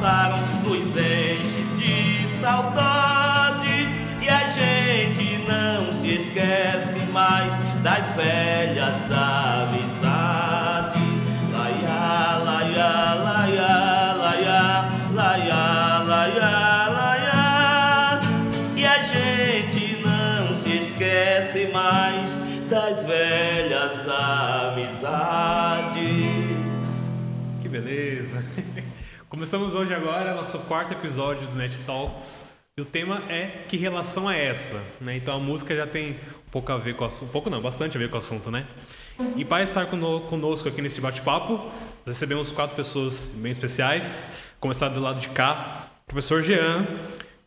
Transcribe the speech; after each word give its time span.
passaram 0.00 0.38
nos 0.64 0.96
enche 0.96 1.62
de 1.76 2.40
saudade. 2.40 3.88
E 4.22 4.28
a 4.28 4.46
gente 4.46 5.44
não 5.46 5.92
se 5.92 6.14
esquece 6.14 7.06
mais 7.12 7.54
das 7.82 8.14
velhas 8.14 9.12
Começamos 29.40 29.74
hoje 29.74 29.94
agora 29.94 30.34
nosso 30.34 30.58
quarto 30.58 30.92
episódio 30.92 31.46
do 31.46 31.56
Net 31.56 31.74
Talks. 31.86 32.52
E 32.76 32.82
o 32.82 32.84
tema 32.84 33.22
é 33.26 33.64
que 33.66 33.78
relação 33.78 34.30
é 34.30 34.44
essa? 34.44 34.78
Né? 35.00 35.16
Então 35.16 35.34
a 35.34 35.38
música 35.38 35.74
já 35.74 35.86
tem 35.86 36.10
um 36.46 36.50
pouco 36.50 36.70
a 36.70 36.76
ver 36.76 36.94
com 36.94 37.04
o 37.04 37.06
assunto, 37.06 37.32
pouco 37.32 37.48
não, 37.48 37.58
bastante 37.58 37.96
a 37.96 37.98
ver 37.98 38.10
com 38.10 38.16
o 38.16 38.18
assunto, 38.18 38.50
né? 38.50 38.66
E 39.36 39.42
para 39.42 39.62
estar 39.62 39.86
cono- 39.86 40.20
conosco 40.28 40.68
aqui 40.68 40.82
nesse 40.82 41.00
bate-papo, 41.00 41.70
recebemos 42.06 42.52
quatro 42.52 42.76
pessoas 42.76 43.30
bem 43.36 43.50
especiais. 43.50 44.28
Começar 44.60 44.90
do 44.90 45.00
lado 45.00 45.18
de 45.18 45.28
cá, 45.28 45.86
professor 46.06 46.42
Jean, 46.42 46.86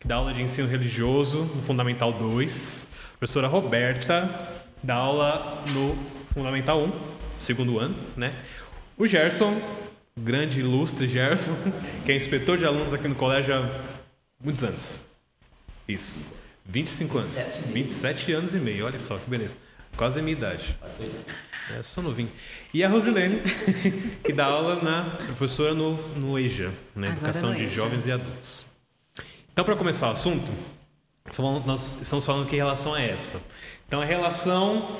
que 0.00 0.08
dá 0.08 0.16
aula 0.16 0.32
de 0.34 0.42
ensino 0.42 0.66
religioso 0.66 1.44
no 1.54 1.62
Fundamental 1.62 2.12
2. 2.12 2.88
Professora 3.20 3.46
Roberta, 3.46 4.48
dá 4.82 4.96
aula 4.96 5.62
no 5.72 5.96
Fundamental 6.34 6.80
1, 6.82 6.92
segundo 7.38 7.78
ano, 7.78 7.94
né? 8.16 8.34
O 8.98 9.06
Gerson, 9.06 9.60
grande 10.16 10.60
ilustre 10.60 11.08
Gerson, 11.08 11.54
que 12.04 12.12
é 12.12 12.16
inspetor 12.16 12.58
de 12.58 12.64
alunos 12.64 12.94
aqui 12.94 13.08
no 13.08 13.14
colégio 13.14 13.54
há 13.54 13.68
muitos 14.42 14.62
anos. 14.62 15.04
Isso. 15.88 16.34
25 16.66 17.18
anos. 17.18 17.36
27 17.72 18.32
anos 18.32 18.54
e 18.54 18.58
meio, 18.58 18.86
olha 18.86 19.00
só 19.00 19.18
que 19.18 19.28
beleza. 19.28 19.56
Quase 19.96 20.18
a 20.18 20.22
minha 20.22 20.36
idade. 20.36 20.76
É, 21.70 21.82
sou 21.82 22.02
novinho. 22.02 22.30
E 22.72 22.82
a 22.82 22.88
Rosilene, 22.88 23.40
que 24.24 24.32
dá 24.32 24.46
aula 24.46 24.82
na 24.82 25.10
professora 25.36 25.72
no, 25.72 25.96
no 26.16 26.38
EJA, 26.38 26.72
na 26.94 27.06
Agora 27.06 27.20
Educação 27.20 27.54
de 27.54 27.64
EJA. 27.64 27.74
Jovens 27.74 28.06
e 28.06 28.12
Adultos. 28.12 28.66
Então, 29.52 29.64
para 29.64 29.76
começar 29.76 30.08
o 30.08 30.12
assunto, 30.12 30.50
nós 31.64 31.98
estamos 32.02 32.24
falando 32.24 32.48
que 32.48 32.56
relação 32.56 32.96
é 32.96 33.08
essa. 33.08 33.40
Então, 33.86 34.00
a 34.00 34.04
relação 34.04 34.98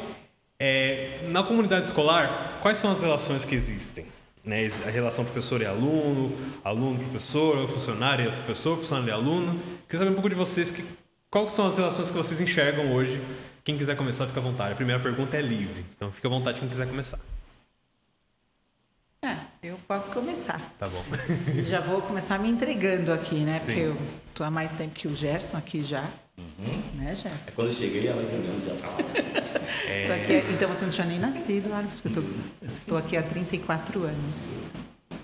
é, 0.59 1.27
na 1.28 1.43
comunidade 1.43 1.87
escolar, 1.87 2.59
quais 2.62 2.78
são 2.78 2.93
as 2.93 3.03
relações 3.03 3.45
que 3.45 3.55
existem? 3.55 4.06
Né? 4.45 4.70
A 4.87 4.91
relação 4.91 5.25
professor 5.25 5.62
e 5.62 5.67
aluno, 5.67 6.33
aluno 6.62 6.98
professor, 6.98 7.69
funcionário 7.69 8.31
professor, 8.31 8.77
funcionário 8.77 9.11
e 9.11 9.12
aluno. 9.12 9.59
Queria 9.89 10.00
saber 10.00 10.11
um 10.11 10.14
pouco 10.14 10.28
de 10.28 10.34
vocês, 10.34 10.70
que, 10.70 10.84
quais 11.31 11.53
são 11.53 11.67
as 11.67 11.77
relações 11.77 12.11
que 12.11 12.17
vocês 12.17 12.41
enxergam 12.41 12.92
hoje? 12.92 13.20
Quem 13.65 13.78
quiser 13.78 13.97
começar, 13.97 14.27
fica 14.27 14.41
à 14.41 14.42
vontade. 14.42 14.72
A 14.72 14.77
primeira 14.77 15.03
pergunta 15.03 15.37
é 15.37 15.41
livre, 15.41 15.84
então 15.97 16.12
fica 16.12 16.28
à 16.28 16.31
vontade 16.31 16.61
quem 16.61 16.69
quiser 16.69 16.87
começar. 16.87 17.19
É, 19.22 19.37
eu 19.62 19.78
posso 19.89 20.11
começar. 20.11 20.61
Tá 20.78 20.87
bom. 20.87 21.03
Já 21.65 21.81
vou 21.81 22.03
começar 22.03 22.39
me 22.39 22.50
entregando 22.50 23.11
aqui, 23.11 23.37
né? 23.37 23.59
Sim. 23.65 23.65
Porque 23.65 23.81
eu 23.81 23.97
tô 24.34 24.44
há 24.44 24.50
mais 24.50 24.71
tempo 24.72 24.94
que 24.94 25.09
o 25.09 25.16
Gerson 25.16 25.56
aqui 25.56 25.82
já. 25.82 26.06
Uhum. 26.39 26.83
Né, 26.97 27.15
Gerson? 27.15 27.53
Quando 27.55 27.69
eu 27.69 27.75
cheguei, 27.75 28.06
ela 28.09 28.22
já 28.22 28.75
estava. 28.75 28.95
É. 29.89 30.12
Aqui, 30.15 30.53
então 30.53 30.69
você 30.69 30.84
não 30.84 30.93
tinha 30.93 31.06
nem 31.06 31.19
nascido, 31.19 31.72
Alex, 31.72 32.00
que 32.00 32.09
eu 32.09 32.12
tô- 32.12 32.22
estou 32.72 32.99
aqui 32.99 33.17
há 33.17 33.22
34 33.22 34.03
anos. 34.05 34.55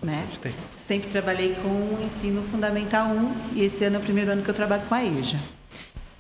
Né? 0.02 0.26
Sempre 0.74 1.10
trabalhei 1.10 1.54
com 1.62 1.68
o 1.68 2.02
ensino 2.04 2.42
fundamental 2.44 3.08
1 3.10 3.32
e 3.54 3.64
esse 3.64 3.84
ano 3.84 3.96
é 3.96 3.98
o 3.98 4.02
primeiro 4.02 4.30
ano 4.30 4.42
que 4.42 4.48
eu 4.48 4.54
trabalho 4.54 4.82
com 4.88 4.94
a 4.94 5.04
EJA. 5.04 5.38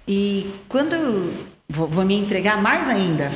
E 0.06 0.50
quando 0.68 0.94
eu 0.94 1.32
vou, 1.68 1.88
vou 1.88 2.04
me 2.04 2.14
entregar 2.14 2.60
mais 2.62 2.88
ainda, 2.88 3.30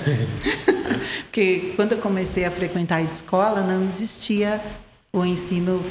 porque 1.25 1.73
quando 1.77 1.93
eu 1.93 1.99
comecei 1.99 2.45
a 2.45 2.51
frequentar 2.51 2.97
a 2.97 3.03
escola 3.03 3.63
não 3.63 3.83
existia 3.83 4.61
o 5.13 5.25
ensino 5.25 5.83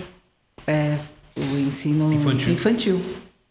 é, 0.67 0.97
o 1.35 1.57
ensino 1.57 2.13
Infantil. 2.13 2.53
infantil. 2.53 3.01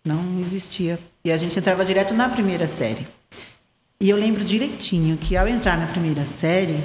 Não 0.04 0.40
existia 0.40 0.98
e 1.24 1.30
a 1.30 1.36
gente 1.36 1.58
entrava 1.58 1.84
direto 1.84 2.12
na 2.14 2.28
primeira 2.28 2.66
série. 2.66 3.06
E 4.00 4.10
eu 4.10 4.16
lembro 4.16 4.44
direitinho 4.44 5.16
que 5.16 5.36
ao 5.36 5.46
entrar 5.46 5.78
na 5.78 5.86
primeira 5.86 6.26
série 6.26 6.82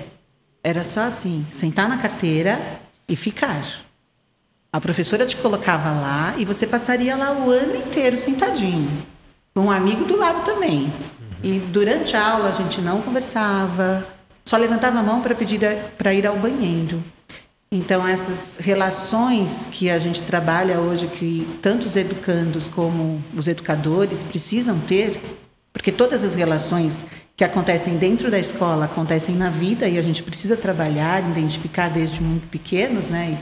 era 0.63 0.83
só 0.83 1.01
assim, 1.01 1.45
sentar 1.49 1.89
na 1.89 1.97
carteira 1.97 2.59
e 3.07 3.15
ficar. 3.15 3.63
A 4.71 4.79
professora 4.79 5.25
te 5.25 5.35
colocava 5.37 5.89
lá 5.89 6.35
e 6.37 6.45
você 6.45 6.67
passaria 6.67 7.15
lá 7.15 7.31
o 7.31 7.49
ano 7.49 7.75
inteiro 7.75 8.17
sentadinho, 8.17 9.03
com 9.55 9.61
um 9.61 9.71
amigo 9.71 10.05
do 10.05 10.15
lado 10.15 10.43
também. 10.43 10.93
E 11.43 11.57
durante 11.57 12.15
a 12.15 12.33
aula 12.33 12.49
a 12.49 12.51
gente 12.51 12.81
não 12.81 13.01
conversava, 13.01 14.05
só 14.45 14.57
levantava 14.57 14.99
a 14.99 15.03
mão 15.03 15.21
para 15.21 15.33
pedir 15.33 15.59
para 15.97 16.13
ir 16.13 16.27
ao 16.27 16.37
banheiro. 16.37 17.03
Então 17.71 18.07
essas 18.07 18.57
relações 18.57 19.67
que 19.69 19.89
a 19.89 19.99
gente 19.99 20.21
trabalha 20.21 20.79
hoje, 20.79 21.07
que 21.07 21.47
tanto 21.61 21.85
os 21.85 21.95
educandos 21.95 22.67
como 22.67 23.21
os 23.35 23.47
educadores 23.47 24.23
precisam 24.23 24.79
ter, 24.79 25.19
porque 25.73 25.91
todas 25.91 26.23
as 26.23 26.33
relações 26.33 27.05
que 27.35 27.43
acontecem 27.43 27.97
dentro 27.97 28.31
da 28.31 28.39
escola 28.39 28.85
acontecem 28.85 29.35
na 29.35 29.49
vida 29.49 29.87
e 29.87 29.97
a 29.97 30.01
gente 30.01 30.23
precisa 30.23 30.57
trabalhar, 30.57 31.21
identificar 31.29 31.89
desde 31.89 32.21
muito 32.21 32.47
pequenos, 32.47 33.09
né? 33.09 33.37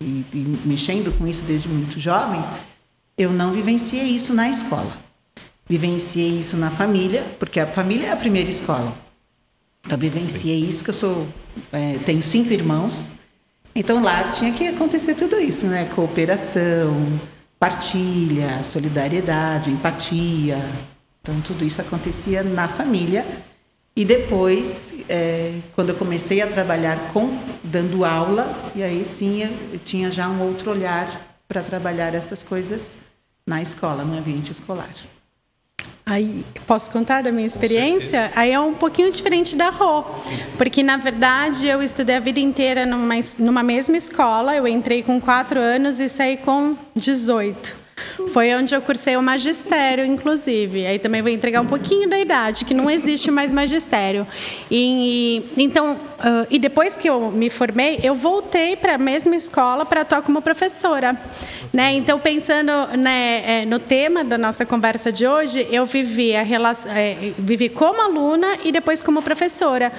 E, 0.00 0.24
e, 0.32 0.58
mexendo 0.64 1.16
com 1.18 1.26
isso 1.26 1.42
desde 1.44 1.68
muito 1.68 1.98
jovens. 1.98 2.48
Eu 3.18 3.32
não 3.32 3.50
vivenciei 3.52 4.04
isso 4.04 4.32
na 4.32 4.48
escola. 4.48 4.96
Vivenciei 5.68 6.38
isso 6.38 6.56
na 6.56 6.70
família, 6.70 7.24
porque 7.38 7.58
a 7.58 7.66
família 7.66 8.06
é 8.06 8.12
a 8.12 8.16
primeira 8.16 8.48
escola. 8.48 8.96
Então 9.84 9.98
vivenciei 9.98 10.60
isso 10.60 10.84
que 10.84 10.90
eu 10.90 10.94
sou, 10.94 11.26
é, 11.72 11.98
tenho 12.06 12.22
cinco 12.22 12.52
irmãos. 12.52 13.12
Então 13.74 14.02
lá 14.02 14.30
tinha 14.30 14.52
que 14.52 14.66
acontecer 14.66 15.14
tudo 15.14 15.38
isso, 15.38 15.66
né? 15.66 15.84
Cooperação, 15.94 17.20
partilha, 17.58 18.62
solidariedade, 18.62 19.70
empatia. 19.70 20.58
Então 21.20 21.40
tudo 21.40 21.64
isso 21.64 21.80
acontecia 21.80 22.42
na 22.42 22.66
família. 22.66 23.24
E 23.94 24.04
depois, 24.04 24.94
é, 25.08 25.60
quando 25.74 25.90
eu 25.90 25.94
comecei 25.94 26.40
a 26.40 26.46
trabalhar 26.46 27.12
com 27.12 27.36
dando 27.62 28.04
aula, 28.04 28.54
e 28.74 28.82
aí 28.82 29.04
sim 29.04 29.42
eu, 29.42 29.78
tinha 29.78 30.10
já 30.10 30.28
um 30.28 30.42
outro 30.42 30.70
olhar 30.70 31.38
para 31.46 31.62
trabalhar 31.62 32.14
essas 32.14 32.42
coisas 32.42 32.98
na 33.46 33.60
escola, 33.60 34.04
no 34.04 34.16
ambiente 34.16 34.52
escolar. 34.52 34.90
Aí, 36.04 36.44
posso 36.66 36.90
contar 36.90 37.22
da 37.22 37.30
minha 37.30 37.46
experiência? 37.46 38.32
Aí 38.34 38.50
é 38.50 38.58
um 38.58 38.74
pouquinho 38.74 39.10
diferente 39.12 39.54
da 39.54 39.70
Rô, 39.70 40.02
porque 40.58 40.82
na 40.82 40.96
verdade 40.96 41.68
eu 41.68 41.80
estudei 41.80 42.16
a 42.16 42.20
vida 42.20 42.40
inteira 42.40 42.84
numa, 42.84 43.14
numa 43.38 43.62
mesma 43.62 43.96
escola. 43.96 44.56
Eu 44.56 44.66
entrei 44.66 45.04
com 45.04 45.20
4 45.20 45.60
anos 45.60 46.00
e 46.00 46.08
saí 46.08 46.36
com 46.36 46.74
18. 46.96 47.76
Foi 48.32 48.54
onde 48.54 48.74
eu 48.74 48.80
cursei 48.82 49.16
o 49.16 49.22
magistério, 49.22 50.04
inclusive. 50.04 50.86
Aí 50.86 50.98
também 50.98 51.22
vou 51.22 51.30
entregar 51.30 51.60
um 51.60 51.66
pouquinho 51.66 52.08
da 52.08 52.18
idade, 52.18 52.64
que 52.64 52.74
não 52.74 52.90
existe 52.90 53.30
mais 53.30 53.52
magistério. 53.52 54.26
E, 54.70 55.50
então, 55.56 55.98
ah, 56.18 56.46
e 56.50 56.58
depois 56.58 56.94
que 56.94 57.08
eu 57.08 57.30
me 57.30 57.48
formei, 57.48 58.00
eu 58.02 58.14
voltei 58.14 58.76
para 58.76 58.94
a 58.94 58.98
mesma 58.98 59.34
escola 59.34 59.86
para 59.86 60.02
atuar 60.02 60.22
como 60.22 60.42
professora. 60.42 61.18
Né? 61.72 61.92
Então, 61.92 62.18
pensando 62.18 62.72
né, 62.98 63.62
eh, 63.62 63.64
no 63.64 63.78
tema 63.78 64.24
da 64.24 64.36
nossa 64.36 64.66
conversa 64.66 65.12
de 65.12 65.26
hoje, 65.26 65.66
eu 65.70 65.86
vivi, 65.86 66.34
a 66.34 66.42
relação, 66.42 66.90
eh, 66.92 67.32
vivi 67.38 67.68
como 67.68 68.02
aluna 68.02 68.58
e 68.64 68.72
depois 68.72 69.00
como 69.02 69.22
professora. 69.22 69.92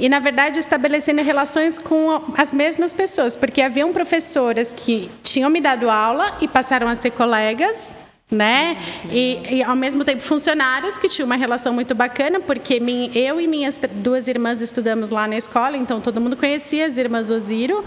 E, 0.00 0.08
na 0.08 0.20
verdade, 0.20 0.60
estabelecendo 0.60 1.22
relações 1.22 1.76
com 1.76 2.22
as 2.36 2.54
mesmas 2.54 2.94
pessoas, 2.94 3.34
porque 3.34 3.60
haviam 3.60 3.92
professoras 3.92 4.70
que 4.70 5.10
tinham 5.24 5.50
me 5.50 5.60
dado 5.60 5.90
aula 5.90 6.38
e 6.40 6.46
passaram 6.46 6.86
a 6.86 6.94
ser 6.94 7.10
colegas, 7.10 7.98
né? 8.30 8.76
E, 9.10 9.40
e, 9.50 9.62
ao 9.62 9.74
mesmo 9.74 10.04
tempo 10.04 10.22
funcionários 10.22 10.98
que 10.98 11.08
tinham 11.08 11.24
uma 11.24 11.36
relação 11.36 11.72
muito 11.72 11.94
bacana, 11.94 12.40
porque 12.40 12.78
min- 12.78 13.10
eu 13.14 13.40
e 13.40 13.46
minhas 13.46 13.78
duas 13.94 14.28
irmãs 14.28 14.60
estudamos 14.60 15.08
lá 15.08 15.26
na 15.26 15.36
escola, 15.36 15.76
então 15.78 15.98
todo 16.00 16.20
mundo 16.20 16.36
conhecia 16.36 16.86
as 16.86 16.98
irmãs 16.98 17.30
Osiro. 17.30 17.82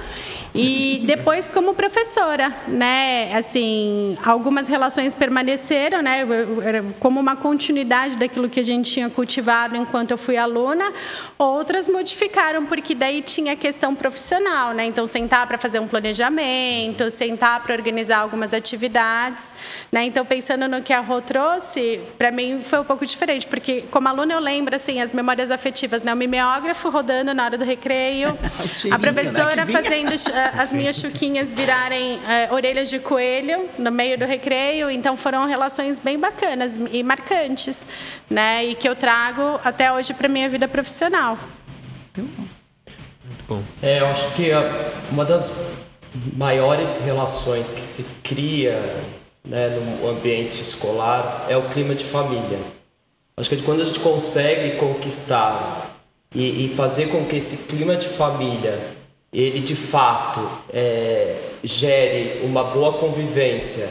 E 0.56 1.04
depois 1.06 1.48
como 1.48 1.76
professora, 1.76 2.56
né? 2.68 3.32
Assim, 3.36 4.18
algumas 4.26 4.68
relações 4.68 5.14
permaneceram, 5.14 6.02
né? 6.02 6.26
Como 7.00 7.20
uma 7.20 7.36
continuidade 7.36 8.16
daquilo 8.16 8.50
que 8.50 8.60
a 8.60 8.64
gente 8.64 8.92
tinha 8.92 9.10
cultivado 9.12 9.76
enquanto 9.76 10.12
eu 10.12 10.18
fui 10.18 10.38
aluna. 10.38 10.92
Outras 11.38 11.88
modificaram, 11.88 12.66
porque 12.66 12.96
daí 12.96 13.22
tinha 13.22 13.54
a 13.54 13.56
questão 13.56 13.94
profissional, 13.94 14.74
né? 14.74 14.86
Então 14.86 15.06
sentar 15.06 15.46
para 15.46 15.60
fazer 15.60 15.80
um 15.80 15.88
planejamento, 15.88 17.12
sentar 17.12 17.62
para 17.62 17.76
organizar 17.76 18.18
algumas 18.20 18.56
atividades, 18.56 19.54
né? 19.92 20.06
Então 20.06 20.26
pensando 20.32 20.66
no 20.66 20.82
que 20.82 20.94
a 20.94 21.02
Rô 21.02 21.20
trouxe, 21.20 22.00
para 22.18 22.32
mim 22.32 22.62
foi 22.64 22.80
um 22.80 22.86
pouco 22.86 23.06
diferente, 23.06 23.46
porque 23.46 23.82
como 23.92 24.08
aluna 24.08 24.32
eu 24.32 24.40
lembro 24.40 24.74
assim 24.74 25.02
as 25.02 25.14
memórias 25.14 25.52
afetivas, 25.52 26.04
né? 26.04 26.14
O 26.14 26.16
mimeógrafo 26.16 26.90
rodando 26.90 27.34
na 27.34 27.44
hora 27.44 27.58
do 27.58 27.66
recreio, 27.66 28.30
a 28.90 28.98
né, 28.98 28.98
professora 28.98 29.66
fazendo 29.68 30.14
eh, 30.14 30.52
as 30.58 30.72
minhas 30.72 30.96
chuquinhas 31.04 31.54
virarem 31.54 32.18
é, 32.26 32.48
orelhas 32.50 32.90
de 32.90 32.98
coelho 32.98 33.68
no 33.78 33.92
meio 33.92 34.18
do 34.18 34.24
recreio, 34.24 34.90
então 34.90 35.18
foram 35.18 35.46
relações 35.46 36.00
bem 36.00 36.18
bacanas 36.18 36.80
e 36.90 37.04
marcantes, 37.04 37.86
né? 38.30 38.64
E 38.64 38.76
que 38.76 38.88
eu 38.88 38.96
trago 38.96 39.60
até 39.66 39.92
hoje 39.92 40.14
para 40.14 40.30
minha 40.30 40.48
vida 40.48 40.66
profissional. 40.66 41.38
Muito 42.16 43.44
bom. 43.50 43.62
É, 43.84 44.00
eu 44.00 44.08
acho 44.08 44.32
que 44.32 44.50
uma 45.12 45.26
das 45.26 45.74
maiores 46.38 47.02
relações 47.04 47.74
que 47.74 47.82
se 47.82 48.22
cria 48.22 48.80
né, 49.44 49.70
no 49.70 50.10
ambiente 50.10 50.62
escolar 50.62 51.46
é 51.50 51.58
o 51.58 51.70
clima 51.70 51.96
de 51.96 52.06
família. 52.06 52.60
Acho 53.36 53.50
que 53.50 53.62
quando 53.62 53.82
a 53.82 53.86
gente 53.86 54.00
consegue 54.00 54.78
conquistar 54.78 55.96
e, 56.34 56.66
e 56.66 56.70
fazer 56.70 57.08
com 57.08 57.26
que 57.26 57.38
esse 57.38 57.68
clima 57.68 57.96
de 57.96 58.08
família 58.10 58.80
ele 59.34 59.62
de 59.62 59.76
fato 59.76 60.42
é, 60.74 61.38
gere 61.64 62.42
uma 62.44 62.64
boa 62.66 62.94
convivência, 62.94 63.88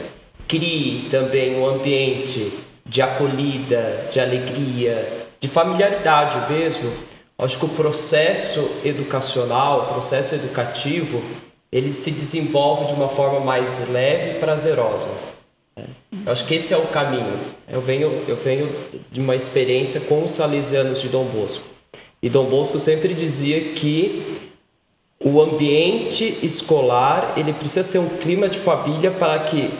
crie 0.47 1.07
também 1.09 1.55
um 1.55 1.67
ambiente 1.67 2.51
de 2.85 3.01
acolhida, 3.01 4.07
de 4.11 4.19
alegria, 4.19 5.27
de 5.39 5.47
familiaridade 5.47 6.51
mesmo. 6.53 6.91
Acho 7.39 7.57
que 7.57 7.65
o 7.65 7.69
processo 7.69 8.69
educacional, 8.85 9.81
o 9.81 9.93
processo 9.93 10.35
educativo, 10.35 11.23
ele 11.71 11.93
se 11.93 12.11
desenvolve 12.11 12.87
de 12.87 12.93
uma 12.93 13.09
forma 13.09 13.39
mais 13.39 13.89
leve 13.89 14.31
e 14.31 14.39
prazerosa. 14.39 15.09
Né? 15.81 16.21
Eu 16.25 16.31
acho 16.31 16.45
que 16.45 16.55
esse 16.55 16.73
é 16.73 16.77
o 16.77 16.87
caminho. 16.87 17.33
Eu 17.67 17.81
venho, 17.81 18.23
eu 18.27 18.35
venho 18.35 18.69
de 19.11 19.19
uma 19.19 19.35
experiência 19.35 20.01
com 20.01 20.23
os 20.23 20.31
salesianos 20.31 21.01
de 21.01 21.09
Dom 21.09 21.25
Bosco. 21.25 21.63
E 22.21 22.29
Dom 22.29 22.45
Bosco 22.45 22.79
sempre 22.79 23.13
dizia 23.13 23.59
que 23.73 24.41
o 25.19 25.41
ambiente 25.41 26.37
escolar 26.43 27.33
ele 27.35 27.53
precisa 27.53 27.83
ser 27.83 27.99
um 27.99 28.09
clima 28.17 28.47
de 28.47 28.59
família 28.59 29.11
para 29.11 29.39
que 29.39 29.71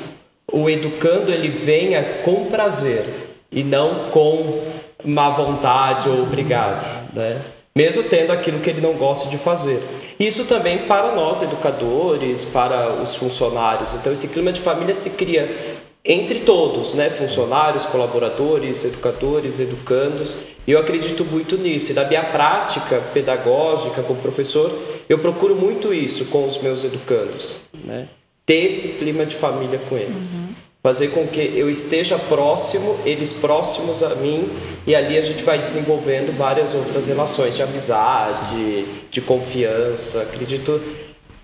o 0.52 0.70
educando 0.70 1.32
ele 1.32 1.50
venha 1.50 2.04
com 2.24 2.46
prazer 2.46 3.06
e 3.52 3.64
não 3.64 4.10
com 4.10 4.62
má 5.04 5.30
vontade 5.30 6.10
ou 6.10 6.24
obrigado, 6.24 7.14
né? 7.14 7.42
Mesmo 7.76 8.04
tendo 8.04 8.32
aquilo 8.34 8.60
que 8.60 8.70
ele 8.70 8.82
não 8.82 8.94
gosta 8.94 9.30
de 9.30 9.38
fazer. 9.38 9.82
Isso 10.20 10.46
também 10.46 10.80
para 10.80 11.16
nós, 11.16 11.42
educadores, 11.42 12.44
para 12.46 13.02
os 13.02 13.16
funcionários. 13.16 13.94
Então, 13.94 14.12
esse 14.12 14.28
clima 14.28 14.52
de 14.52 14.62
família 14.62 14.94
se 14.94 15.12
cria 15.12 15.71
entre 16.04 16.40
todos, 16.40 16.94
né? 16.94 17.10
funcionários, 17.10 17.86
colaboradores, 17.86 18.84
educadores, 18.84 19.60
educandos. 19.60 20.38
Eu 20.68 20.80
acredito 20.80 21.24
muito 21.26 21.58
nisso. 21.58 21.92
E 21.92 21.94
da 21.94 22.06
minha 22.06 22.24
prática 22.24 23.02
pedagógica 23.14 24.02
como 24.04 24.22
professor, 24.22 24.72
eu 25.08 25.20
procuro 25.20 25.56
muito 25.56 25.94
isso 25.94 26.26
com 26.26 26.46
os 26.48 26.58
meus 26.62 26.84
educandos. 26.84 27.56
Né? 27.84 28.08
Ter 28.46 28.66
esse 28.66 29.00
clima 29.00 29.26
de 29.26 29.36
família 29.36 29.80
com 29.90 29.98
eles. 29.98 30.36
Uhum 30.36 30.72
fazer 30.84 31.10
com 31.10 31.28
que 31.28 31.40
eu 31.40 31.70
esteja 31.70 32.18
próximo, 32.18 32.98
eles 33.06 33.32
próximos 33.32 34.02
a 34.02 34.16
mim, 34.16 34.50
e 34.86 34.96
ali 34.96 35.18
a 35.18 35.22
gente 35.22 35.44
vai 35.44 35.60
desenvolvendo 35.60 36.36
várias 36.36 36.74
outras 36.74 37.06
relações 37.06 37.56
de 37.56 37.62
amizade, 37.62 38.86
de 39.12 39.22
confiança. 39.22 40.24
Acredito 40.24 40.82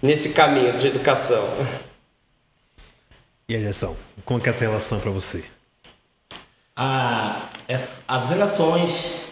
nesse 0.01 0.29
caminho 0.29 0.73
de 0.73 0.87
educação. 0.87 1.45
E 3.49 3.55
a 3.55 3.59
gestão? 3.59 3.95
Como 4.25 4.41
é 4.45 4.49
essa 4.49 4.65
relação 4.65 4.99
para 4.99 5.11
você? 5.11 5.43
Ah, 6.75 7.49
as 8.07 8.29
relações 8.29 9.29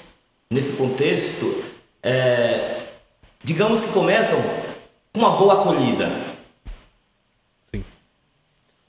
nesse 0.50 0.74
contexto, 0.74 1.64
é, 2.02 2.84
digamos 3.44 3.82
que 3.82 3.88
começam 3.90 4.42
com 5.14 5.20
uma 5.20 5.38
boa 5.38 5.62
acolhida 5.62 6.10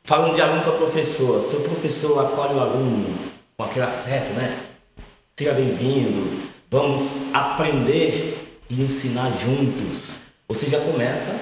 Falando 0.06 0.37
de 0.37 0.40
aluno 0.40 0.62
para 0.62 0.70
professor, 0.70 1.44
seu 1.49 1.62
professor 1.62 2.25
acolhe 2.25 2.55
o 2.55 2.61
aluno 2.61 3.19
com 3.56 3.64
aquele 3.64 3.84
afeto, 3.84 4.32
né? 4.34 4.56
Seja 5.37 5.52
bem-vindo, 5.52 6.49
vamos 6.70 7.34
aprender 7.34 8.61
e 8.70 8.82
ensinar 8.82 9.32
juntos. 9.37 10.20
Você 10.49 10.69
já 10.69 10.78
começa 10.78 11.37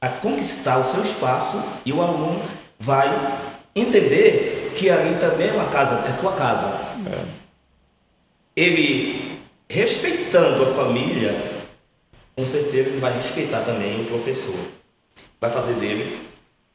a 0.00 0.08
conquistar 0.08 0.78
o 0.78 0.84
seu 0.84 1.04
espaço 1.04 1.62
e 1.86 1.92
o 1.92 2.02
aluno 2.02 2.42
vai 2.80 3.38
entender 3.76 4.72
que 4.74 4.88
ali 4.88 5.14
também 5.20 5.50
é 5.50 5.52
uma 5.52 5.68
casa, 5.70 6.02
é 6.08 6.12
sua 6.12 6.32
casa. 6.32 6.66
É. 7.06 7.24
Ele 8.56 9.38
respeitando 9.68 10.64
a 10.64 10.74
família, 10.74 11.62
com 12.34 12.44
certeza 12.46 12.88
ele 12.88 12.98
vai 12.98 13.12
respeitar 13.12 13.60
também 13.60 14.00
o 14.00 14.06
professor. 14.06 14.58
Vai 15.38 15.50
fazer 15.50 15.74
dele 15.74 16.20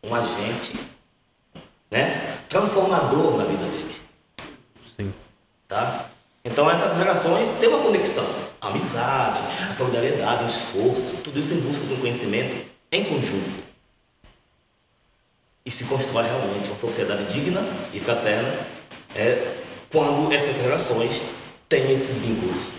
um 0.04 0.14
agente 0.14 0.74
né? 1.90 2.38
transformador 2.48 3.38
na 3.38 3.44
vida 3.44 3.66
dele. 3.66 3.96
Sim. 4.96 5.14
Tá? 5.68 6.06
Então 6.44 6.70
essas 6.70 6.98
relações 6.98 7.48
têm 7.60 7.70
uma 7.70 7.80
conexão. 7.80 8.26
A 8.62 8.68
amizade, 8.68 9.40
a 9.70 9.74
solidariedade, 9.74 10.44
o 10.44 10.48
esforço, 10.48 11.18
tudo 11.24 11.40
isso 11.40 11.54
em 11.54 11.60
busca 11.60 11.86
de 11.86 11.94
um 11.94 11.98
conhecimento 11.98 12.66
em 12.92 13.04
conjunto. 13.04 13.65
E 15.66 15.72
se 15.72 15.86
constrói 15.86 16.26
realmente 16.26 16.70
uma 16.70 16.78
sociedade 16.78 17.26
digna 17.34 17.66
e 17.92 18.00
fraterna 18.00 18.54
é, 19.16 19.56
quando 19.92 20.32
essas 20.32 20.56
relações 20.58 21.24
têm 21.68 21.92
esses 21.92 22.20
vínculos. 22.20 22.70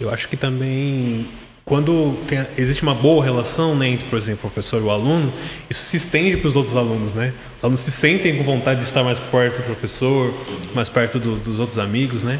Eu 0.00 0.10
acho 0.10 0.26
que 0.28 0.36
também 0.36 1.28
quando 1.64 2.16
tem, 2.28 2.46
existe 2.56 2.82
uma 2.84 2.94
boa 2.94 3.24
relação 3.24 3.74
né, 3.74 3.88
entre, 3.88 4.06
por 4.08 4.16
exemplo, 4.16 4.46
o 4.46 4.50
professor 4.50 4.80
e 4.80 4.84
o 4.84 4.90
aluno, 4.90 5.32
isso 5.68 5.84
se 5.84 5.96
estende 5.96 6.36
para 6.36 6.46
os 6.48 6.54
outros 6.54 6.76
alunos, 6.76 7.12
né? 7.12 7.32
Os 7.58 7.64
alunos 7.64 7.80
se 7.80 7.90
sentem 7.90 8.36
com 8.38 8.44
vontade 8.44 8.80
de 8.80 8.86
estar 8.86 9.02
mais 9.02 9.18
perto 9.18 9.58
do 9.58 9.64
professor, 9.64 10.32
mais 10.74 10.88
perto 10.88 11.18
do, 11.18 11.34
dos 11.36 11.58
outros 11.58 11.78
amigos, 11.80 12.22
né? 12.22 12.38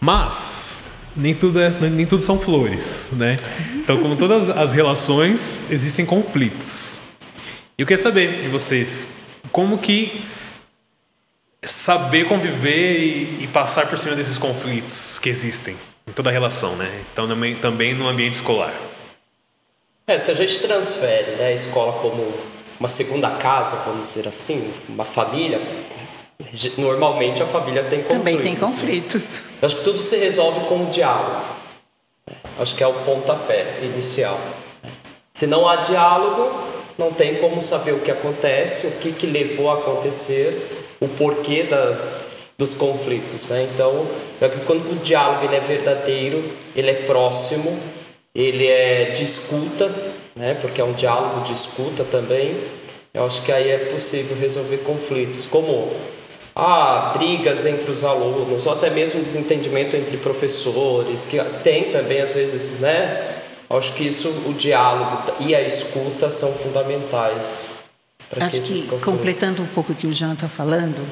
Mas 0.00 0.78
nem 1.16 1.32
tudo, 1.32 1.60
é, 1.60 1.70
nem 1.90 2.04
tudo 2.06 2.22
são 2.22 2.40
flores, 2.40 3.08
né? 3.12 3.36
Então, 3.74 3.98
como 3.98 4.16
todas 4.16 4.50
as 4.50 4.74
relações, 4.74 5.64
existem 5.70 6.04
conflitos. 6.04 6.99
E 7.80 7.82
eu 7.82 7.86
queria 7.86 8.02
saber 8.02 8.42
de 8.42 8.48
vocês, 8.48 9.06
como 9.50 9.78
que 9.78 10.22
saber 11.62 12.28
conviver 12.28 12.98
e, 12.98 13.44
e 13.44 13.48
passar 13.50 13.88
por 13.88 13.98
cima 13.98 14.14
desses 14.14 14.36
conflitos 14.36 15.18
que 15.18 15.30
existem? 15.30 15.74
em 16.06 16.12
toda 16.12 16.28
a 16.28 16.32
relação, 16.32 16.76
né? 16.76 17.02
Então 17.10 17.26
também, 17.26 17.54
também 17.54 17.94
no 17.94 18.06
ambiente 18.06 18.34
escolar. 18.34 18.74
É, 20.06 20.18
se 20.18 20.30
a 20.30 20.34
gente 20.34 20.58
transfere 20.60 21.36
né, 21.36 21.46
a 21.46 21.52
escola 21.52 22.02
como 22.02 22.30
uma 22.78 22.88
segunda 22.90 23.30
casa, 23.30 23.76
vamos 23.86 24.08
dizer 24.08 24.28
assim, 24.28 24.70
uma 24.86 25.06
família, 25.06 25.58
normalmente 26.76 27.42
a 27.42 27.46
família 27.46 27.82
tem 27.84 28.02
conflitos. 28.02 28.18
Também 28.18 28.42
tem 28.42 28.56
conflitos. 28.56 29.40
Né? 29.40 29.46
Acho 29.62 29.76
que 29.76 29.84
tudo 29.84 30.02
se 30.02 30.18
resolve 30.18 30.66
com 30.66 30.84
o 30.84 30.90
diálogo. 30.90 31.46
Acho 32.58 32.74
que 32.74 32.82
é 32.82 32.86
o 32.86 32.92
pontapé 33.04 33.78
inicial. 33.82 34.38
Se 35.32 35.46
não 35.46 35.66
há 35.66 35.76
diálogo, 35.76 36.69
não 37.00 37.10
tem 37.10 37.36
como 37.36 37.62
saber 37.62 37.92
o 37.92 38.00
que 38.00 38.10
acontece, 38.10 38.86
o 38.86 38.90
que, 38.92 39.10
que 39.10 39.26
levou 39.26 39.70
a 39.70 39.74
acontecer, 39.74 40.86
o 41.00 41.08
porquê 41.08 41.62
das, 41.62 42.36
dos 42.58 42.74
conflitos, 42.74 43.48
né? 43.48 43.66
Então, 43.72 44.06
é 44.38 44.48
que 44.50 44.60
quando 44.66 44.92
o 44.92 44.96
diálogo 44.96 45.46
ele 45.46 45.56
é 45.56 45.60
verdadeiro, 45.60 46.44
ele 46.76 46.90
é 46.90 46.94
próximo, 46.94 47.76
ele 48.34 48.66
é 48.66 49.06
de 49.06 49.24
escuta, 49.24 49.90
né? 50.36 50.58
Porque 50.60 50.78
é 50.80 50.84
um 50.84 50.92
diálogo 50.92 51.42
de 51.44 51.54
escuta 51.54 52.04
também. 52.04 52.54
Eu 53.14 53.24
acho 53.24 53.42
que 53.42 53.50
aí 53.50 53.70
é 53.70 53.78
possível 53.78 54.36
resolver 54.36 54.78
conflitos, 54.78 55.46
como 55.46 55.90
ah, 56.54 57.14
brigas 57.16 57.64
entre 57.64 57.90
os 57.90 58.04
alunos, 58.04 58.66
ou 58.66 58.72
até 58.74 58.90
mesmo 58.90 59.22
desentendimento 59.22 59.96
entre 59.96 60.18
professores, 60.18 61.24
que 61.24 61.38
tem 61.64 61.84
também 61.84 62.20
às 62.20 62.34
vezes, 62.34 62.78
né? 62.78 63.39
Acho 63.70 63.94
que 63.94 64.08
isso, 64.08 64.28
o 64.46 64.52
diálogo 64.52 65.32
e 65.38 65.54
a 65.54 65.62
escuta 65.62 66.28
são 66.28 66.52
fundamentais. 66.52 67.70
Acho 68.40 68.60
que, 68.62 68.82
que 68.82 68.98
completando 68.98 69.62
um 69.62 69.66
pouco 69.66 69.92
o 69.92 69.94
que 69.94 70.06
o 70.06 70.12
Jean 70.12 70.34
está 70.34 70.48
falando, 70.48 71.06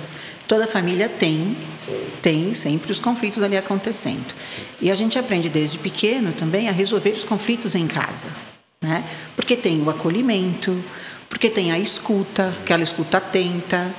Toda 0.48 0.66
família 0.66 1.10
tem, 1.10 1.54
Sim. 1.78 2.00
tem 2.22 2.54
sempre 2.54 2.90
os 2.90 2.98
conflitos 2.98 3.42
ali 3.42 3.54
acontecendo. 3.54 4.24
Sim. 4.30 4.62
E 4.80 4.90
a 4.90 4.94
gente 4.94 5.18
aprende 5.18 5.50
desde 5.50 5.76
pequeno 5.76 6.32
também 6.32 6.70
a 6.70 6.72
resolver 6.72 7.10
os 7.10 7.22
conflitos 7.22 7.74
em 7.74 7.86
casa, 7.86 8.28
né? 8.80 9.04
Porque 9.36 9.54
tem 9.54 9.82
o 9.82 9.90
acolhimento, 9.90 10.82
porque 11.28 11.50
tem 11.50 11.70
a 11.70 11.78
escuta, 11.78 12.54
aquela 12.62 12.82
escuta 12.82 13.18
atenta, 13.18 13.94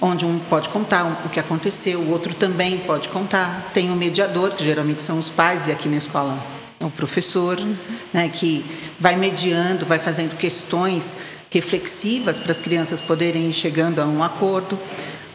onde 0.00 0.26
um 0.26 0.40
pode 0.40 0.70
contar 0.70 1.22
o 1.24 1.28
que 1.28 1.38
aconteceu, 1.38 2.00
o 2.00 2.10
outro 2.10 2.34
também 2.34 2.78
pode 2.78 3.08
contar. 3.08 3.70
Tem 3.72 3.88
o 3.88 3.94
mediador, 3.94 4.50
que 4.50 4.64
geralmente 4.64 5.00
são 5.00 5.20
os 5.20 5.30
pais, 5.30 5.68
e 5.68 5.70
aqui 5.70 5.88
na 5.88 5.98
escola 5.98 6.36
é 6.82 6.86
o 6.86 6.90
professor, 6.90 7.58
uhum. 7.58 7.74
né, 8.12 8.28
que 8.28 8.64
vai 8.98 9.16
mediando, 9.16 9.86
vai 9.86 10.00
fazendo 10.00 10.36
questões 10.36 11.16
reflexivas 11.48 12.40
para 12.40 12.50
as 12.50 12.60
crianças 12.60 13.00
poderem 13.00 13.48
ir 13.48 13.52
chegando 13.52 14.00
a 14.00 14.06
um 14.06 14.22
acordo. 14.22 14.78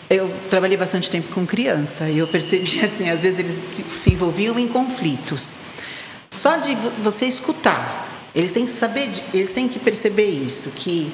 Eu 0.09 0.33
trabalhei 0.49 0.75
bastante 0.75 1.09
tempo 1.09 1.33
com 1.33 1.45
criança 1.45 2.09
e 2.09 2.17
eu 2.17 2.27
percebi 2.27 2.79
assim, 2.83 3.09
às 3.09 3.21
vezes 3.21 3.39
eles 3.39 3.83
se 3.93 4.11
envolviam 4.11 4.59
em 4.59 4.67
conflitos. 4.67 5.57
Só 6.29 6.57
de 6.57 6.75
você 7.01 7.25
escutar, 7.25 8.07
eles 8.35 8.51
têm 8.51 8.65
que 8.65 8.71
saber, 8.71 9.09
eles 9.33 9.51
têm 9.53 9.67
que 9.69 9.79
perceber 9.79 10.27
isso, 10.27 10.69
que 10.75 11.11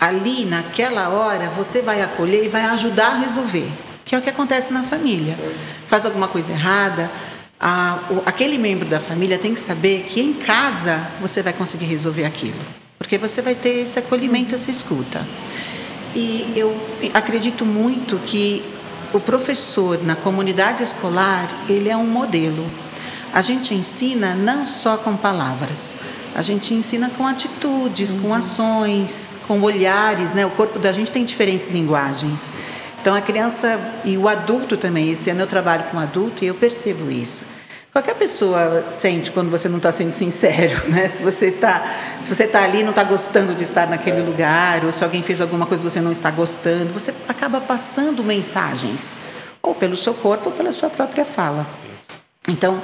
ali 0.00 0.46
naquela 0.46 1.10
hora 1.10 1.50
você 1.50 1.82
vai 1.82 2.00
acolher 2.00 2.44
e 2.44 2.48
vai 2.48 2.62
ajudar 2.62 3.08
a 3.08 3.18
resolver, 3.18 3.68
que 4.04 4.14
é 4.14 4.18
o 4.18 4.22
que 4.22 4.30
acontece 4.30 4.72
na 4.72 4.82
família. 4.82 5.36
Faz 5.86 6.06
alguma 6.06 6.28
coisa 6.28 6.52
errada, 6.52 7.10
a, 7.60 7.98
o, 8.10 8.22
aquele 8.24 8.58
membro 8.58 8.88
da 8.88 9.00
família 9.00 9.38
tem 9.38 9.54
que 9.54 9.60
saber 9.60 10.04
que 10.08 10.20
em 10.20 10.32
casa 10.32 11.06
você 11.20 11.42
vai 11.42 11.52
conseguir 11.52 11.86
resolver 11.86 12.24
aquilo, 12.24 12.58
porque 12.98 13.18
você 13.18 13.42
vai 13.42 13.54
ter 13.54 13.80
esse 13.80 13.98
acolhimento, 13.98 14.54
essa 14.54 14.70
escuta. 14.70 15.26
E 16.14 16.52
eu 16.56 16.74
acredito 17.14 17.64
muito 17.64 18.18
que 18.24 18.64
o 19.12 19.20
professor 19.20 20.02
na 20.04 20.16
comunidade 20.16 20.82
escolar, 20.82 21.48
ele 21.68 21.88
é 21.88 21.96
um 21.96 22.06
modelo. 22.06 22.64
A 23.32 23.42
gente 23.42 23.74
ensina 23.74 24.34
não 24.34 24.66
só 24.66 24.96
com 24.96 25.16
palavras, 25.16 25.96
a 26.34 26.42
gente 26.42 26.72
ensina 26.72 27.10
com 27.10 27.26
atitudes, 27.26 28.12
uhum. 28.12 28.20
com 28.20 28.34
ações, 28.34 29.40
com 29.46 29.60
olhares, 29.60 30.34
né? 30.34 30.46
O 30.46 30.50
corpo 30.50 30.78
da 30.78 30.92
gente 30.92 31.10
tem 31.10 31.24
diferentes 31.24 31.68
linguagens. 31.70 32.50
Então 33.00 33.14
a 33.14 33.20
criança 33.20 33.78
e 34.04 34.16
o 34.16 34.28
adulto 34.28 34.76
também, 34.76 35.10
esse 35.10 35.30
ano 35.30 35.42
eu 35.42 35.46
trabalho 35.46 35.84
com 35.84 35.98
adulto 35.98 36.44
e 36.44 36.48
eu 36.48 36.54
percebo 36.54 37.10
isso. 37.10 37.46
Qualquer 37.90 38.14
pessoa 38.14 38.84
sente 38.90 39.30
quando 39.30 39.50
você 39.50 39.68
não 39.68 39.78
está 39.78 39.90
sendo 39.90 40.12
sincero, 40.12 40.86
né? 40.88 41.08
Se 41.08 41.22
você 41.22 41.46
está, 41.46 41.82
se 42.20 42.32
você 42.32 42.44
está 42.44 42.62
ali 42.62 42.82
não 42.82 42.90
está 42.90 43.02
gostando 43.02 43.54
de 43.54 43.62
estar 43.62 43.88
naquele 43.88 44.20
lugar, 44.20 44.84
ou 44.84 44.92
se 44.92 45.02
alguém 45.02 45.22
fez 45.22 45.40
alguma 45.40 45.66
coisa 45.66 45.82
que 45.82 45.90
você 45.90 46.00
não 46.00 46.12
está 46.12 46.30
gostando, 46.30 46.92
você 46.92 47.12
acaba 47.26 47.60
passando 47.60 48.22
mensagens, 48.22 49.16
ou 49.62 49.74
pelo 49.74 49.96
seu 49.96 50.14
corpo 50.14 50.50
ou 50.50 50.54
pela 50.54 50.70
sua 50.70 50.90
própria 50.90 51.24
fala. 51.24 51.66
Então, 52.46 52.80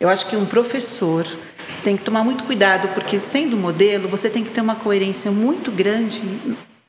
eu 0.00 0.08
acho 0.08 0.26
que 0.26 0.36
um 0.36 0.44
professor 0.44 1.26
tem 1.82 1.96
que 1.96 2.02
tomar 2.02 2.24
muito 2.24 2.44
cuidado, 2.44 2.88
porque 2.88 3.18
sendo 3.18 3.56
modelo, 3.56 4.08
você 4.08 4.28
tem 4.28 4.44
que 4.44 4.50
ter 4.50 4.60
uma 4.60 4.74
coerência 4.74 5.30
muito 5.30 5.70
grande 5.70 6.22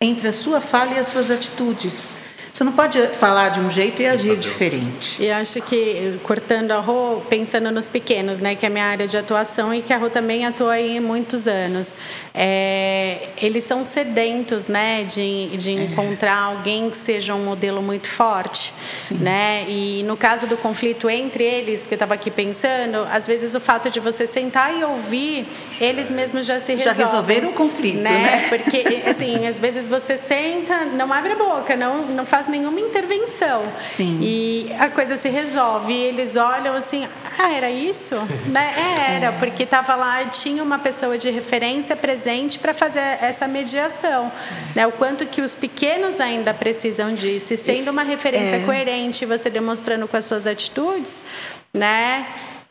entre 0.01 0.27
a 0.27 0.33
sua 0.33 0.59
fala 0.59 0.93
e 0.93 0.99
as 0.99 1.07
suas 1.07 1.29
atitudes. 1.29 2.09
Você 2.51 2.63
não 2.63 2.71
pode 2.71 2.99
falar 3.09 3.49
de 3.49 3.59
um 3.59 3.69
jeito 3.69 4.01
e 4.01 4.05
agir 4.05 4.35
diferente. 4.35 5.21
E 5.21 5.29
acho 5.29 5.61
que, 5.61 6.19
cortando 6.23 6.71
a 6.71 6.79
Rô, 6.79 7.21
pensando 7.29 7.71
nos 7.71 7.87
pequenos, 7.87 8.39
né, 8.39 8.55
que 8.55 8.65
é 8.65 8.69
a 8.69 8.71
minha 8.71 8.85
área 8.85 9.07
de 9.07 9.17
atuação 9.17 9.73
e 9.73 9.81
que 9.81 9.93
a 9.93 9.97
Rô 9.97 10.09
também 10.09 10.45
atua 10.45 10.73
aí 10.73 10.99
muitos 10.99 11.47
anos, 11.47 11.95
é, 12.33 13.29
eles 13.37 13.63
são 13.63 13.85
sedentos 13.85 14.67
né, 14.67 15.03
de, 15.03 15.57
de 15.57 15.71
é. 15.71 15.83
encontrar 15.83 16.37
alguém 16.37 16.89
que 16.89 16.97
seja 16.97 17.33
um 17.33 17.43
modelo 17.43 17.81
muito 17.81 18.09
forte. 18.09 18.73
Sim. 19.01 19.15
Né? 19.15 19.65
E 19.67 20.03
no 20.03 20.17
caso 20.17 20.47
do 20.47 20.57
conflito 20.57 21.09
entre 21.09 21.43
eles, 21.43 21.85
que 21.85 21.93
eu 21.93 21.97
estava 21.97 22.13
aqui 22.13 22.31
pensando, 22.31 23.07
às 23.11 23.27
vezes 23.27 23.55
o 23.55 23.59
fato 23.59 23.89
de 23.89 23.99
você 23.99 24.25
sentar 24.25 24.77
e 24.77 24.83
ouvir, 24.83 25.45
eles 25.79 26.09
mesmos 26.11 26.45
já 26.45 26.59
se 26.59 26.73
resolvem. 26.73 26.93
Já 26.93 27.05
resolveram 27.05 27.49
o 27.49 27.53
conflito, 27.53 27.99
né? 27.99 28.09
né? 28.09 28.45
Porque, 28.49 29.03
assim, 29.07 29.47
às 29.47 29.57
vezes 29.57 29.87
você 29.87 30.17
senta, 30.17 30.85
não 30.85 31.11
abre 31.13 31.33
a 31.33 31.35
boca, 31.35 31.75
não, 31.75 32.05
não 32.07 32.25
faz 32.25 32.38
nenhuma 32.47 32.79
intervenção. 32.79 33.61
Sim. 33.85 34.19
E 34.21 34.73
a 34.79 34.89
coisa 34.89 35.17
se 35.17 35.29
resolve. 35.29 35.93
E 35.93 36.03
eles 36.03 36.35
olham 36.35 36.75
assim, 36.75 37.07
ah, 37.37 37.51
era 37.53 37.69
isso? 37.69 38.15
né? 38.47 38.73
É, 38.75 39.15
era, 39.15 39.25
é. 39.27 39.31
porque 39.39 39.63
estava 39.63 39.95
lá, 39.95 40.25
tinha 40.25 40.63
uma 40.63 40.79
pessoa 40.79 41.17
de 41.17 41.29
referência 41.29 41.95
presente 41.95 42.59
para 42.59 42.73
fazer 42.73 42.99
essa 42.99 43.47
mediação. 43.47 44.31
Né? 44.75 44.85
O 44.87 44.91
quanto 44.91 45.25
que 45.25 45.41
os 45.41 45.55
pequenos 45.55 46.19
ainda 46.19 46.53
precisam 46.53 47.13
disso. 47.13 47.53
E 47.53 47.57
sendo 47.57 47.91
uma 47.91 48.03
referência 48.03 48.57
é. 48.57 48.65
coerente, 48.65 49.25
você 49.25 49.49
demonstrando 49.49 50.07
com 50.07 50.17
as 50.17 50.25
suas 50.25 50.45
atitudes, 50.45 51.25
né? 51.73 52.25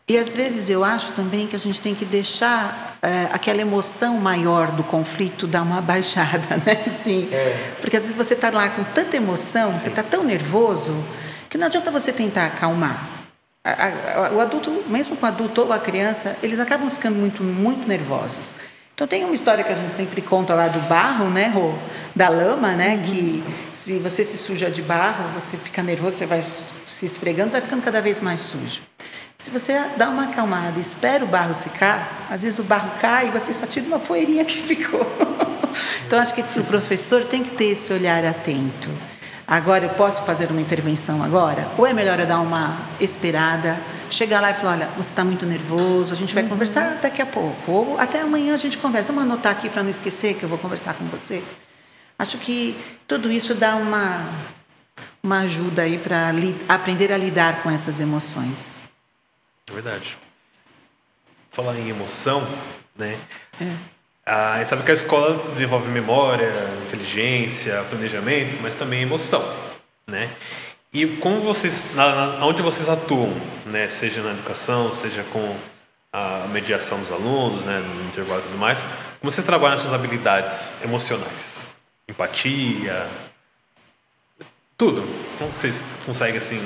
E 0.09 0.17
às 0.17 0.35
vezes 0.35 0.71
eu 0.71 0.83
acho 0.83 1.13
também 1.13 1.47
que 1.47 1.55
a 1.55 1.59
gente 1.59 1.83
tem 1.83 1.95
que 1.95 2.07
deixar 2.07 2.97
é, 3.03 3.29
aquela 3.31 3.61
emoção 3.61 4.17
maior 4.17 4.73
do 4.73 4.83
conflito 4.83 5.47
dar 5.47 5.61
uma 5.61 5.83
baixada, 5.83 6.57
né? 6.65 6.91
Sim. 6.91 7.29
É. 7.31 7.73
Porque 7.79 7.95
às 7.95 8.05
vezes 8.05 8.17
você 8.17 8.33
está 8.33 8.49
lá 8.49 8.71
com 8.71 8.83
tanta 8.85 9.19
emoção, 9.19 9.73
você 9.73 9.89
está 9.89 10.03
tão 10.03 10.25
nervoso, 10.25 10.97
que 11.51 11.59
não 11.59 11.67
adianta 11.67 11.91
você 11.91 12.11
tentar 12.11 12.47
acalmar. 12.47 13.07
A, 13.63 14.29
a, 14.29 14.33
o 14.33 14.41
adulto, 14.41 14.83
mesmo 14.89 15.15
com 15.15 15.27
o 15.27 15.29
adulto 15.29 15.61
ou 15.61 15.73
a 15.75 15.79
criança, 15.79 16.37
eles 16.43 16.59
acabam 16.59 16.89
ficando 16.89 17.17
muito, 17.17 17.45
muito 17.45 17.87
nervosos. 17.87 18.55
Então 18.95 19.07
tem 19.07 19.25
uma 19.25 19.35
história 19.35 19.63
que 19.63 19.73
a 19.73 19.77
gente 19.77 19.93
sempre 19.93 20.23
conta 20.23 20.55
lá 20.55 20.69
do 20.69 20.81
barro, 20.89 21.29
né, 21.29 21.49
Rô? 21.49 21.75
Da 22.17 22.31
lama, 22.31 22.73
né? 22.73 22.97
Uhum. 22.97 23.03
Que 23.03 23.45
se 23.73 23.99
você 23.99 24.25
se 24.25 24.39
suja 24.39 24.71
de 24.71 24.81
barro, 24.81 25.29
você 25.35 25.57
fica 25.59 25.83
nervoso, 25.83 26.17
você 26.17 26.27
vai 26.27 26.41
se 26.43 27.05
esfregando, 27.05 27.51
vai 27.51 27.61
ficando 27.61 27.83
cada 27.83 28.01
vez 28.01 28.21
mais 28.21 28.41
sujo. 28.41 28.81
Se 29.41 29.53
você 29.53 29.79
dá 29.97 30.09
uma 30.09 30.25
acalmada, 30.25 30.81
espera 30.81 31.25
o 31.25 31.29
barro 31.29 31.55
secar, 31.55 32.27
às 32.29 32.43
vezes 32.43 32.59
o 32.59 32.65
barro 32.65 32.91
cai 33.01 33.29
e 33.29 33.31
você 33.31 33.55
só 33.55 33.67
tira 33.67 33.87
uma 33.87 34.01
poeirinha 34.01 34.45
que 34.45 34.59
ficou. 34.61 35.07
então 36.05 36.19
acho 36.19 36.35
que 36.35 36.41
o 36.59 36.65
professor 36.65 37.25
tem 37.25 37.45
que 37.45 37.53
ter 37.53 37.67
esse 37.67 37.93
olhar 37.93 38.25
atento. 38.25 38.91
Agora 39.47 39.85
eu 39.85 39.91
posso 39.91 40.25
fazer 40.25 40.51
uma 40.51 40.61
intervenção 40.61 41.23
agora? 41.23 41.69
Ou 41.79 41.87
é 41.87 41.93
melhor 41.93 42.19
eu 42.19 42.27
dar 42.27 42.41
uma 42.41 42.77
esperada, 43.01 43.79
chegar 44.11 44.41
lá 44.41 44.51
e 44.51 44.55
falar, 44.55 44.73
olha, 44.73 44.87
você 44.97 45.11
está 45.11 45.25
muito 45.25 45.47
nervoso, 45.47 46.13
a 46.13 46.17
gente 46.17 46.35
vai 46.35 46.43
uhum. 46.43 46.49
conversar 46.49 46.99
daqui 47.01 47.23
a 47.23 47.27
pouco, 47.27 47.71
ou 47.71 47.97
até 47.97 48.21
amanhã 48.23 48.55
a 48.55 48.59
gente 48.59 48.77
conversa. 48.77 49.13
Vamos 49.13 49.31
anotar 49.31 49.53
aqui 49.53 49.69
para 49.69 49.85
não 49.85 49.91
esquecer 49.91 50.35
que 50.35 50.43
eu 50.43 50.49
vou 50.49 50.59
conversar 50.59 50.95
com 50.95 51.05
você. 51.05 51.45
Acho 52.19 52.39
que 52.39 52.77
tudo 53.07 53.31
isso 53.31 53.55
dá 53.55 53.77
uma, 53.77 54.29
uma 55.23 55.39
ajuda 55.43 55.83
aí 55.83 55.97
para 55.97 56.33
aprender 56.69 57.13
a 57.13 57.17
lidar 57.17 57.63
com 57.63 57.71
essas 57.71 58.01
emoções. 58.01 58.88
É 59.69 59.73
verdade. 59.73 60.17
Falar 61.51 61.79
em 61.79 61.89
emoção, 61.89 62.47
né? 62.97 63.19
É. 63.61 63.99
Ah, 64.25 64.55
a 64.55 64.59
gente 64.59 64.69
sabe 64.69 64.83
que 64.83 64.91
a 64.91 64.95
escola 64.95 65.43
desenvolve 65.53 65.89
memória, 65.89 66.53
inteligência, 66.87 67.83
planejamento, 67.89 68.59
mas 68.63 68.75
também 68.75 69.03
emoção, 69.03 69.43
né? 70.07 70.31
E 70.93 71.07
como 71.17 71.41
vocês, 71.41 71.95
na, 71.95 72.45
onde 72.45 72.63
vocês 72.63 72.89
atuam, 72.89 73.33
né? 73.67 73.89
Seja 73.89 74.23
na 74.23 74.31
educação, 74.31 74.93
seja 74.93 75.23
com 75.25 75.57
a 76.13 76.47
mediação 76.49 76.99
dos 76.99 77.11
alunos, 77.11 77.65
né? 77.65 77.79
No 77.81 78.09
intervalo 78.09 78.41
e 78.41 78.45
tudo 78.45 78.59
mais, 78.59 78.83
como 79.21 79.31
vocês 79.31 79.47
trabalham 79.47 79.77
essas 79.77 79.93
habilidades 79.93 80.83
emocionais? 80.83 81.75
Empatia, 82.09 83.07
tudo. 84.77 85.03
Como 85.39 85.51
vocês 85.53 85.83
conseguem 86.07 86.39
assim 86.39 86.61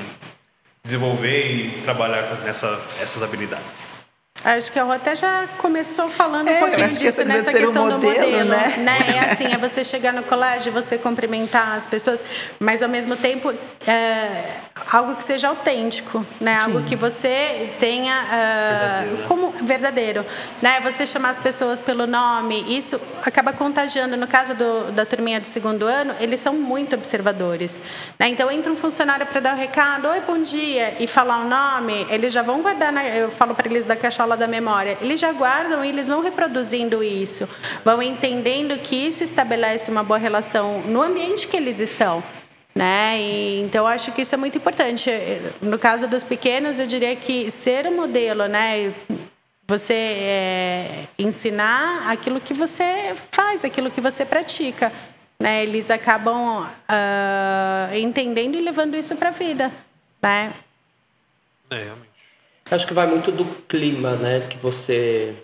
desenvolver 0.84 1.78
e 1.78 1.82
trabalhar 1.82 2.36
com 2.36 2.48
essa, 2.48 2.68
essas 3.00 3.22
habilidades? 3.22 4.01
Acho 4.44 4.72
que 4.72 4.78
a 4.78 4.82
Rô 4.82 4.90
até 4.90 5.14
já 5.14 5.46
começou 5.58 6.08
falando 6.08 6.48
é, 6.48 6.56
um 6.56 6.58
pouquinho 6.58 6.88
disso 6.88 7.22
que 7.22 7.28
nessa 7.28 7.52
questão 7.52 7.84
modelo, 7.84 8.00
do 8.00 8.06
modelo. 8.06 8.44
Né? 8.44 8.74
né? 8.78 8.98
É 9.16 9.32
assim, 9.32 9.44
é 9.46 9.56
você 9.56 9.84
chegar 9.84 10.12
no 10.12 10.24
colégio, 10.24 10.72
você 10.72 10.98
cumprimentar 10.98 11.76
as 11.76 11.86
pessoas, 11.86 12.24
mas 12.58 12.82
ao 12.82 12.88
mesmo 12.88 13.16
tempo 13.16 13.54
é, 13.86 14.56
algo 14.90 15.14
que 15.14 15.22
seja 15.22 15.48
autêntico, 15.48 16.24
né? 16.40 16.58
Algo 16.60 16.82
que 16.82 16.96
você 16.96 17.70
tenha 17.78 18.14
uh, 18.14 18.28
verdadeiro, 18.28 19.28
como 19.28 19.50
verdadeiro, 19.62 20.26
né? 20.60 20.80
Você 20.80 21.06
chamar 21.06 21.30
as 21.30 21.38
pessoas 21.38 21.80
pelo 21.80 22.06
nome, 22.06 22.76
isso 22.76 23.00
acaba 23.24 23.52
contagiando. 23.52 24.16
No 24.16 24.26
caso 24.26 24.54
do, 24.54 24.90
da 24.92 25.06
turminha 25.06 25.40
do 25.40 25.46
segundo 25.46 25.86
ano, 25.86 26.14
eles 26.18 26.40
são 26.40 26.54
muito 26.54 26.96
observadores, 26.96 27.80
né? 28.18 28.28
Então 28.28 28.50
entra 28.50 28.72
um 28.72 28.76
funcionário 28.76 29.26
para 29.26 29.40
dar 29.40 29.54
o 29.54 29.56
um 29.56 29.60
recado, 29.60 30.08
oi, 30.08 30.20
bom 30.20 30.42
dia, 30.42 30.96
e 30.98 31.06
falar 31.06 31.38
o 31.38 31.48
nome, 31.48 32.06
eles 32.10 32.32
já 32.32 32.42
vão 32.42 32.60
guardar. 32.60 32.92
Na, 32.92 33.06
eu 33.06 33.30
falo 33.30 33.54
para 33.54 33.68
eles 33.68 33.84
da 33.84 33.94
caixola 34.22 34.36
da 34.36 34.46
memória, 34.46 34.96
eles 35.00 35.18
já 35.18 35.32
guardam 35.32 35.84
e 35.84 35.88
eles 35.88 36.06
vão 36.06 36.22
reproduzindo 36.22 37.02
isso, 37.02 37.48
vão 37.84 38.00
entendendo 38.00 38.78
que 38.78 38.94
isso 38.94 39.24
estabelece 39.24 39.90
uma 39.90 40.02
boa 40.02 40.18
relação 40.18 40.80
no 40.82 41.02
ambiente 41.02 41.48
que 41.48 41.56
eles 41.56 41.80
estão. 41.80 42.22
Né? 42.74 43.20
E, 43.20 43.60
então 43.60 43.86
acho 43.86 44.12
que 44.12 44.22
isso 44.22 44.34
é 44.34 44.38
muito 44.38 44.56
importante. 44.56 45.10
No 45.60 45.78
caso 45.78 46.06
dos 46.06 46.24
pequenos, 46.24 46.78
eu 46.78 46.86
diria 46.86 47.14
que 47.16 47.50
ser 47.50 47.86
o 47.86 47.92
modelo, 47.92 48.46
né? 48.46 48.94
Você 49.66 49.92
é, 49.94 51.04
ensinar 51.18 52.10
aquilo 52.10 52.40
que 52.40 52.54
você 52.54 53.14
faz, 53.30 53.64
aquilo 53.64 53.90
que 53.90 54.00
você 54.00 54.24
pratica, 54.24 54.90
né? 55.38 55.62
Eles 55.62 55.90
acabam 55.90 56.62
uh, 56.62 57.94
entendendo 57.94 58.54
e 58.54 58.60
levando 58.62 58.96
isso 58.96 59.14
para 59.16 59.28
a 59.28 59.32
vida, 59.32 59.70
né? 60.22 60.52
É, 61.70 61.82
realmente. 61.82 62.11
Acho 62.70 62.86
que 62.86 62.94
vai 62.94 63.06
muito 63.06 63.30
do 63.30 63.44
clima, 63.68 64.12
né, 64.12 64.40
que 64.48 64.56
você 64.56 65.34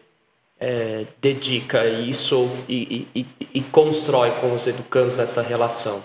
é, 0.61 1.05
dedica 1.21 1.87
isso 1.87 2.51
e, 2.69 3.07
e, 3.15 3.27
e, 3.55 3.61
constrói 3.61 4.31
com 4.41 4.55
os 4.55 4.67
educandos 4.67 5.17
nessa 5.17 5.43
relação. 5.43 6.03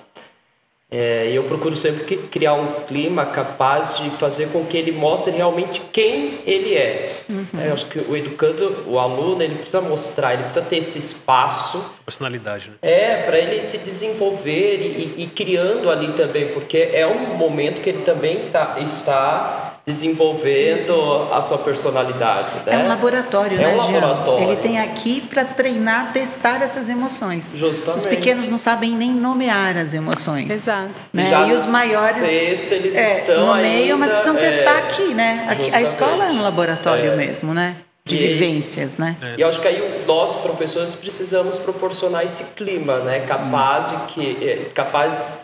É, 0.96 1.32
e 1.32 1.36
eu 1.36 1.44
procuro 1.46 1.76
sempre 1.76 2.18
criar 2.28 2.54
um 2.54 2.82
clima 2.84 3.26
capaz 3.26 3.98
de 3.98 4.12
fazer 4.12 4.50
com 4.50 4.64
que 4.64 4.78
ele 4.78 4.92
mostre 4.92 5.32
realmente 5.32 5.82
quem 5.92 6.38
ele 6.46 6.76
é. 6.76 7.12
Uhum. 7.28 7.48
é 7.60 7.70
eu 7.70 7.74
acho 7.74 7.88
que 7.88 7.98
o 7.98 8.16
educando, 8.16 8.84
o 8.86 9.00
aluno, 9.00 9.42
ele 9.42 9.56
precisa 9.56 9.82
mostrar, 9.82 10.36
ele 10.36 10.44
precisa 10.44 10.64
ter 10.64 10.78
esse 10.78 11.00
espaço. 11.00 11.84
Personalidade, 12.06 12.70
né? 12.70 12.76
É, 12.84 13.24
para 13.24 13.40
ele 13.40 13.60
se 13.64 13.80
desenvolver 13.80 14.76
e, 14.82 15.16
e, 15.18 15.24
e, 15.24 15.28
criando 15.28 15.90
ali 15.90 16.14
também, 16.14 16.50
porque 16.50 16.78
é 16.94 17.08
um 17.08 17.38
momento 17.38 17.82
que 17.82 17.90
ele 17.90 18.04
também 18.04 18.50
tá, 18.52 18.76
está 18.80 19.73
desenvolvendo 19.86 21.28
a 21.32 21.42
sua 21.42 21.58
personalidade. 21.58 22.56
Né? 22.66 22.74
É 22.74 22.78
um 22.78 22.88
laboratório, 22.88 23.60
é 23.60 23.64
né, 23.64 23.74
um 23.74 23.78
laboratório. 23.78 24.48
Ele 24.48 24.56
tem 24.56 24.80
aqui 24.80 25.20
para 25.20 25.44
treinar, 25.44 26.14
testar 26.14 26.62
essas 26.62 26.88
emoções. 26.88 27.54
Justamente. 27.56 28.00
Os 28.00 28.06
pequenos 28.06 28.50
não 28.50 28.58
sabem 28.58 28.92
nem 28.92 29.12
nomear 29.12 29.78
as 29.78 29.94
emoções. 29.94 30.50
Exato. 30.50 30.94
Né? 31.12 31.30
Já 31.30 31.48
e 31.48 31.52
os 31.52 31.68
maiores 31.68 32.16
sexto, 32.16 32.72
eles 32.72 32.96
é, 32.96 33.20
estão 33.20 33.46
nomeiam, 33.46 33.98
mas 33.98 34.12
precisam 34.12 34.38
é, 34.38 34.40
testar 34.40 34.78
aqui, 34.78 35.14
né? 35.14 35.48
Aqui, 35.50 35.76
a 35.76 35.82
escola 35.82 36.28
é 36.28 36.32
um 36.32 36.42
laboratório 36.42 37.12
é. 37.12 37.16
mesmo, 37.16 37.54
né? 37.54 37.76
De 38.06 38.16
e 38.16 38.20
vivências, 38.20 38.98
né? 38.98 39.18
E 39.38 39.42
eu 39.42 39.48
acho 39.48 39.62
que 39.62 39.68
aí 39.68 40.04
nós 40.06 40.36
professores 40.36 40.96
precisamos 40.96 41.58
proporcionar 41.58 42.24
esse 42.24 42.52
clima, 42.54 43.00
né? 43.00 43.20
Capaz 43.22 43.88
Sim. 43.88 43.98
de 43.98 44.14
que 44.14 44.46
é, 44.46 44.56
capaz 44.74 45.40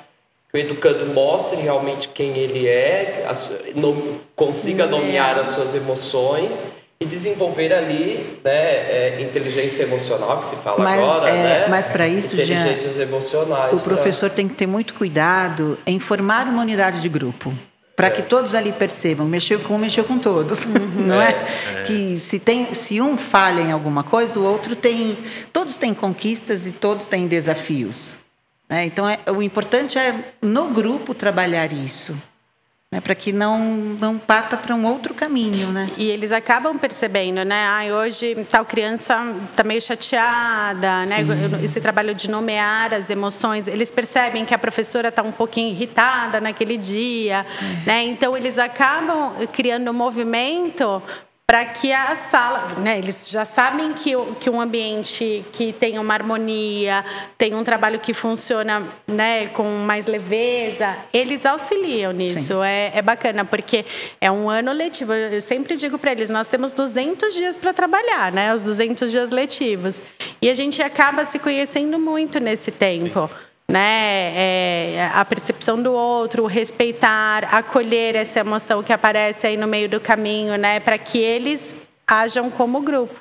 que 0.51 0.57
o 0.57 0.59
educando 0.59 1.05
mostre 1.13 1.61
realmente 1.61 2.09
quem 2.09 2.35
ele 2.37 2.67
é, 2.67 3.27
consiga 4.35 4.87
nomear 4.87 5.37
as 5.37 5.49
suas 5.49 5.75
emoções 5.75 6.73
e 6.99 7.05
desenvolver 7.05 7.71
ali 7.71 8.39
né, 8.43 8.51
é, 8.51 9.21
inteligência 9.21 9.83
emocional 9.83 10.39
que 10.39 10.47
se 10.47 10.55
fala 10.57 10.83
mas, 10.83 11.01
agora, 11.01 11.29
é, 11.29 11.33
né? 11.33 11.67
Mas 11.69 11.87
para 11.87 12.07
isso, 12.07 12.35
inteligências 12.35 12.95
já, 12.95 13.03
emocionais. 13.03 13.77
O 13.77 13.81
professor 13.81 14.29
tem 14.29 14.49
que 14.49 14.55
ter 14.55 14.67
muito 14.67 14.93
cuidado 14.95 15.77
em 15.85 15.97
formar 15.97 16.45
uma 16.45 16.61
unidade 16.61 16.99
de 16.99 17.07
grupo 17.07 17.53
para 17.95 18.07
é. 18.07 18.11
que 18.11 18.21
todos 18.21 18.55
ali 18.55 18.71
percebam, 18.71 19.25
mexeu 19.25 19.59
com 19.59 19.75
um, 19.75 19.77
mexeu 19.77 20.03
com 20.03 20.17
todos, 20.17 20.65
uhum. 20.65 20.73
não 21.07 21.21
é? 21.21 21.35
é? 21.75 21.83
Que 21.83 22.19
se 22.19 22.39
tem, 22.39 22.73
se 22.73 22.99
um 22.99 23.17
falha 23.17 23.61
em 23.61 23.71
alguma 23.71 24.03
coisa, 24.03 24.39
o 24.39 24.43
outro 24.43 24.75
tem, 24.75 25.17
todos 25.53 25.77
têm 25.77 25.93
conquistas 25.93 26.65
e 26.65 26.71
todos 26.71 27.07
têm 27.07 27.27
desafios. 27.27 28.18
Né? 28.69 28.85
Então, 28.85 29.09
é, 29.09 29.19
o 29.35 29.41
importante 29.41 29.97
é, 29.97 30.33
no 30.41 30.67
grupo, 30.67 31.13
trabalhar 31.13 31.73
isso. 31.73 32.15
Né, 32.91 32.99
para 32.99 33.13
que 33.13 33.31
não, 33.31 33.59
não 33.59 34.17
parta 34.17 34.57
para 34.57 34.73
um 34.73 34.83
outro 34.83 35.13
caminho, 35.13 35.71
né? 35.71 35.91
E 35.95 36.09
eles 36.09 36.31
acabam 36.31 36.75
percebendo, 36.75 37.45
né? 37.45 37.67
Ah, 37.67 37.95
hoje 37.95 38.35
tal 38.49 38.65
criança 38.65 39.15
está 39.51 39.63
meio 39.63 39.79
chateada, 39.79 41.05
né? 41.05 41.17
Esse 41.61 41.79
trabalho 41.79 42.15
de 42.15 42.27
nomear 42.27 42.91
as 42.91 43.11
emoções, 43.11 43.67
eles 43.67 43.91
percebem 43.91 44.43
que 44.43 44.55
a 44.55 44.57
professora 44.57 45.09
está 45.09 45.21
um 45.21 45.31
pouquinho 45.31 45.69
irritada 45.69 46.41
naquele 46.41 46.77
dia, 46.77 47.45
é. 47.85 47.85
né? 47.85 48.03
Então 48.05 48.35
eles 48.35 48.57
acabam 48.57 49.35
criando 49.53 49.91
um 49.91 49.93
movimento 49.93 50.99
para 51.49 51.65
que 51.65 51.91
a 51.91 52.15
sala, 52.15 52.75
né, 52.79 52.99
eles 52.99 53.31
já 53.31 53.43
sabem 53.43 53.91
que, 53.93 54.11
que 54.39 54.51
um 54.51 54.61
ambiente 54.61 55.43
que 55.51 55.73
tem 55.73 55.97
uma 55.97 56.13
harmonia, 56.13 57.03
tem 57.39 57.55
um 57.55 57.63
trabalho 57.63 57.99
que 57.99 58.13
funciona 58.13 58.87
né, 59.07 59.47
com 59.47 59.63
mais 59.63 60.05
leveza, 60.05 60.95
eles 61.11 61.47
auxiliam 61.47 62.11
nisso. 62.11 62.61
É, 62.61 62.91
é, 62.93 63.01
bacana, 63.01 63.43
porque 63.43 63.83
é 64.21 64.29
um 64.29 64.47
ano 64.47 64.71
letivo. 64.71 65.11
Eu 65.11 65.41
sempre 65.41 65.75
digo 65.75 65.97
para 65.97 66.11
eles, 66.11 66.29
nós 66.29 66.47
temos 66.47 66.71
200 66.71 67.33
dias 67.33 67.57
para 67.57 67.73
trabalhar, 67.73 68.31
né, 68.31 68.53
os 68.53 68.63
200 68.63 69.09
dias 69.09 69.31
letivos. 69.31 70.03
E 70.39 70.51
a 70.51 70.53
gente 70.53 70.83
acaba 70.83 71.25
se 71.25 71.39
conhecendo 71.39 71.97
muito 71.97 72.39
nesse 72.39 72.69
tempo. 72.69 73.27
Sim 73.27 73.48
né? 73.69 74.33
É, 74.35 75.11
a 75.13 75.23
percepção 75.23 75.81
do 75.81 75.93
outro, 75.93 76.47
respeitar, 76.47 77.43
acolher 77.45 78.15
essa 78.15 78.39
emoção 78.39 78.81
que 78.81 78.91
aparece 78.91 79.45
aí 79.45 79.55
no 79.55 79.67
meio 79.67 79.87
do 79.87 79.99
caminho, 79.99 80.57
né? 80.57 80.79
Para 80.79 80.97
que 80.97 81.19
eles 81.19 81.75
ajam 82.07 82.49
como 82.49 82.81
grupo. 82.81 83.13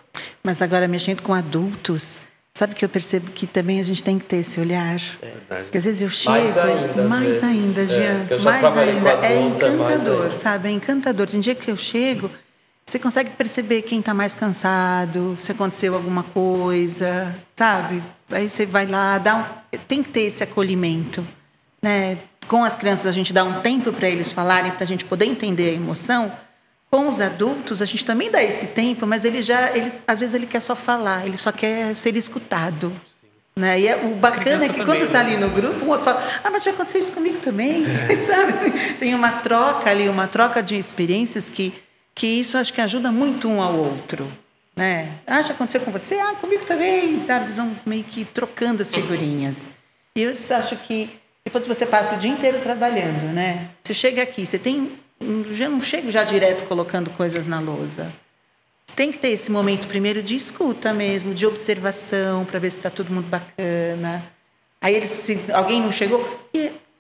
Mas 0.43 0.63
agora 0.63 0.89
mexendo 0.89 1.21
com 1.21 1.35
adultos, 1.35 2.23
sabe 2.55 2.75
que 2.75 2.83
eu 2.83 2.89
percebo 2.89 3.31
que 3.31 3.47
também 3.47 3.79
a 3.79 3.83
gente 3.83 4.03
tem 4.03 4.19
que 4.19 4.25
ter 4.25 4.39
esse 4.39 4.59
olhar. 4.59 4.99
É 5.21 5.57
Porque 5.63 5.77
às 5.77 5.85
vezes 5.85 6.01
eu 6.01 6.09
chego, 6.09 6.31
mais 6.31 6.57
ainda, 6.57 7.03
mais 7.03 7.45
ainda, 7.45 7.87
Jean, 7.87 8.27
é, 8.31 8.39
mais 8.39 8.65
ainda, 8.65 9.11
adulta, 9.11 9.27
é 9.27 9.41
encantador, 9.43 10.23
ainda. 10.23 10.35
sabe? 10.35 10.69
É 10.69 10.73
encantador. 10.73 11.27
Tem 11.29 11.41
dia 11.41 11.55
que 11.55 11.71
eu 11.71 11.77
chego, 11.77 12.31
você 12.87 12.99
consegue 12.99 13.31
perceber 13.31 13.83
quem 13.83 14.01
está 14.01 14.15
mais 14.15 14.35
cansado, 14.35 15.35
se 15.37 15.53
aconteceu 15.53 15.95
alguma 15.95 16.23
coisa, 16.23 17.37
sabe? 17.55 18.03
Aí 18.31 18.49
você 18.49 18.65
vai 18.65 18.87
lá, 18.87 19.19
dá 19.19 19.37
um... 19.37 19.58
tem 19.77 20.03
que 20.03 20.11
ter 20.11 20.23
esse 20.23 20.43
acolhimento, 20.43 21.27
né? 21.83 22.19
Com 22.47 22.65
as 22.65 22.77
crianças 22.77 23.07
a 23.07 23.13
gente 23.13 23.33
dá 23.33 23.45
um 23.45 23.61
tempo 23.61 23.93
para 23.93 24.09
eles 24.09 24.33
falarem, 24.33 24.73
para 24.73 24.85
a 24.85 24.87
gente 24.87 25.05
poder 25.05 25.27
entender 25.27 25.71
a 25.71 25.73
emoção. 25.75 26.33
Com 26.91 27.07
os 27.07 27.21
adultos 27.21 27.83
a 27.83 27.85
gente 27.85 28.05
também 28.05 28.31
dá 28.31 28.43
esse 28.43 28.69
tempo, 28.69 29.07
mas 29.07 29.25
ele 29.25 29.43
já, 29.43 29.77
ele, 29.77 29.93
às 30.07 30.21
vezes 30.21 30.35
ele 30.35 30.47
quer 30.47 30.61
só 30.61 30.75
falar, 30.75 31.27
ele 31.27 31.37
só 31.37 31.53
quer 31.53 31.95
ser 31.95 32.17
escutado. 32.17 32.91
Né? 33.55 33.81
E 33.81 33.89
é, 33.89 33.97
o 33.97 34.15
bacana 34.15 34.65
é 34.65 34.69
que 34.69 34.85
quando 34.85 35.05
está 35.05 35.21
ali 35.21 35.37
né? 35.37 35.47
no 35.47 35.51
grupo, 35.51 35.85
um 35.85 35.89
outro 35.89 36.05
fala, 36.05 36.25
ah, 36.43 36.51
mas 36.51 36.63
já 36.63 36.71
aconteceu 36.71 37.01
isso 37.01 37.13
comigo 37.13 37.39
também, 37.41 37.85
é. 37.85 38.17
sabe? 38.23 38.71
Tem 38.95 39.15
uma 39.15 39.33
troca 39.33 39.91
ali, 39.91 40.09
uma 40.09 40.27
troca 40.27 40.63
de 40.63 40.77
experiências 40.79 41.51
que 41.51 41.75
que 42.19 42.27
isso 42.27 42.59
acho 42.59 42.75
que 42.75 42.81
ajuda 42.81 43.13
muito 43.13 43.49
um 43.49 43.63
ao 43.63 43.75
outro. 43.77 44.29
Né? 44.79 45.13
Ah, 45.27 45.43
já 45.43 45.55
aconteceu 45.55 45.81
com 45.81 45.91
você? 45.91 46.15
Ah, 46.21 46.37
comigo 46.41 46.65
também, 46.65 47.19
sabe? 47.19 47.47
Eles 47.47 47.57
vão 47.57 47.77
meio 47.85 48.05
que 48.05 48.25
trocando 48.25 48.81
as 48.81 48.95
figurinhas. 48.95 49.69
E 50.15 50.23
eu 50.23 50.31
acho 50.31 50.77
que 50.77 51.19
depois 51.45 51.67
você 51.67 51.85
passa 51.85 52.15
o 52.15 52.19
dia 52.19 52.31
inteiro 52.31 52.61
trabalhando, 52.61 53.35
né? 53.35 53.71
Você 53.83 53.93
chega 53.93 54.23
aqui, 54.23 54.47
você 54.47 54.57
tem. 54.57 54.93
Já 55.51 55.69
não 55.69 55.83
chego 55.83 56.13
já 56.13 56.23
direto 56.23 56.65
colocando 56.69 57.11
coisas 57.11 57.45
na 57.45 57.59
lousa. 57.59 58.13
Tem 58.95 59.11
que 59.11 59.19
ter 59.19 59.31
esse 59.31 59.51
momento 59.51 59.89
primeiro 59.89 60.23
de 60.23 60.37
escuta 60.37 60.95
mesmo, 60.95 61.35
de 61.35 61.45
observação, 61.45 62.45
para 62.45 62.61
ver 62.61 62.71
se 62.71 62.79
está 62.79 62.89
todo 62.89 63.13
mundo 63.13 63.27
bacana. 63.27 64.23
Aí 64.81 64.95
eles, 64.95 65.11
se 65.11 65.41
alguém 65.53 65.83
não 65.83 65.91
chegou, 65.91 66.21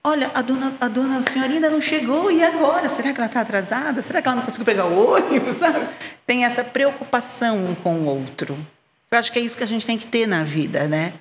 Olha, 0.02 0.30
a 0.34 0.42
dona, 0.42 0.74
a 0.80 0.88
dona 0.88 1.22
senhora 1.22 1.52
ainda 1.52 1.68
não 1.68 1.80
chegou, 1.80 2.30
e 2.30 2.42
agora? 2.42 2.88
Será 2.88 3.12
que 3.12 3.18
ela 3.18 3.26
está 3.26 3.40
atrasada? 3.40 4.00
Será 4.00 4.22
que 4.22 4.28
ela 4.28 4.36
não 4.36 4.44
conseguiu 4.44 4.64
pegar 4.64 4.86
o 4.86 5.14
ônibus? 5.14 5.56
Sabe? 5.58 5.86
Tem 6.26 6.44
essa 6.44 6.62
preocupação 6.64 7.56
um 7.66 7.74
com 7.74 7.94
o 7.94 8.04
outro. 8.06 8.56
Eu 9.10 9.18
acho 9.18 9.32
que 9.32 9.38
é 9.38 9.42
isso 9.42 9.56
que 9.56 9.64
a 9.64 9.66
gente 9.66 9.86
tem 9.86 9.98
que 9.98 10.06
ter 10.06 10.26
na 10.26 10.44
vida, 10.44 10.86
né? 10.86 11.12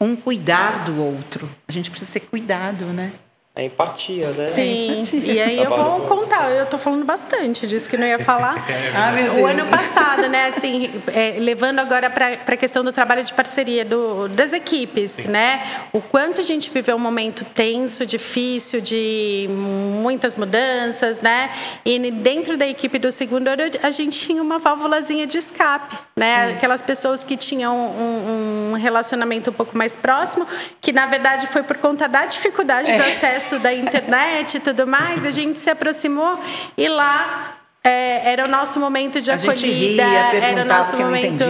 Um 0.00 0.14
cuidar 0.14 0.84
do 0.84 1.02
outro. 1.02 1.50
A 1.66 1.72
gente 1.72 1.90
precisa 1.90 2.10
ser 2.10 2.20
cuidado, 2.20 2.84
né? 2.86 3.12
É 3.58 3.64
empatia, 3.64 4.28
né? 4.30 4.46
Sim. 4.46 5.00
Empatia. 5.00 5.32
E 5.34 5.42
aí 5.42 5.58
eu 5.58 5.68
vou 5.68 6.02
contar, 6.02 6.48
eu 6.52 6.62
estou 6.62 6.78
falando 6.78 7.04
bastante 7.04 7.66
disso 7.66 7.90
que 7.90 7.96
não 7.96 8.06
ia 8.06 8.20
falar. 8.20 8.56
É 8.68 8.92
ah, 8.94 9.12
Deus. 9.12 9.40
O 9.40 9.46
ano 9.46 9.64
passado, 9.66 10.28
né, 10.28 10.46
assim, 10.48 10.90
é, 11.08 11.36
levando 11.40 11.78
agora 11.78 12.10
para 12.10 12.34
a 12.34 12.56
questão 12.56 12.84
do 12.84 12.92
trabalho 12.92 13.24
de 13.24 13.32
parceria 13.32 13.84
do, 13.84 14.28
das 14.28 14.52
equipes, 14.52 15.12
Sim. 15.12 15.22
né? 15.22 15.82
O 15.92 16.00
quanto 16.00 16.40
a 16.40 16.44
gente 16.44 16.70
viveu 16.70 16.94
um 16.96 16.98
momento 16.98 17.44
tenso, 17.44 18.06
difícil, 18.06 18.80
de 18.80 19.48
muitas 19.50 20.36
mudanças, 20.36 21.20
né? 21.20 21.50
E 21.84 21.98
dentro 22.10 22.56
da 22.56 22.66
equipe 22.66 22.98
do 22.98 23.10
segundo 23.10 23.48
ano, 23.48 23.62
a 23.82 23.90
gente 23.90 24.18
tinha 24.20 24.42
uma 24.42 24.58
válvulazinha 24.58 25.26
de 25.26 25.38
escape, 25.38 25.96
né? 26.14 26.52
Aquelas 26.52 26.82
pessoas 26.82 27.24
que 27.24 27.36
tinham 27.36 27.74
um, 27.74 28.72
um, 28.72 28.74
relacionamento 28.74 29.50
um 29.50 29.54
pouco 29.54 29.76
mais 29.76 29.96
próximo, 29.96 30.46
que 30.80 30.92
na 30.92 31.06
verdade 31.06 31.46
foi 31.46 31.62
por 31.62 31.78
conta 31.78 32.06
da 32.06 32.26
dificuldade 32.26 32.90
é. 32.90 32.96
do 32.96 33.02
acesso 33.02 33.47
acesso 33.48 33.58
da 33.58 33.72
internet 33.72 34.56
e 34.56 34.60
tudo 34.60 34.86
mais, 34.86 35.24
a 35.24 35.30
gente 35.30 35.58
se 35.58 35.70
aproximou 35.70 36.38
e 36.76 36.88
lá 36.88 37.56
é, 37.82 38.32
era 38.32 38.44
o 38.44 38.48
nosso 38.48 38.78
momento 38.78 39.20
de 39.20 39.30
a 39.30 39.34
acolhida, 39.34 40.06
ria, 40.06 40.44
era 40.44 40.62
o 40.62 40.64
nosso 40.64 40.96
momento 40.96 41.44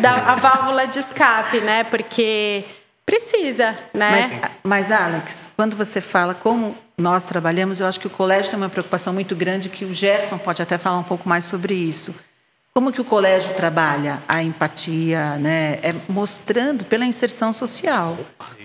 da 0.00 0.14
a 0.32 0.34
válvula 0.34 0.86
de 0.86 0.98
escape, 0.98 1.60
né? 1.60 1.84
Porque 1.84 2.64
precisa, 3.06 3.76
né? 3.94 4.10
Mas, 4.10 4.52
mas, 4.64 4.90
Alex, 4.90 5.48
quando 5.56 5.76
você 5.76 6.00
fala 6.00 6.34
como 6.34 6.76
nós 6.96 7.24
trabalhamos, 7.24 7.80
eu 7.80 7.86
acho 7.86 8.00
que 8.00 8.08
o 8.08 8.10
colégio 8.10 8.50
tem 8.50 8.58
uma 8.58 8.68
preocupação 8.68 9.12
muito 9.12 9.36
grande 9.36 9.68
que 9.68 9.84
o 9.84 9.94
Gerson 9.94 10.36
pode 10.38 10.60
até 10.60 10.76
falar 10.76 10.98
um 10.98 11.04
pouco 11.04 11.28
mais 11.28 11.44
sobre 11.44 11.74
isso. 11.74 12.14
Como 12.74 12.92
que 12.92 13.00
o 13.00 13.04
colégio 13.04 13.54
trabalha 13.54 14.20
a 14.28 14.42
empatia, 14.42 15.36
né? 15.36 15.78
É 15.82 15.94
mostrando 16.08 16.84
pela 16.84 17.04
inserção 17.04 17.52
social. 17.52 18.16
Opa. 18.20 18.57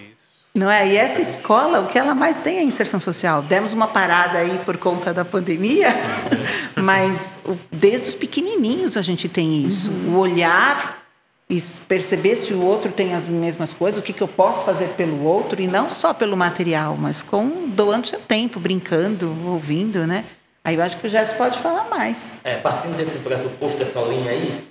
Não 0.55 0.69
é? 0.69 0.87
E 0.87 0.95
essa 0.95 1.19
escola, 1.19 1.79
o 1.79 1.87
que 1.87 1.97
ela 1.97 2.13
mais 2.13 2.37
tem 2.37 2.57
é 2.57 2.59
a 2.59 2.63
inserção 2.63 2.99
social. 2.99 3.41
Demos 3.41 3.73
uma 3.73 3.87
parada 3.87 4.37
aí 4.37 4.59
por 4.63 4.77
conta 4.77 5.11
da 5.11 5.25
pandemia, 5.25 5.89
mas 6.77 7.39
desde 7.71 8.09
os 8.09 8.15
pequenininhos 8.15 8.95
a 8.95 9.01
gente 9.01 9.27
tem 9.27 9.65
isso. 9.65 9.89
Uhum. 9.89 10.15
O 10.15 10.19
olhar 10.19 11.03
e 11.49 11.59
perceber 11.87 12.35
se 12.35 12.53
o 12.53 12.61
outro 12.63 12.91
tem 12.91 13.15
as 13.15 13.25
mesmas 13.25 13.73
coisas, 13.73 13.99
o 13.99 14.03
que, 14.03 14.13
que 14.13 14.21
eu 14.21 14.27
posso 14.27 14.63
fazer 14.63 14.89
pelo 14.89 15.23
outro, 15.23 15.59
e 15.59 15.67
não 15.67 15.89
só 15.89 16.13
pelo 16.13 16.37
material, 16.37 16.95
mas 16.97 17.23
com 17.23 17.67
doando 17.69 18.07
seu 18.07 18.19
tempo, 18.19 18.59
brincando, 18.59 19.35
ouvindo, 19.45 20.05
né? 20.05 20.23
Aí 20.63 20.75
eu 20.75 20.83
acho 20.83 20.97
que 20.97 21.07
o 21.07 21.09
Gerson 21.09 21.35
pode 21.35 21.57
falar 21.59 21.89
mais. 21.89 22.35
É, 22.43 22.57
partindo 22.57 22.95
desse 22.95 23.17
pressuposto 23.19 23.79
dessa 23.79 23.99
linha 24.01 24.29
aí, 24.31 24.63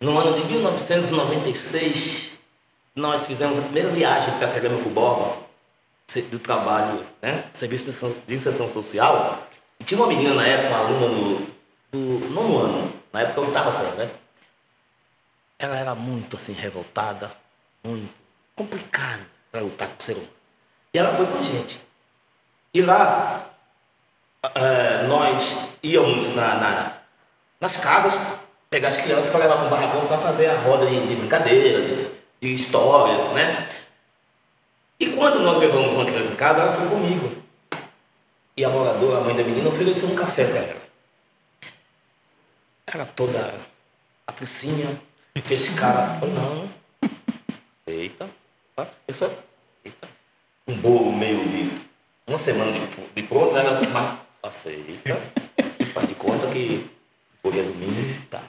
no 0.00 0.18
ano 0.18 0.40
de 0.40 0.44
1996, 0.48 2.37
nós 2.98 3.26
fizemos 3.26 3.58
a 3.58 3.62
primeira 3.62 3.88
viagem 3.90 4.36
para 4.38 4.48
Caramba 4.48 4.82
com 4.82 4.88
o 4.88 4.92
Borba. 4.92 5.36
do 6.30 6.38
trabalho, 6.38 7.04
né? 7.22 7.44
Serviço 7.54 8.14
de 8.26 8.34
inserção 8.34 8.68
social. 8.68 9.46
E 9.78 9.84
tinha 9.84 10.00
uma 10.00 10.08
menina 10.08 10.34
na 10.34 10.46
época, 10.46 10.68
uma 10.68 10.78
aluna 10.78 11.08
do, 11.08 11.52
do 11.92 12.30
nono 12.30 12.58
ano, 12.58 12.92
na 13.12 13.20
época 13.22 13.40
eu 13.40 13.48
estava 13.48 13.72
saindo, 13.72 13.96
né? 13.96 14.10
Ela 15.58 15.76
era 15.76 15.94
muito 15.94 16.36
assim, 16.36 16.52
revoltada, 16.52 17.32
muito 17.84 18.12
complicada 18.54 19.22
para 19.52 19.60
lutar 19.60 19.88
com 19.88 20.00
o 20.00 20.04
ser 20.04 20.14
humano. 20.14 20.32
E 20.92 20.98
ela 20.98 21.14
foi 21.14 21.26
com 21.26 21.38
a 21.38 21.42
gente. 21.42 21.80
E 22.72 22.80
lá, 22.80 23.50
uh, 24.44 25.08
nós 25.08 25.68
íamos 25.82 26.34
na, 26.34 26.54
na, 26.54 26.92
nas 27.60 27.76
casas 27.76 28.38
pegar 28.70 28.88
as 28.88 28.96
crianças 28.96 29.30
para 29.30 29.40
levar 29.40 29.56
para 29.56 29.66
o 29.66 29.70
barracão 29.70 30.06
para 30.06 30.18
fazer 30.18 30.46
a 30.46 30.60
roda 30.60 30.86
de, 30.86 31.06
de 31.06 31.16
brincadeira, 31.16 31.82
de, 31.82 32.18
de 32.40 32.52
histórias, 32.52 33.32
né? 33.32 33.68
E 35.00 35.10
quando 35.10 35.40
nós 35.40 35.58
levamos 35.58 35.92
uma 35.92 36.04
criança 36.04 36.32
em 36.32 36.36
casa, 36.36 36.60
ela 36.60 36.72
foi 36.72 36.88
comigo. 36.88 37.42
E 38.56 38.64
a 38.64 38.68
moradora, 38.68 39.18
a 39.18 39.20
mãe 39.20 39.36
da 39.36 39.44
menina, 39.44 39.68
ofereceu 39.68 40.08
um 40.08 40.16
café 40.16 40.44
para 40.44 40.58
ela. 40.58 40.88
Ela 42.86 43.04
toda 43.06 43.54
patricinha, 44.26 45.00
fez 45.44 45.68
cara, 45.70 46.18
falou, 46.18 46.34
não, 46.34 46.68
eita, 47.86 48.28
só, 49.12 49.30
eita. 49.84 50.08
Um 50.66 50.74
bolo 50.80 51.12
meio 51.12 51.38
de 51.48 51.70
uma 52.26 52.38
semana 52.38 52.72
de, 52.72 52.80
de 53.14 53.22
pronto, 53.22 53.56
ela 53.56 53.80
mas 53.92 54.18
aceita, 54.42 55.20
faz 55.94 56.08
de 56.08 56.14
conta 56.14 56.46
que 56.48 56.90
hoje 57.42 57.60
é 57.60 57.62
domingo, 57.62 58.26
tá. 58.30 58.42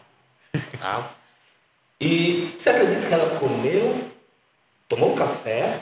tá. 0.80 1.10
E 2.00 2.56
você 2.58 2.70
acredita 2.70 3.08
que 3.08 3.14
ela 3.14 3.40
comeu, 3.40 4.10
tomou 4.88 5.16
café, 5.16 5.82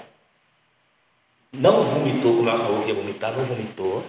não 1.53 1.85
vomitou, 1.85 2.37
como 2.37 2.49
ela 2.49 2.59
falou 2.59 2.81
que 2.81 2.89
ia 2.89 2.95
vomitar, 2.95 3.33
não 3.33 3.45
vomitou. 3.45 4.03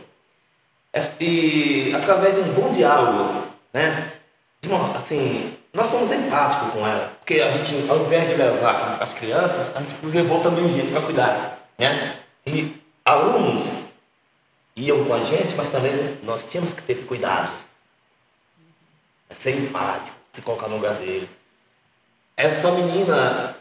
E 1.20 1.92
através 1.94 2.34
de 2.34 2.40
um 2.40 2.52
bom 2.54 2.72
diálogo, 2.72 3.46
né? 3.72 4.12
De 4.60 4.68
uma, 4.68 4.90
assim, 4.96 5.56
nós 5.72 5.86
somos 5.86 6.10
empáticos 6.10 6.70
com 6.70 6.86
ela, 6.86 7.12
porque 7.18 7.40
a 7.40 7.50
gente, 7.52 7.88
ao 7.88 7.98
invés 8.04 8.28
de 8.28 8.34
levar 8.34 9.00
as 9.00 9.14
crianças, 9.14 9.76
a 9.76 9.80
gente 9.80 9.94
levou 10.06 10.42
também 10.42 10.68
gente 10.68 10.90
para 10.90 11.02
cuidar, 11.02 11.68
né? 11.78 12.18
E 12.46 12.74
alunos 13.04 13.82
iam 14.74 15.04
com 15.04 15.14
a 15.14 15.22
gente, 15.22 15.54
mas 15.54 15.68
também 15.68 16.18
nós 16.22 16.46
tínhamos 16.46 16.74
que 16.74 16.82
ter 16.82 16.92
esse 16.92 17.04
cuidado. 17.04 17.52
Ser 19.30 19.56
empático, 19.58 20.16
se 20.32 20.40
colocar 20.40 20.68
no 20.68 20.76
lugar 20.76 20.94
dele. 20.94 21.28
Essa 22.38 22.70
menina 22.70 23.56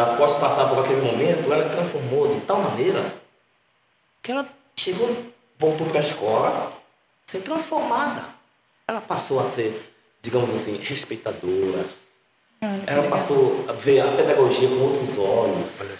após 0.00 0.34
passar 0.34 0.68
por 0.68 0.78
aquele 0.78 1.00
momento, 1.00 1.52
ela 1.52 1.68
transformou 1.68 2.32
de 2.32 2.40
tal 2.42 2.60
maneira 2.60 3.12
que 4.22 4.30
ela 4.30 4.46
chegou, 4.76 5.16
voltou 5.58 5.84
para 5.88 5.98
a 5.98 6.00
escola, 6.00 6.72
ser 7.26 7.40
transformada. 7.40 8.24
Ela 8.86 9.00
passou 9.00 9.40
a 9.40 9.44
ser, 9.46 9.92
digamos 10.22 10.48
assim, 10.50 10.76
respeitadora. 10.76 11.86
Ah, 12.62 12.78
ela 12.86 13.10
passou 13.10 13.64
a 13.68 13.72
ver 13.72 13.98
a 13.98 14.12
pedagogia 14.12 14.68
com 14.68 14.82
outros 14.82 15.18
olhos. 15.18 15.96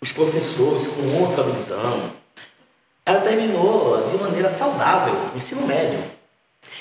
Os 0.00 0.12
professores 0.12 0.86
com 0.86 1.20
outra 1.20 1.42
visão. 1.42 2.12
Ela 3.04 3.22
terminou 3.22 4.06
de 4.06 4.16
maneira 4.18 4.50
saudável 4.50 5.14
o 5.34 5.36
ensino 5.36 5.66
médio. 5.66 5.98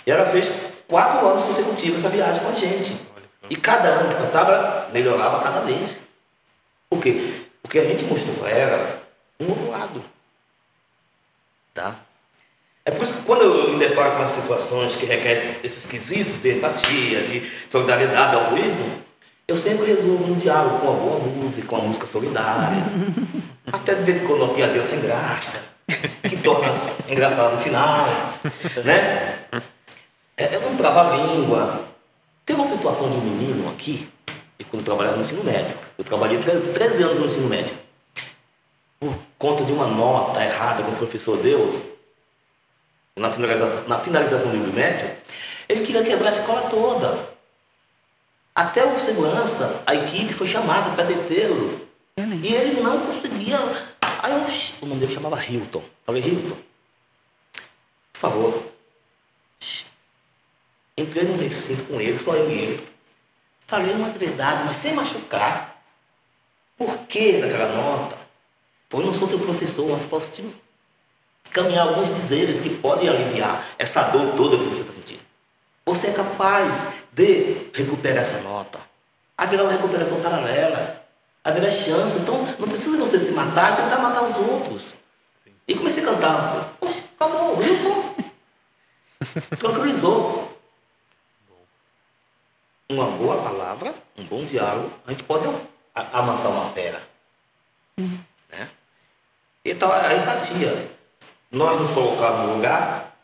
E 0.06 0.12
ela 0.12 0.28
fez 0.28 0.74
quatro 0.88 1.28
anos 1.28 1.44
consecutivos 1.44 2.00
essa 2.00 2.10
viagem 2.10 2.44
com 2.44 2.50
a 2.50 2.54
gente. 2.54 3.15
E 3.50 3.56
cada 3.56 3.90
ano 3.90 4.10
que 4.10 4.16
passava, 4.16 4.90
melhorava 4.92 5.44
cada 5.44 5.62
vez. 5.62 6.04
Por 6.90 7.00
quê? 7.02 7.44
Porque 7.62 7.80
a 7.80 7.86
gente 7.86 8.06
mostrou 8.06 8.36
para 8.36 8.50
ela 8.50 9.02
um 9.40 9.50
outro 9.50 9.70
lado. 9.70 10.04
Tá? 11.74 11.96
É 12.86 12.92
por 12.92 13.04
isso 13.04 13.16
que 13.16 13.24
quando 13.24 13.42
eu 13.42 13.70
me 13.74 13.80
deparo 13.80 14.16
com 14.16 14.22
as 14.22 14.32
situações 14.32 14.96
que 14.96 15.06
requerem 15.06 15.58
esses 15.64 15.86
quesitos 15.86 16.40
de 16.40 16.56
empatia, 16.56 17.24
de 17.24 17.42
solidariedade, 17.68 18.32
de 18.32 18.38
altruísmo, 18.38 19.06
eu 19.48 19.58
sempre 19.58 19.86
resolvo 19.86 20.32
um 20.32 20.36
diálogo 20.36 20.80
com 20.80 20.88
uma 20.88 21.00
boa 21.00 21.20
música, 21.20 21.68
com 21.68 21.76
uma 21.78 21.88
música 21.88 22.06
solidária. 22.06 22.84
Até 23.72 23.96
de 23.96 24.04
vez 24.04 24.22
em 24.22 24.28
quando 24.28 24.44
uma 24.44 24.54
piadinha 24.54 24.84
sem 24.84 25.02
graça, 25.02 25.64
que 26.28 26.38
torna 26.38 26.72
engraçado 27.10 27.54
no 27.54 27.58
final. 27.60 28.08
Né? 28.84 29.40
É, 30.38 30.56
é 30.56 30.68
um 30.72 30.76
trava-língua. 30.76 31.95
Tem 32.46 32.56
uma 32.56 32.68
situação 32.68 33.10
de 33.10 33.18
um 33.18 33.22
menino 33.22 33.70
aqui, 33.72 34.08
e 34.60 34.64
quando 34.64 34.82
eu 34.82 34.86
trabalhava 34.86 35.16
no 35.16 35.24
ensino 35.24 35.44
médio. 35.44 35.76
Eu 35.98 36.04
trabalhei 36.04 36.38
13 36.38 37.04
anos 37.04 37.20
no 37.20 37.26
ensino 37.26 37.50
médio. 37.50 37.76
Por 39.00 39.18
conta 39.38 39.64
de 39.64 39.72
uma 39.72 39.88
nota 39.88 40.44
errada 40.44 40.84
que 40.84 40.92
o 40.92 40.96
professor 40.96 41.38
deu, 41.38 41.98
na 43.16 43.32
finalização, 43.32 43.88
na 43.88 44.00
finalização 44.00 44.52
do 44.52 44.58
bimestre, 44.58 45.10
ele 45.68 45.82
queria 45.82 46.04
quebrar 46.04 46.28
a 46.28 46.32
escola 46.32 46.70
toda. 46.70 47.30
Até 48.54 48.86
o 48.86 48.98
segurança, 48.98 49.84
a 49.86 49.96
equipe 49.96 50.32
foi 50.32 50.48
chamada 50.48 50.92
para 50.92 51.06
detê-lo. 51.06 51.82
E 52.18 52.54
ele 52.54 52.82
não 52.82 53.08
conseguia. 53.08 53.58
Aí 54.22 54.32
eu, 54.32 54.46
o 54.82 54.86
nome 54.86 55.02
dele 55.02 55.12
chamava 55.12 55.44
Hilton. 55.44 55.84
Falei, 56.06 56.22
Hilton, 56.22 56.58
por 58.14 58.20
favor, 58.20 58.64
Entrei 60.98 61.26
no 61.26 61.38
recinto 61.38 61.84
com 61.86 62.00
ele, 62.00 62.18
só 62.18 62.34
eu 62.34 62.50
e 62.50 62.54
ele. 62.54 62.88
Falei 63.68 63.94
umas 63.94 64.16
verdades, 64.16 64.66
mas 64.66 64.78
sem 64.78 64.94
machucar. 64.94 65.82
Por 66.78 67.00
que 67.00 67.42
daquela 67.42 67.76
nota? 67.76 68.18
Pois 68.88 69.02
eu 69.02 69.08
não 69.08 69.14
sou 69.14 69.28
teu 69.28 69.40
professor, 69.40 69.90
mas 69.90 70.06
posso 70.06 70.32
te 70.32 70.46
caminhar 71.52 71.88
alguns 71.88 72.14
dizeres 72.14 72.62
que 72.62 72.70
podem 72.70 73.10
aliviar 73.10 73.66
essa 73.78 74.04
dor 74.04 74.36
toda 74.36 74.58
que 74.58 74.64
você 74.64 74.82
está 74.82 74.94
sentindo. 74.94 75.22
Você 75.86 76.08
é 76.08 76.14
capaz 76.14 76.94
de 77.12 77.70
recuperar 77.74 78.22
essa 78.22 78.40
nota. 78.42 78.80
Haverá 79.38 79.64
uma 79.64 79.72
recuperação 79.72 80.22
paralela. 80.22 81.04
Haverá 81.44 81.70
chance. 81.70 82.18
Então, 82.20 82.46
não 82.58 82.68
precisa 82.68 82.98
você 82.98 83.20
se 83.20 83.32
matar 83.32 83.74
e 83.74 83.84
tentar 83.84 84.00
matar 84.00 84.24
os 84.24 84.38
outros. 84.38 84.96
E 85.68 85.76
comecei 85.76 86.04
a 86.04 86.08
cantar. 86.08 86.74
Poxa, 86.80 87.04
acabou, 87.16 87.58
tô. 87.58 88.16
Tranquilizou 89.58 90.45
uma 92.90 93.08
boa 93.12 93.42
palavra, 93.42 93.94
um 94.18 94.26
bom 94.26 94.46
diálogo, 94.46 94.94
a 95.06 95.12
gente 95.12 95.24
pode 95.24 95.46
amassar 95.94 96.52
uma 96.52 96.70
fera. 96.72 97.02
Uhum. 97.98 98.20
Né? 98.50 98.70
Então, 99.64 99.92
a 99.92 100.14
empatia. 100.14 100.92
Nós 101.52 101.80
nos 101.80 101.92
colocarmos 101.92 102.48
no 102.48 102.56
lugar 102.56 103.16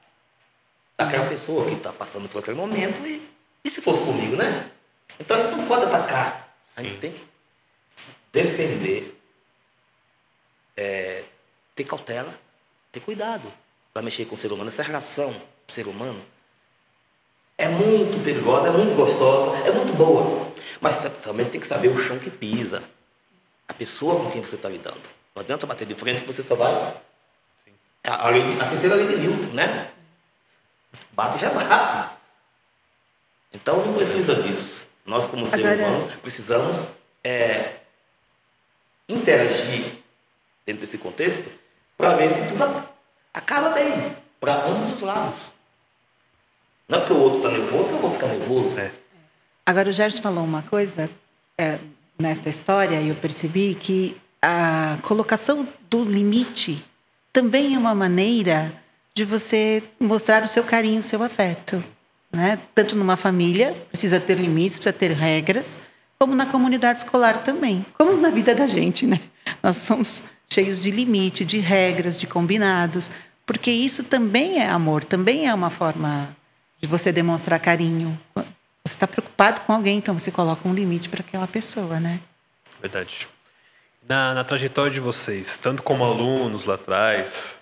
daquela 0.97 1.28
pessoa 1.28 1.65
que 1.65 1.74
está 1.74 1.91
passando 1.91 2.30
por 2.30 2.39
aquele 2.39 2.56
momento 2.56 3.06
e, 3.06 3.28
e 3.63 3.69
se 3.69 3.82
fosse 3.82 4.04
comigo, 4.04 4.36
né? 4.36 4.71
Então, 5.19 5.38
a 5.38 5.41
gente 5.41 5.56
não 5.56 5.67
pode 5.67 5.86
atacar. 5.86 6.56
A 6.76 6.82
gente 6.82 7.00
tem 7.00 7.12
que 7.12 7.24
defender, 8.32 9.19
é, 10.78 11.26
ter 11.76 11.84
cautela, 11.84 12.34
ter 12.91 13.02
cuidado 13.02 13.52
para 13.93 14.02
mexer 14.02 14.26
com 14.26 14.36
o 14.36 14.38
ser 14.38 14.54
humano. 14.54 14.69
Essa 14.69 14.84
relação 14.84 15.36
ser 15.67 15.88
humano 15.88 16.24
é 17.62 17.67
muito 17.67 18.24
perigosa, 18.24 18.69
é 18.69 18.71
muito 18.71 18.95
gostosa, 18.95 19.58
é 19.67 19.71
muito 19.71 19.93
boa. 19.93 20.52
Mas 20.80 20.97
também 21.21 21.45
tem 21.45 21.62
que 21.62 21.67
saber 21.67 21.89
o 21.89 21.97
chão 21.97 22.17
que 22.17 22.32
pisa. 22.32 22.82
A 23.67 23.74
pessoa 23.74 24.15
com 24.15 24.32
quem 24.32 24.41
você 24.41 24.56
está 24.56 24.67
lidando. 24.67 25.02
Não 25.36 25.41
adianta 25.41 25.67
bater 25.67 25.86
de 25.86 25.93
frente 25.93 26.24
que 26.24 26.28
você 26.32 26.41
só 26.41 26.56
vai. 26.56 26.74
A, 28.04 28.28
a, 28.28 28.32
de, 28.32 28.60
a 28.60 28.65
terceira 28.65 28.95
lei 28.95 29.08
de 29.08 29.15
Newton, 29.15 29.54
né? 29.54 29.91
Bate 31.12 31.38
e 31.38 31.39
rebate. 31.39 32.15
Então 33.54 33.86
não 33.86 33.93
precisa 33.93 34.36
disso. 34.36 34.82
Nós, 35.06 35.28
como 35.28 35.47
ser 35.47 35.60
humano, 35.60 36.10
precisamos 36.21 36.88
é, 37.24 37.76
interagir 39.08 40.00
dentro 40.65 40.82
desse 40.82 40.97
contexto 40.97 41.50
para 41.95 42.15
ver 42.15 42.32
se 42.32 42.47
tudo 42.47 42.89
acaba 43.32 43.69
bem 43.69 44.15
para 44.39 44.65
ambos 44.65 44.95
os 44.95 45.02
lados. 45.02 45.52
Não 46.91 46.97
é 46.97 47.01
porque 47.01 47.13
o 47.13 47.19
outro 47.19 47.38
está 47.38 47.49
nervoso 47.49 47.88
que 47.88 47.95
eu 47.95 47.99
vou 47.99 48.12
ficar 48.12 48.27
nervoso. 48.27 48.77
É. 48.77 48.91
Agora, 49.65 49.88
o 49.88 49.93
Gerson 49.93 50.21
falou 50.21 50.43
uma 50.43 50.62
coisa 50.62 51.10
é, 51.58 51.77
nesta 52.19 52.49
história, 52.49 52.99
e 52.99 53.08
eu 53.08 53.15
percebi 53.15 53.75
que 53.75 54.17
a 54.41 54.97
colocação 55.01 55.65
do 55.89 56.04
limite 56.04 56.84
também 57.32 57.75
é 57.75 57.77
uma 57.77 57.95
maneira 57.95 58.73
de 59.13 59.23
você 59.23 59.82
mostrar 59.97 60.43
o 60.43 60.49
seu 60.49 60.65
carinho, 60.65 60.99
o 60.99 61.01
seu 61.01 61.23
afeto. 61.23 61.82
Né? 62.30 62.60
Tanto 62.75 62.97
numa 62.97 63.15
família, 63.15 63.73
precisa 63.89 64.19
ter 64.19 64.38
limites, 64.38 64.77
precisa 64.77 64.91
ter 64.91 65.12
regras, 65.12 65.80
como 66.19 66.36
na 66.36 66.45
comunidade 66.45 66.99
escolar 66.99 67.41
também, 67.41 67.86
como 67.97 68.17
na 68.17 68.30
vida 68.30 68.54
da 68.54 68.67
gente. 68.67 69.08
Né? 69.08 69.17
Nós 69.63 69.77
somos 69.77 70.25
cheios 70.49 70.77
de 70.77 70.91
limite, 70.91 71.45
de 71.45 71.58
regras, 71.58 72.17
de 72.17 72.27
combinados, 72.27 73.10
porque 73.45 73.71
isso 73.71 74.04
também 74.04 74.60
é 74.60 74.67
amor, 74.67 75.06
também 75.06 75.47
é 75.47 75.54
uma 75.54 75.69
forma 75.69 76.36
de 76.81 76.87
você 76.87 77.11
demonstrar 77.11 77.59
carinho. 77.59 78.19
Você 78.35 78.95
está 78.95 79.07
preocupado 79.07 79.61
com 79.61 79.73
alguém, 79.73 79.97
então 79.99 80.17
você 80.17 80.31
coloca 80.31 80.67
um 80.67 80.73
limite 80.73 81.07
para 81.09 81.21
aquela 81.21 81.45
pessoa, 81.47 81.99
né? 81.99 82.19
Verdade. 82.81 83.27
na, 84.09 84.33
na 84.33 84.43
trajetória 84.43 84.91
de 84.91 84.99
vocês, 84.99 85.57
tanto 85.59 85.83
como 85.83 86.03
alunos 86.03 86.65
lá 86.65 86.73
atrás, 86.73 87.59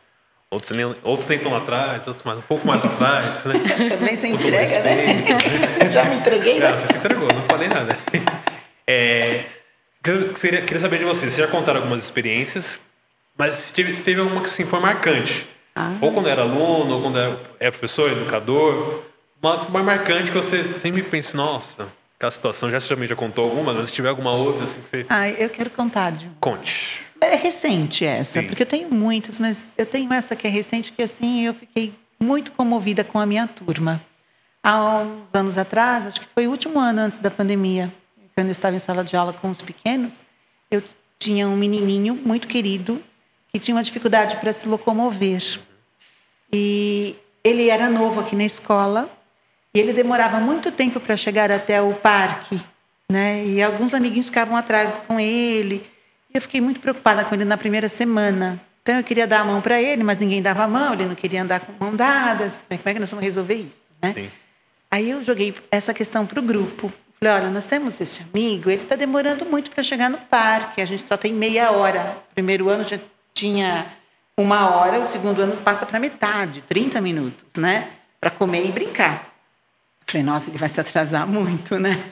outros, 0.50 0.72
nem, 0.72 0.86
outros 1.04 1.28
nem 1.28 1.38
estão 1.38 1.52
lá 1.52 1.58
atrás, 1.58 2.08
outros 2.08 2.24
mais, 2.24 2.40
um 2.40 2.44
pouco 2.44 2.66
mais 2.66 2.82
lá 2.82 2.90
atrás, 2.94 3.44
né? 3.46 3.54
Também 3.90 4.16
todo 4.16 4.26
entrega, 4.28 4.62
respeito, 4.62 5.34
né? 5.84 5.90
Já 5.92 6.06
me 6.06 6.16
entreguei, 6.16 6.60
Não, 6.62 6.72
né? 6.72 6.78
você 6.78 6.88
se 6.88 6.98
entregou, 7.00 7.28
não 7.34 7.42
falei 7.44 7.68
nada. 7.68 7.98
É, 8.88 9.44
queria, 10.02 10.62
queria- 10.62 10.80
saber 10.80 11.00
de 11.00 11.04
vocês, 11.04 11.34
vocês 11.34 11.48
já 11.48 11.52
contaram 11.54 11.80
algumas 11.82 12.02
experiências, 12.04 12.80
mas 13.38 13.54
se 13.56 13.74
teve, 13.74 13.94
se 13.94 14.02
teve 14.02 14.22
alguma 14.22 14.40
que 14.42 14.48
assim, 14.48 14.64
foi 14.64 14.80
marcante. 14.80 15.46
Ah. 15.76 15.94
Ou 16.02 16.12
quando 16.14 16.30
era 16.30 16.42
aluno, 16.44 16.96
ou 16.96 17.02
quando 17.02 17.20
era, 17.20 17.40
é 17.60 17.70
professor, 17.70 18.10
educador. 18.12 19.04
Uma, 19.42 19.64
uma 19.64 19.84
marcante 19.84 20.32
que 20.32 20.38
você 20.38 20.64
sempre 20.80 21.02
pensa, 21.04 21.36
nossa, 21.38 21.88
aquela 22.18 22.32
situação, 22.32 22.70
já, 22.70 22.80
também 22.82 23.08
já 23.08 23.16
contou 23.16 23.46
alguma, 23.46 23.74
mas 23.74 23.88
se 23.90 23.94
tiver 23.96 24.10
alguma 24.10 24.32
outra, 24.32 24.66
assim, 24.66 24.82
que 24.82 24.90
você 24.90 25.06
Ah, 25.10 25.30
eu 25.30 25.50
quero 25.50 25.70
contar 25.70 26.12
de 26.12 26.26
uma. 26.26 26.36
conte. 26.40 27.06
É 27.22 27.36
recente 27.36 28.06
essa, 28.06 28.42
Sim. 28.42 28.48
porque 28.48 28.64
eu 28.64 28.68
tenho 28.68 28.90
muitas, 28.90 29.40
mas 29.40 29.72
eu 29.78 29.86
tenho 29.86 30.12
essa 30.14 30.36
que 30.36 30.48
é 30.48 30.50
recente, 30.50 30.92
que 30.92 31.02
assim, 31.02 31.46
eu 31.46 31.54
fiquei 31.54 31.94
muito 32.20 32.52
comovida 32.54 33.04
com 33.04 33.20
a 33.20 33.26
minha 33.26 33.48
turma. 33.48 34.02
Há 34.64 35.00
uns 35.00 35.34
anos 35.34 35.58
atrás, 35.58 36.08
acho 36.08 36.22
que 36.22 36.28
foi 36.34 36.48
o 36.48 36.50
último 36.52 36.80
ano 36.80 37.02
antes 37.02 37.20
da 37.20 37.30
pandemia, 37.32 37.92
quando 38.36 38.48
eu 38.48 38.52
estava 38.52 38.76
em 38.76 38.80
sala 38.80 39.04
de 39.04 39.16
aula 39.16 39.34
com 39.34 39.50
os 39.50 39.62
pequenos, 39.62 40.20
eu 40.72 40.82
tinha 41.18 41.48
um 41.48 41.56
menininho 41.56 42.14
muito 42.16 42.48
querido 42.48 43.02
que 43.52 43.60
tinha 43.60 43.76
uma 43.76 43.84
dificuldade 43.84 44.38
para 44.38 44.54
se 44.54 44.68
locomover. 44.68 45.60
E 46.52 47.16
ele 47.44 47.70
era 47.70 47.90
novo 47.90 48.20
aqui 48.20 48.36
na 48.36 48.46
escola 48.46 49.10
e 49.74 49.80
ele 49.80 49.94
demorava 49.94 50.40
muito 50.40 50.72
tempo 50.72 51.00
para 51.00 51.16
chegar 51.16 51.52
até 51.52 51.82
o 51.82 51.94
parque, 51.94 52.60
né? 53.12 53.46
E 53.46 53.62
alguns 53.62 53.94
amiguinhos 53.94 54.28
ficavam 54.28 54.56
atrás 54.56 55.02
com 55.08 55.20
ele. 55.20 55.86
E 56.30 56.38
eu 56.38 56.42
fiquei 56.42 56.62
muito 56.62 56.80
preocupada 56.80 57.24
com 57.24 57.36
ele 57.36 57.46
na 57.46 57.58
primeira 57.58 57.90
semana. 57.90 58.60
Então 58.82 58.96
eu 58.98 59.04
queria 59.04 59.28
dar 59.28 59.42
a 59.42 59.44
mão 59.44 59.62
para 59.62 59.82
ele, 59.82 60.04
mas 60.04 60.18
ninguém 60.18 60.42
dava 60.42 60.64
a 60.64 60.68
mão, 60.68 60.94
ele 60.94 61.06
não 61.06 61.16
queria 61.16 61.44
andar 61.44 61.60
com 61.60 61.74
mão 61.80 61.96
dadas. 61.96 62.58
Falei, 62.58 62.80
Como 62.80 62.90
é 62.90 62.94
que 62.94 63.00
nós 63.00 63.12
vamos 63.12 63.24
resolver 63.24 63.56
isso, 63.56 63.92
né? 64.02 64.14
Sim. 64.14 64.30
Aí 64.90 65.10
eu 65.10 65.22
joguei 65.24 65.54
essa 65.70 65.94
questão 65.94 66.26
para 66.26 66.40
o 66.40 66.44
grupo. 66.44 66.92
Falei, 67.20 67.36
olha, 67.36 67.50
nós 67.50 67.66
temos 67.66 68.00
esse 68.00 68.22
amigo, 68.24 68.70
ele 68.70 68.82
está 68.82 68.96
demorando 68.96 69.46
muito 69.46 69.70
para 69.70 69.84
chegar 69.84 70.10
no 70.10 70.18
parque, 70.18 70.82
a 70.82 70.86
gente 70.86 71.04
só 71.04 71.18
tem 71.18 71.34
meia 71.34 71.72
hora. 71.72 72.18
O 72.32 72.34
primeiro 72.34 72.70
ano 72.70 72.84
já 72.84 72.98
tinha 73.34 73.86
uma 74.38 74.70
hora, 74.70 74.98
o 74.98 75.04
segundo 75.04 75.42
ano 75.42 75.58
passa 75.58 75.86
para 75.86 76.00
metade, 76.00 76.62
30 76.62 77.02
minutos, 77.02 77.56
né? 77.58 77.90
Para 78.20 78.32
comer 78.32 78.66
e 78.66 78.72
brincar. 78.72 79.29
Falei, 80.10 80.24
nossa, 80.24 80.50
ele 80.50 80.58
vai 80.58 80.68
se 80.68 80.82
atrasar 80.82 81.28
muito, 81.28 81.78
né? 81.78 82.04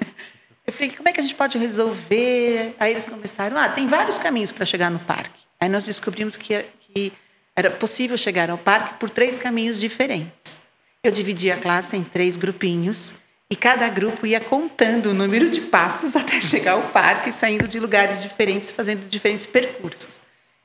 Eu 0.67 0.71
falei, 0.71 0.91
como 0.91 1.09
é 1.09 1.11
que 1.11 1.19
a 1.19 1.23
gente 1.23 1.33
pode 1.33 1.57
resolver? 1.57 2.75
Aí 2.79 2.91
eles 2.91 3.07
começaram, 3.07 3.57
ah, 3.57 3.67
tem 3.69 3.87
vários 3.87 4.19
caminhos 4.19 4.51
para 4.51 4.65
chegar 4.65 4.91
no 4.91 4.99
parque. 4.99 5.41
Aí 5.59 5.67
nós 5.67 5.83
descobrimos 5.83 6.37
que, 6.37 6.63
que 6.79 7.11
era 7.55 7.71
possível 7.71 8.15
chegar 8.15 8.51
ao 8.51 8.57
parque 8.57 8.99
por 8.99 9.09
três 9.09 9.39
caminhos 9.39 9.79
diferentes. 9.79 10.61
Eu 11.03 11.11
dividi 11.11 11.49
a 11.49 11.57
classe 11.57 11.97
em 11.97 12.03
três 12.03 12.37
grupinhos 12.37 13.15
e 13.49 13.55
cada 13.55 13.89
grupo 13.89 14.27
ia 14.27 14.39
contando 14.39 15.07
o 15.07 15.13
número 15.15 15.49
de 15.49 15.61
passos 15.61 16.13
até 16.15 16.39
chegar 16.39 16.73
ao 16.73 16.83
parque, 16.89 17.31
saindo 17.31 17.67
de 17.67 17.79
lugares 17.79 18.21
diferentes, 18.21 18.71
fazendo 18.71 19.09
diferentes 19.09 19.47
percursos. 19.47 20.21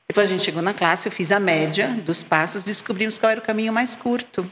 Depois 0.07 0.29
a 0.29 0.31
gente 0.31 0.43
chegou 0.43 0.61
na 0.61 0.73
classe, 0.73 1.07
eu 1.07 1.11
fiz 1.11 1.31
a 1.31 1.39
média 1.39 1.87
dos 2.05 2.21
passos, 2.21 2.63
descobrimos 2.63 3.17
qual 3.17 3.31
era 3.31 3.39
o 3.39 3.43
caminho 3.43 3.73
mais 3.73 3.95
curto. 3.95 4.47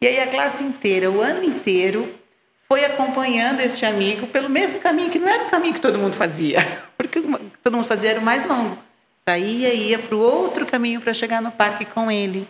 E 0.00 0.06
aí 0.06 0.20
a 0.20 0.28
classe 0.28 0.62
inteira, 0.62 1.10
o 1.10 1.20
ano 1.20 1.42
inteiro, 1.42 2.08
foi 2.68 2.84
acompanhando 2.84 3.60
este 3.60 3.84
amigo 3.84 4.26
pelo 4.26 4.48
mesmo 4.48 4.78
caminho, 4.78 5.10
que 5.10 5.18
não 5.18 5.28
era 5.28 5.44
o 5.44 5.50
caminho 5.50 5.74
que 5.74 5.80
todo 5.80 5.98
mundo 5.98 6.14
fazia, 6.14 6.60
porque 6.96 7.18
o 7.18 7.22
que 7.22 7.58
todo 7.62 7.74
mundo 7.74 7.86
fazia 7.86 8.10
era 8.10 8.20
o 8.20 8.22
mais 8.22 8.46
longo. 8.46 8.78
Saía 9.26 9.74
e 9.74 9.90
ia 9.90 9.98
para 9.98 10.14
o 10.14 10.20
outro 10.20 10.64
caminho 10.64 11.00
para 11.00 11.12
chegar 11.12 11.42
no 11.42 11.50
parque 11.50 11.84
com 11.84 12.10
ele. 12.10 12.48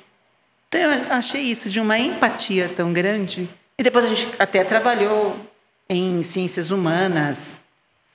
Então 0.69 0.81
eu 0.81 1.13
achei 1.13 1.43
isso 1.43 1.71
de 1.71 1.81
uma 1.81 1.99
empatia 1.99 2.69
tão 2.69 2.93
grande. 2.93 3.49
E 3.79 3.83
depois 3.83 4.05
a 4.05 4.09
gente 4.09 4.29
até 4.39 4.63
trabalhou 4.63 5.37
em 5.89 6.23
ciências 6.23 6.71
humanas. 6.71 7.55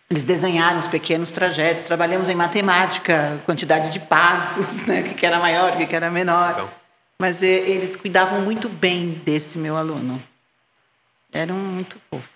Eles 0.09 0.23
desenharam 0.23 0.77
os 0.77 0.87
pequenos 0.87 1.31
trajetos. 1.31 1.83
Trabalhamos 1.83 2.29
em 2.29 2.35
matemática, 2.35 3.41
quantidade 3.45 3.91
de 3.91 3.99
passos, 3.99 4.83
né? 4.87 5.01
o 5.01 5.15
que 5.15 5.25
era 5.25 5.39
maior, 5.39 5.73
o 5.73 5.87
que 5.87 5.95
era 5.95 6.11
menor. 6.11 6.49
Legal. 6.49 6.82
Mas 7.23 7.41
eh, 7.41 7.47
eles 7.47 7.95
cuidavam 7.95 8.41
muito 8.41 8.67
bem 8.67 9.11
desse 9.23 9.57
meu 9.57 9.77
aluno. 9.77 10.21
Eram 11.31 11.55
muito 11.55 11.97
fofos. 12.09 12.29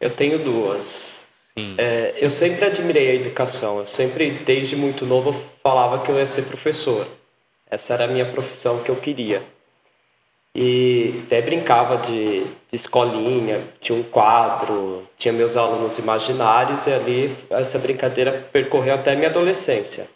Eu 0.00 0.08
tenho 0.08 0.38
duas. 0.38 1.26
Sim. 1.52 1.74
É, 1.76 2.14
eu 2.18 2.30
sempre 2.30 2.64
admirei 2.64 3.10
a 3.10 3.14
educação. 3.14 3.80
Eu 3.80 3.88
sempre, 3.88 4.30
desde 4.30 4.76
muito 4.76 5.04
novo, 5.04 5.34
falava 5.64 5.98
que 6.04 6.12
eu 6.12 6.16
ia 6.16 6.28
ser 6.28 6.42
professor. 6.42 7.04
Essa 7.68 7.94
era 7.94 8.04
a 8.04 8.06
minha 8.06 8.24
profissão 8.24 8.84
que 8.84 8.88
eu 8.88 8.94
queria. 8.94 9.42
E 10.54 11.24
até 11.26 11.42
brincava 11.42 11.96
de, 11.96 12.44
de 12.44 12.46
escolinha, 12.70 13.64
tinha 13.80 13.98
um 13.98 14.04
quadro, 14.04 15.08
tinha 15.18 15.34
meus 15.34 15.56
alunos 15.56 15.98
imaginários, 15.98 16.86
e 16.86 16.92
ali 16.92 17.36
essa 17.50 17.80
brincadeira 17.80 18.46
percorreu 18.52 18.94
até 18.94 19.10
a 19.10 19.16
minha 19.16 19.28
adolescência. 19.28 20.08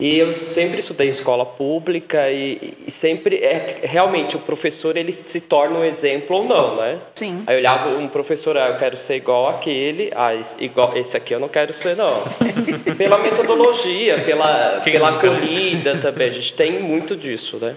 E 0.00 0.18
eu 0.18 0.32
sempre 0.32 0.80
estudei 0.80 1.06
em 1.06 1.10
escola 1.10 1.46
pública 1.46 2.28
e, 2.28 2.74
e 2.86 2.90
sempre 2.90 3.36
é 3.36 3.80
realmente 3.84 4.34
o 4.34 4.40
professor 4.40 4.96
ele 4.96 5.12
se 5.12 5.40
torna 5.40 5.78
um 5.78 5.84
exemplo 5.84 6.38
ou 6.38 6.44
não, 6.44 6.74
né? 6.74 6.98
Sim. 7.14 7.44
Aí 7.46 7.54
eu 7.54 7.60
olhava 7.60 7.88
um 7.90 8.08
professor, 8.08 8.56
ah, 8.58 8.68
eu 8.70 8.78
quero 8.78 8.96
ser 8.96 9.14
igual 9.16 9.48
aquele, 9.48 10.10
ah, 10.16 10.34
esse, 10.34 10.56
igual, 10.58 10.96
esse 10.96 11.16
aqui 11.16 11.32
eu 11.34 11.38
não 11.38 11.48
quero 11.48 11.72
ser 11.72 11.96
não. 11.96 12.20
pela 12.98 13.16
metodologia, 13.18 14.18
pela, 14.24 14.80
Quem 14.82 14.92
pela 14.94 15.12
nunca, 15.12 15.28
acolhida 15.30 15.96
também, 15.98 16.28
a 16.28 16.32
gente 16.32 16.52
tem 16.54 16.80
muito 16.80 17.14
disso, 17.14 17.58
né? 17.58 17.76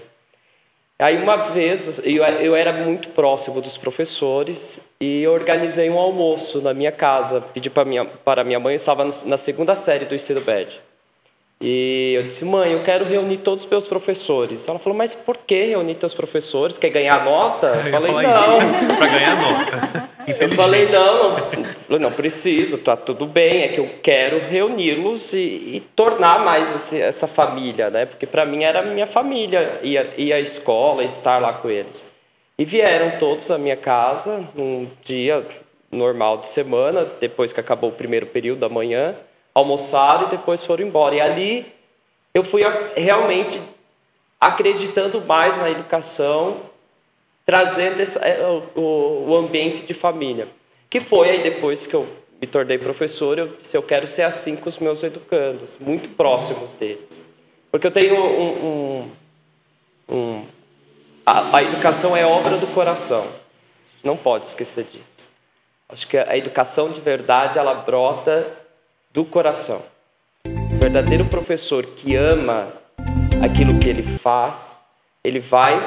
Aí 0.98 1.18
uma 1.18 1.36
vez 1.36 2.00
eu, 2.04 2.24
eu 2.24 2.56
era 2.56 2.72
muito 2.72 3.10
próximo 3.10 3.60
dos 3.60 3.76
professores 3.76 4.88
e 4.98 5.22
eu 5.22 5.30
organizei 5.32 5.90
um 5.90 5.98
almoço 5.98 6.60
na 6.62 6.72
minha 6.72 6.90
casa. 6.90 7.40
Pedi 7.52 7.68
para 7.68 7.84
minha 7.84 8.04
para 8.06 8.42
minha 8.42 8.58
mãe, 8.58 8.72
eu 8.72 8.76
estava 8.76 9.04
no- 9.04 9.12
na 9.26 9.36
segunda 9.36 9.76
série 9.76 10.06
do 10.06 10.14
ensino 10.14 10.40
médio. 10.44 10.78
E 11.60 12.12
eu 12.14 12.22
disse, 12.24 12.44
mãe, 12.44 12.72
eu 12.72 12.82
quero 12.82 13.04
reunir 13.06 13.38
todos 13.38 13.64
os 13.64 13.70
meus 13.70 13.88
professores. 13.88 14.68
Ela 14.68 14.78
falou, 14.78 14.96
mas 14.96 15.14
por 15.14 15.38
que 15.38 15.64
reunir 15.64 15.94
teus 15.94 16.12
professores? 16.12 16.76
Quer 16.76 16.90
ganhar 16.90 17.24
nota? 17.24 17.68
Eu 17.68 17.74
Eu 17.80 17.84
ia 17.86 18.00
falei, 18.00 18.26
não. 18.26 18.96
pra 18.96 19.06
ganhar 19.06 19.36
nota. 19.40 20.16
Eu 20.26 20.48
falei, 20.56 20.88
não, 20.88 21.36
não, 21.88 21.98
não 22.00 22.10
preciso, 22.10 22.78
tá 22.78 22.96
tudo 22.96 23.26
bem, 23.26 23.62
é 23.62 23.68
que 23.68 23.78
eu 23.78 23.88
quero 24.02 24.40
reuni-los 24.40 25.32
e, 25.32 25.38
e 25.38 25.82
tornar 25.94 26.40
mais 26.40 26.68
esse- 26.74 27.00
essa 27.00 27.28
família, 27.28 27.90
né? 27.90 28.06
Porque 28.06 28.26
para 28.26 28.44
mim 28.44 28.64
era 28.64 28.80
a 28.80 28.82
minha 28.82 29.06
família, 29.06 29.78
ir, 29.84 30.04
ir 30.18 30.32
à 30.32 30.40
escola, 30.40 31.04
estar 31.04 31.40
lá 31.40 31.52
com 31.52 31.70
eles. 31.70 32.04
E 32.58 32.64
vieram 32.64 33.20
todos 33.20 33.48
à 33.52 33.56
minha 33.56 33.76
casa 33.76 34.44
num 34.52 34.88
dia 35.04 35.46
normal 35.92 36.38
de 36.38 36.48
semana, 36.48 37.06
depois 37.20 37.52
que 37.52 37.60
acabou 37.60 37.90
o 37.90 37.92
primeiro 37.92 38.26
período 38.26 38.58
da 38.58 38.68
manhã, 38.68 39.14
almoçaram 39.56 40.26
e 40.26 40.30
depois 40.30 40.62
foram 40.64 40.84
embora. 40.86 41.14
E 41.14 41.20
ali 41.20 41.72
eu 42.34 42.44
fui 42.44 42.62
realmente 42.94 43.58
acreditando 44.38 45.20
mais 45.22 45.56
na 45.56 45.70
educação 45.70 46.60
trazendo 47.46 48.02
é, 48.20 48.40
o, 48.46 48.80
o- 48.80 49.24
o 49.30 49.36
ambiente 49.36 49.82
de 49.86 49.94
família. 49.94 50.46
Que 50.90 51.00
foi 51.00 51.30
aí 51.30 51.42
depois 51.42 51.86
que 51.86 51.94
eu 51.94 52.06
me 52.40 52.46
tornei 52.46 52.76
professor, 52.76 53.38
eu 53.38 53.46
disse, 53.58 53.74
eu 53.76 53.82
quero 53.82 54.06
ser 54.06 54.22
assim 54.22 54.56
com 54.56 54.68
os 54.68 54.76
meus 54.78 55.02
educandos, 55.02 55.76
muito 55.80 56.10
próximos 56.10 56.74
deles. 56.74 57.24
Porque 57.70 57.86
eu 57.86 57.90
tenho 57.90 58.14
um... 58.14 58.66
um, 60.10 60.14
um 60.16 60.44
a, 61.24 61.56
a 61.56 61.62
educação 61.62 62.14
é 62.16 62.26
obra 62.26 62.56
do 62.58 62.66
coração. 62.68 63.26
Não 64.04 64.16
pode 64.16 64.46
esquecer 64.46 64.84
disso. 64.84 65.28
Acho 65.88 66.06
que 66.06 66.18
a 66.18 66.36
educação 66.36 66.90
de 66.90 67.00
verdade, 67.00 67.58
ela 67.58 67.74
brota 67.74 68.46
do 69.16 69.24
coração. 69.24 69.82
O 70.44 70.76
verdadeiro 70.78 71.24
professor 71.24 71.86
que 71.86 72.14
ama 72.14 72.70
aquilo 73.42 73.78
que 73.78 73.88
ele 73.88 74.02
faz, 74.02 74.78
ele 75.24 75.38
vai, 75.38 75.80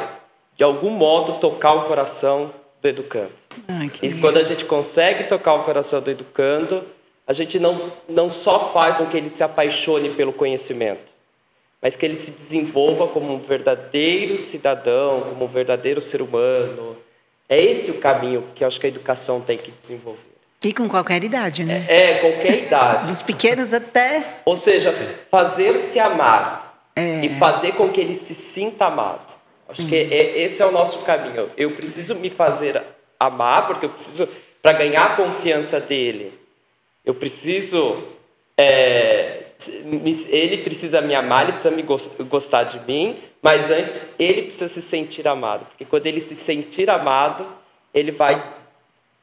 de 0.58 0.64
algum 0.64 0.90
modo, 0.90 1.34
tocar 1.34 1.74
o 1.74 1.84
coração 1.84 2.52
do 2.82 2.88
educando. 2.88 3.32
Ai, 3.68 3.92
E 4.02 4.08
lindo. 4.08 4.20
quando 4.20 4.38
a 4.38 4.42
gente 4.42 4.66
consegue 4.66 5.26
tocar 5.26 5.54
o 5.54 5.64
coração 5.64 6.02
do 6.02 6.10
educando, 6.10 6.84
a 7.28 7.32
gente 7.32 7.60
não, 7.60 7.92
não 8.08 8.32
só 8.32 8.72
faz 8.74 8.98
com 8.98 9.06
que 9.06 9.16
ele 9.16 9.30
se 9.30 9.44
apaixone 9.44 10.10
pelo 10.10 10.34
conhecimento, 10.34 11.14
mas 11.80 11.96
que 11.96 12.04
ele 12.08 12.16
se 12.16 12.32
desenvolva 12.32 13.08
como 13.10 13.32
um 13.32 13.38
verdadeiro 13.40 14.40
cidadão, 14.40 15.22
como 15.30 15.46
um 15.46 15.48
verdadeiro 15.48 16.02
ser 16.02 16.24
humano. 16.24 16.98
É 17.48 17.62
esse 17.62 17.92
o 17.92 18.00
caminho 18.00 18.44
que 18.56 18.64
eu 18.64 18.68
acho 18.68 18.80
que 18.80 18.88
a 18.88 18.90
educação 18.90 19.40
tem 19.40 19.56
que 19.56 19.70
desenvolver. 19.70 20.29
E 20.64 20.74
com 20.74 20.90
qualquer 20.90 21.24
idade, 21.24 21.64
né? 21.64 21.86
É, 21.88 22.16
qualquer 22.16 22.64
idade. 22.64 23.08
Dos 23.08 23.22
pequenos 23.22 23.74
até. 23.74 24.42
Ou 24.44 24.58
seja, 24.58 24.94
fazer-se 25.32 26.00
amar 26.00 26.82
É. 26.96 27.22
e 27.24 27.30
fazer 27.30 27.74
com 27.74 27.88
que 27.90 28.02
ele 28.02 28.14
se 28.14 28.36
sinta 28.36 28.86
amado. 28.86 29.34
Acho 29.70 29.88
que 29.88 29.96
é- 29.96 30.42
esse 30.42 30.62
é 30.62 30.66
o 30.66 30.72
nosso 30.72 31.00
caminho. 31.06 31.50
Eu 31.56 31.72
preciso 31.72 32.16
me 32.16 32.30
fazer 32.30 32.82
amar, 33.20 33.68
porque 33.68 33.86
eu 33.86 33.90
preciso, 33.92 34.28
para 34.62 34.74
ganhar 34.74 35.06
a 35.06 35.16
confiança 35.16 35.80
dele, 35.80 36.34
eu 37.06 37.14
preciso 37.14 38.04
é, 38.58 39.44
ele 40.30 40.58
precisa 40.58 41.00
me 41.02 41.16
amar, 41.16 41.44
ele 41.44 41.54
precisa 41.54 41.74
me 41.74 41.84
gostar 41.84 42.64
de 42.64 42.80
mim, 42.86 43.18
mas 43.42 43.72
antes 43.72 44.10
ele 44.20 44.44
precisa 44.44 44.68
se 44.68 44.82
sentir 44.82 45.26
amado, 45.28 45.66
porque 45.66 45.86
quando 45.86 46.06
ele 46.08 46.20
se 46.20 46.36
sentir 46.36 46.90
amado, 46.90 47.46
ele 47.94 48.12
vai 48.12 48.44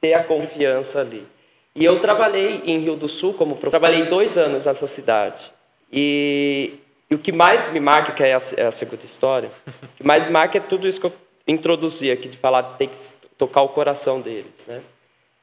ter 0.06 0.14
a 0.14 0.22
confiança 0.22 1.00
ali. 1.00 1.26
E 1.74 1.84
eu 1.84 1.98
trabalhei 1.98 2.62
em 2.64 2.78
Rio 2.78 2.96
do 2.96 3.08
Sul 3.08 3.34
como 3.34 3.56
trabalhei 3.56 4.04
dois 4.04 4.38
anos 4.38 4.64
nessa 4.64 4.86
cidade. 4.86 5.52
E, 5.92 6.74
e 7.10 7.14
o 7.14 7.18
que 7.18 7.32
mais 7.32 7.72
me 7.72 7.80
marca, 7.80 8.12
que 8.12 8.22
é 8.22 8.34
a, 8.34 8.38
é 8.56 8.66
a, 8.66 8.72
segunda 8.72 9.04
história, 9.04 9.50
o 9.82 9.96
que 9.96 10.04
mais 10.04 10.24
me 10.24 10.30
marca 10.30 10.58
é 10.58 10.60
tudo 10.60 10.88
isso 10.88 11.00
que 11.00 11.06
eu 11.06 11.12
introduzi 11.46 12.10
aqui 12.10 12.28
de 12.28 12.36
falar 12.36 12.62
tem 12.76 12.88
que 12.88 12.96
tocar 13.36 13.62
o 13.62 13.68
coração 13.68 14.20
deles, 14.20 14.64
né? 14.66 14.80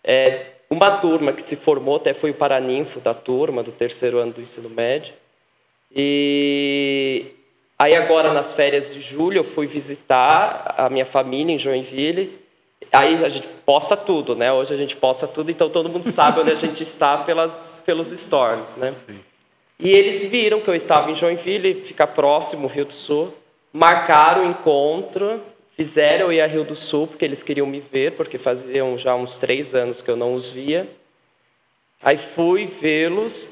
É, 0.03 0.47
uma 0.69 0.97
turma 0.97 1.31
que 1.31 1.41
se 1.41 1.55
formou, 1.55 1.97
até 1.97 2.13
foi 2.13 2.31
o 2.31 2.33
paraninfo 2.33 2.99
da 2.99 3.13
turma 3.13 3.61
do 3.61 3.71
terceiro 3.71 4.17
ano 4.17 4.33
do 4.33 4.41
ensino 4.41 4.69
médio. 4.69 5.13
E 5.95 7.27
aí 7.77 7.95
agora 7.95 8.33
nas 8.33 8.53
férias 8.53 8.89
de 8.89 8.99
julho 8.99 9.37
eu 9.37 9.43
fui 9.43 9.67
visitar 9.67 10.73
a 10.75 10.89
minha 10.89 11.05
família 11.05 11.53
em 11.53 11.59
Joinville 11.59 12.42
Aí 12.93 13.25
a 13.25 13.29
gente 13.29 13.47
posta 13.65 13.97
tudo, 13.97 14.35
né? 14.35 14.53
Hoje 14.53 14.71
a 14.71 14.77
gente 14.77 14.95
posta 14.95 15.27
tudo, 15.27 15.49
então 15.49 15.67
todo 15.67 15.89
mundo 15.89 16.03
sabe 16.03 16.41
onde 16.41 16.51
a 16.51 16.55
gente 16.55 16.83
está 16.83 17.17
pelas, 17.17 17.81
pelos 17.83 18.09
stories, 18.09 18.75
né? 18.75 18.93
Sim. 19.07 19.19
E 19.79 19.91
eles 19.91 20.21
viram 20.21 20.61
que 20.61 20.69
eu 20.69 20.75
estava 20.75 21.09
em 21.09 21.15
Joinville, 21.15 21.81
fica 21.81 22.05
próximo, 22.05 22.67
Rio 22.67 22.85
do 22.85 22.93
Sul, 22.93 23.33
marcaram 23.73 24.45
o 24.45 24.49
encontro, 24.49 25.41
fizeram 25.75 26.27
eu 26.27 26.33
ir 26.33 26.41
a 26.41 26.45
Rio 26.45 26.63
do 26.63 26.75
Sul, 26.75 27.07
porque 27.07 27.25
eles 27.25 27.41
queriam 27.41 27.65
me 27.65 27.79
ver, 27.79 28.11
porque 28.11 28.37
faziam 28.37 28.95
já 28.95 29.15
uns 29.15 29.39
três 29.39 29.73
anos 29.73 29.99
que 29.99 30.11
eu 30.11 30.15
não 30.15 30.35
os 30.35 30.47
via. 30.47 30.87
Aí 32.03 32.19
fui 32.19 32.67
vê-los, 32.67 33.49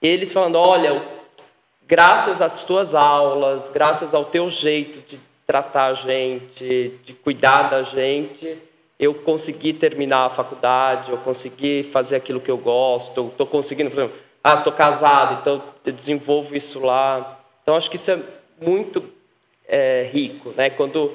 Eles 0.00 0.32
falando: 0.32 0.56
olha, 0.56 1.02
graças 1.88 2.40
às 2.40 2.62
tuas 2.62 2.94
aulas, 2.94 3.68
graças 3.70 4.14
ao 4.14 4.26
teu 4.26 4.48
jeito 4.48 5.00
de 5.00 5.18
tratar 5.46 5.86
a 5.86 5.94
gente, 5.94 6.92
de 7.02 7.12
cuidar 7.14 7.64
da 7.64 7.82
gente, 7.82 8.56
eu 8.98 9.12
consegui 9.14 9.72
terminar 9.72 10.26
a 10.26 10.30
faculdade, 10.30 11.10
eu 11.10 11.18
consegui 11.18 11.88
fazer 11.92 12.16
aquilo 12.16 12.40
que 12.40 12.50
eu 12.50 12.56
gosto, 12.56 13.28
estou 13.28 13.46
conseguindo, 13.46 13.90
por 13.90 13.98
exemplo, 13.98 14.18
ah, 14.42 14.54
estou 14.54 14.72
casado, 14.72 15.40
então 15.40 15.62
eu 15.84 15.92
desenvolvo 15.92 16.54
isso 16.54 16.80
lá. 16.80 17.40
Então 17.62 17.76
acho 17.76 17.90
que 17.90 17.96
isso 17.96 18.10
é 18.10 18.18
muito 18.60 19.02
é, 19.66 20.08
rico, 20.12 20.52
né? 20.56 20.70
Quando 20.70 21.12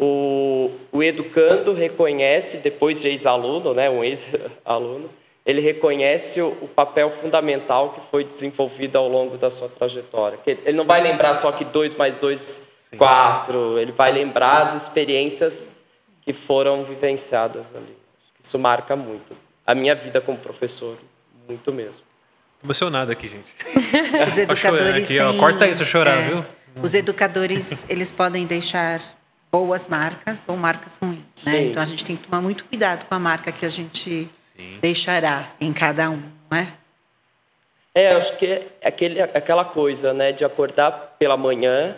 o, 0.00 0.70
o 0.90 1.02
educando 1.02 1.74
reconhece, 1.74 2.56
depois 2.56 3.02
de 3.02 3.08
ex-aluno, 3.08 3.74
né, 3.74 3.90
um 3.90 4.02
ex-aluno, 4.02 5.10
ele 5.44 5.60
reconhece 5.60 6.40
o, 6.40 6.48
o, 6.62 6.68
papel 6.68 7.10
fundamental 7.10 7.90
que 7.90 8.00
foi 8.10 8.24
desenvolvido 8.24 8.96
ao 8.96 9.08
longo 9.08 9.36
da 9.36 9.50
sua 9.50 9.68
trajetória. 9.68 10.38
Ele 10.46 10.76
não 10.76 10.86
vai 10.86 11.02
lembrar 11.02 11.34
só 11.34 11.52
que 11.52 11.64
2 11.64 11.96
mais 11.96 12.16
2, 12.16 12.68
4, 12.96 13.78
ele 13.78 13.92
vai 13.92 14.10
lembrar 14.10 14.62
as 14.62 14.74
experiências 14.74 15.72
que 16.22 16.32
foram 16.32 16.82
vivenciadas 16.82 17.74
ali. 17.74 17.96
Isso 18.38 18.58
marca 18.58 18.96
muito. 18.96 19.36
A 19.66 19.74
minha 19.74 19.94
vida 19.94 20.20
como 20.20 20.38
professor, 20.38 20.96
muito 21.46 21.72
mesmo. 21.72 22.02
Emocionado 22.62 23.12
aqui, 23.12 23.28
gente. 23.28 23.48
Os 24.26 24.38
educadores 24.38 25.10
aqui, 25.10 25.18
têm... 25.18 25.38
Corta 25.38 25.66
isso, 25.66 25.84
chorar, 25.84 26.18
é, 26.18 26.22
viu? 26.28 26.44
Os 26.82 26.94
educadores, 26.94 27.84
eles 27.88 28.12
podem 28.12 28.46
deixar 28.46 29.00
boas 29.50 29.86
marcas 29.86 30.44
ou 30.48 30.56
marcas 30.56 30.96
ruins. 30.96 31.44
Né? 31.44 31.66
Então 31.66 31.82
a 31.82 31.86
gente 31.86 32.04
tem 32.04 32.16
que 32.16 32.28
tomar 32.28 32.40
muito 32.40 32.64
cuidado 32.64 33.06
com 33.06 33.14
a 33.14 33.18
marca 33.18 33.50
que 33.50 33.66
a 33.66 33.68
gente 33.68 34.28
Sim. 34.56 34.78
deixará 34.80 35.50
em 35.60 35.72
cada 35.72 36.10
um, 36.10 36.22
não 36.50 36.58
é? 36.58 36.68
É, 37.94 38.12
acho 38.14 38.36
que 38.36 38.46
é 38.46 38.66
aquele, 38.84 39.20
aquela 39.20 39.64
coisa, 39.64 40.12
né, 40.12 40.30
de 40.30 40.44
acordar 40.44 41.16
pela 41.18 41.36
manhã, 41.36 41.88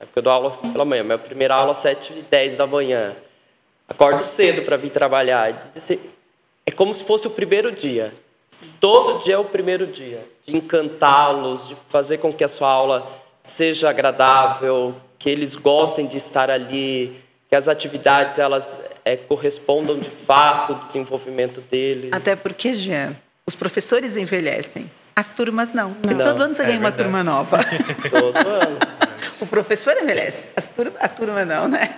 né, 0.00 0.06
porque 0.06 0.18
eu 0.18 0.22
dou 0.22 0.32
aula 0.32 0.50
pela 0.50 0.84
manhã, 0.84 1.04
minha 1.04 1.18
primeira 1.18 1.54
aula 1.54 1.72
é 1.72 1.74
7 1.74 2.14
e 2.14 2.22
10 2.22 2.56
da 2.56 2.66
manhã. 2.66 3.14
Acordo 3.86 4.22
cedo 4.22 4.62
para 4.62 4.78
vir 4.78 4.90
trabalhar. 4.90 5.70
É 6.64 6.70
como 6.70 6.94
se 6.94 7.04
fosse 7.04 7.26
o 7.26 7.30
primeiro 7.30 7.70
dia. 7.70 8.14
Todo 8.80 9.22
dia 9.22 9.34
é 9.34 9.38
o 9.38 9.44
primeiro 9.44 9.86
dia. 9.86 10.24
De 10.46 10.56
encantá-los, 10.56 11.68
de 11.68 11.76
fazer 11.88 12.18
com 12.18 12.32
que 12.32 12.42
a 12.42 12.48
sua 12.48 12.70
aula 12.70 13.06
seja 13.42 13.90
agradável, 13.90 14.94
que 15.22 15.30
eles 15.30 15.54
gostem 15.54 16.04
de 16.04 16.16
estar 16.16 16.50
ali, 16.50 17.16
que 17.48 17.54
as 17.54 17.68
atividades 17.68 18.40
elas 18.40 18.84
é, 19.04 19.16
correspondam 19.16 19.96
de 19.96 20.10
fato 20.10 20.72
ao 20.72 20.78
desenvolvimento 20.80 21.60
deles. 21.60 22.12
Até 22.12 22.34
porque, 22.34 22.74
Jean, 22.74 23.14
os 23.46 23.54
professores 23.54 24.16
envelhecem, 24.16 24.90
as 25.14 25.30
turmas 25.30 25.72
não. 25.72 25.94
não. 26.04 26.18
Todo 26.18 26.42
ano 26.42 26.52
você 26.52 26.62
é 26.62 26.66
ganha 26.66 26.80
verdade. 26.80 26.80
uma 26.80 26.92
turma 26.92 27.22
nova. 27.22 27.60
Todo 28.10 28.36
ano. 28.36 28.78
o 29.40 29.46
professor 29.46 29.96
envelhece, 29.96 30.46
turma, 30.74 30.98
a 30.98 31.08
turma 31.08 31.44
não, 31.44 31.68
né? 31.68 31.96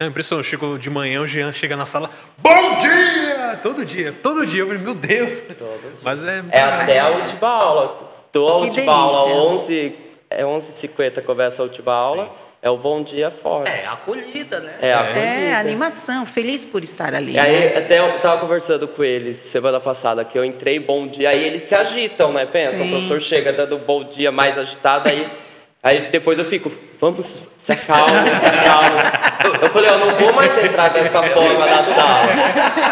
É 0.00 0.06
impressionante, 0.06 0.46
chego 0.46 0.78
de 0.78 0.88
manhã, 0.88 1.20
o 1.20 1.26
Jean 1.26 1.52
chega 1.52 1.76
na 1.76 1.84
sala, 1.84 2.08
bom 2.38 2.78
dia! 2.80 3.58
Todo 3.62 3.84
dia, 3.84 4.14
todo 4.22 4.46
dia, 4.46 4.60
eu 4.60 4.68
falei, 4.68 4.80
meu 4.80 4.94
Deus! 4.94 5.40
Todo 5.58 5.80
Mas 6.02 6.22
é... 6.22 6.44
É 6.50 6.62
até 6.62 7.00
a 7.00 7.08
última 7.08 7.48
aula. 7.48 8.08
Tô 8.32 8.48
a 8.48 8.56
última 8.58 8.92
aula, 8.92 9.28
11 9.52 10.07
é 10.30 10.42
11h50 10.42 11.22
começa 11.22 11.62
a 11.62 11.64
última 11.64 11.92
aula. 11.92 12.24
Sim. 12.24 12.48
É 12.60 12.68
o 12.68 12.76
bom 12.76 13.04
dia 13.04 13.30
forte. 13.30 13.70
É, 13.70 13.86
a 13.86 13.92
acolhida, 13.92 14.58
né? 14.58 14.74
É, 14.82 14.92
a 14.92 15.00
acolhida. 15.00 15.20
É, 15.20 15.54
animação, 15.54 16.26
feliz 16.26 16.64
por 16.64 16.82
estar 16.82 17.14
ali. 17.14 17.34
E 17.34 17.38
aí, 17.38 17.52
né? 17.52 17.78
até 17.78 18.00
eu 18.00 18.18
tava 18.18 18.40
conversando 18.40 18.88
com 18.88 19.04
eles 19.04 19.36
semana 19.36 19.78
passada, 19.78 20.24
que 20.24 20.36
eu 20.36 20.44
entrei 20.44 20.80
bom 20.80 21.06
dia, 21.06 21.30
aí 21.30 21.44
eles 21.44 21.62
se 21.62 21.74
agitam, 21.76 22.32
né? 22.32 22.44
Pensa, 22.46 22.74
Sim. 22.74 22.88
o 22.88 22.90
professor 22.90 23.20
chega 23.20 23.52
dando 23.52 23.78
bom 23.78 24.02
dia 24.02 24.32
mais 24.32 24.58
agitado, 24.58 25.08
aí, 25.08 25.24
aí 25.80 26.00
depois 26.10 26.36
eu 26.36 26.44
fico, 26.44 26.68
vamos, 27.00 27.44
se 27.56 27.70
acalma, 27.70 28.26
se 28.26 28.46
acalma. 28.46 29.02
Eu 29.62 29.70
falei, 29.70 29.90
eu 29.90 29.98
não 29.98 30.16
vou 30.16 30.32
mais 30.32 30.58
entrar 30.58 30.88
dessa 30.88 31.22
forma 31.22 31.64
na 31.64 31.82
sala. 31.84 32.26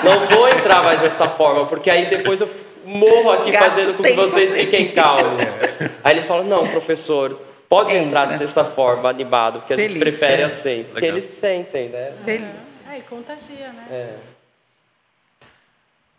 Não 0.04 0.26
vou 0.28 0.48
entrar 0.48 0.84
mais 0.84 1.00
dessa 1.00 1.26
forma, 1.26 1.66
porque 1.66 1.90
aí 1.90 2.06
depois 2.06 2.40
eu 2.40 2.48
morro 2.86 3.30
aqui 3.32 3.50
Gasto 3.50 3.64
fazendo 3.64 3.94
com 3.94 4.02
que 4.02 4.12
vocês 4.12 4.50
sim. 4.50 4.58
fiquem 4.58 4.92
calmos. 4.92 5.48
Aí 6.02 6.14
eles 6.14 6.26
falam, 6.26 6.44
não, 6.44 6.68
professor, 6.68 7.38
pode 7.68 7.94
Entra 7.94 8.06
entrar 8.06 8.38
dessa 8.38 8.64
forma, 8.64 9.08
animado, 9.10 9.60
porque 9.60 9.72
a 9.72 9.76
Delícia. 9.76 9.94
gente 10.10 10.18
prefere 10.18 10.42
assim. 10.42 10.84
Porque 10.84 11.00
Legal. 11.00 11.18
eles 11.18 11.24
sentem, 11.30 11.88
né? 11.88 12.14
Delícia. 12.24 12.82
Aí 12.88 13.02
contagia, 13.02 13.72
né? 13.72 13.86
É. 13.90 14.14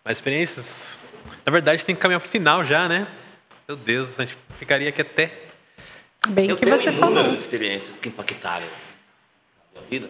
Mais 0.03 0.17
experiências? 0.17 0.99
Na 1.45 1.51
verdade, 1.51 1.84
tem 1.86 1.95
que 1.95 2.01
caminhar 2.01 2.19
para 2.19 2.27
o 2.27 2.32
final 2.32 2.63
já, 2.63 2.88
né? 2.88 3.08
Meu 3.67 3.75
Deus, 3.75 4.19
a 4.19 4.25
gente 4.25 4.38
ficaria 4.60 4.89
aqui 4.89 5.01
até... 5.01 5.32
Bem 6.30 6.49
Eu 6.49 6.56
que 6.58 6.65
tenho 6.65 6.77
você 6.77 6.89
inúmeras 6.89 7.23
falou. 7.23 7.36
experiências 7.36 7.99
que 7.99 8.10
impactaram 8.10 8.65
a 8.65 9.80
minha 9.80 9.89
vida. 9.89 10.10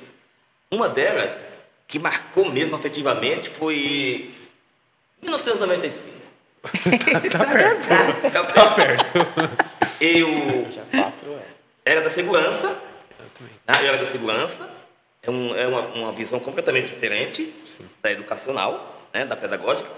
Uma 0.71 0.89
delas, 0.89 1.47
que 1.87 1.99
marcou 1.99 2.45
mesmo 2.49 2.75
afetivamente, 2.75 3.49
foi 3.49 4.31
1995. 5.21 6.15
tá, 7.31 7.45
perto. 7.45 8.53
Tá 8.53 8.71
perto. 8.71 9.19
Eu 9.99 10.67
era 11.85 12.01
da 12.01 12.09
segurança. 12.09 12.69
Né? 13.39 13.75
Eu 13.81 13.87
era 13.87 13.97
da 13.97 14.05
segurança. 14.05 14.69
É, 15.21 15.31
um, 15.31 15.55
é 15.55 15.67
uma, 15.67 15.81
uma, 15.87 16.11
visão 16.11 16.39
completamente 16.39 16.87
diferente 16.87 17.53
da 18.01 18.11
educacional, 18.11 19.07
né? 19.13 19.25
da 19.25 19.35
pedagógica. 19.35 19.89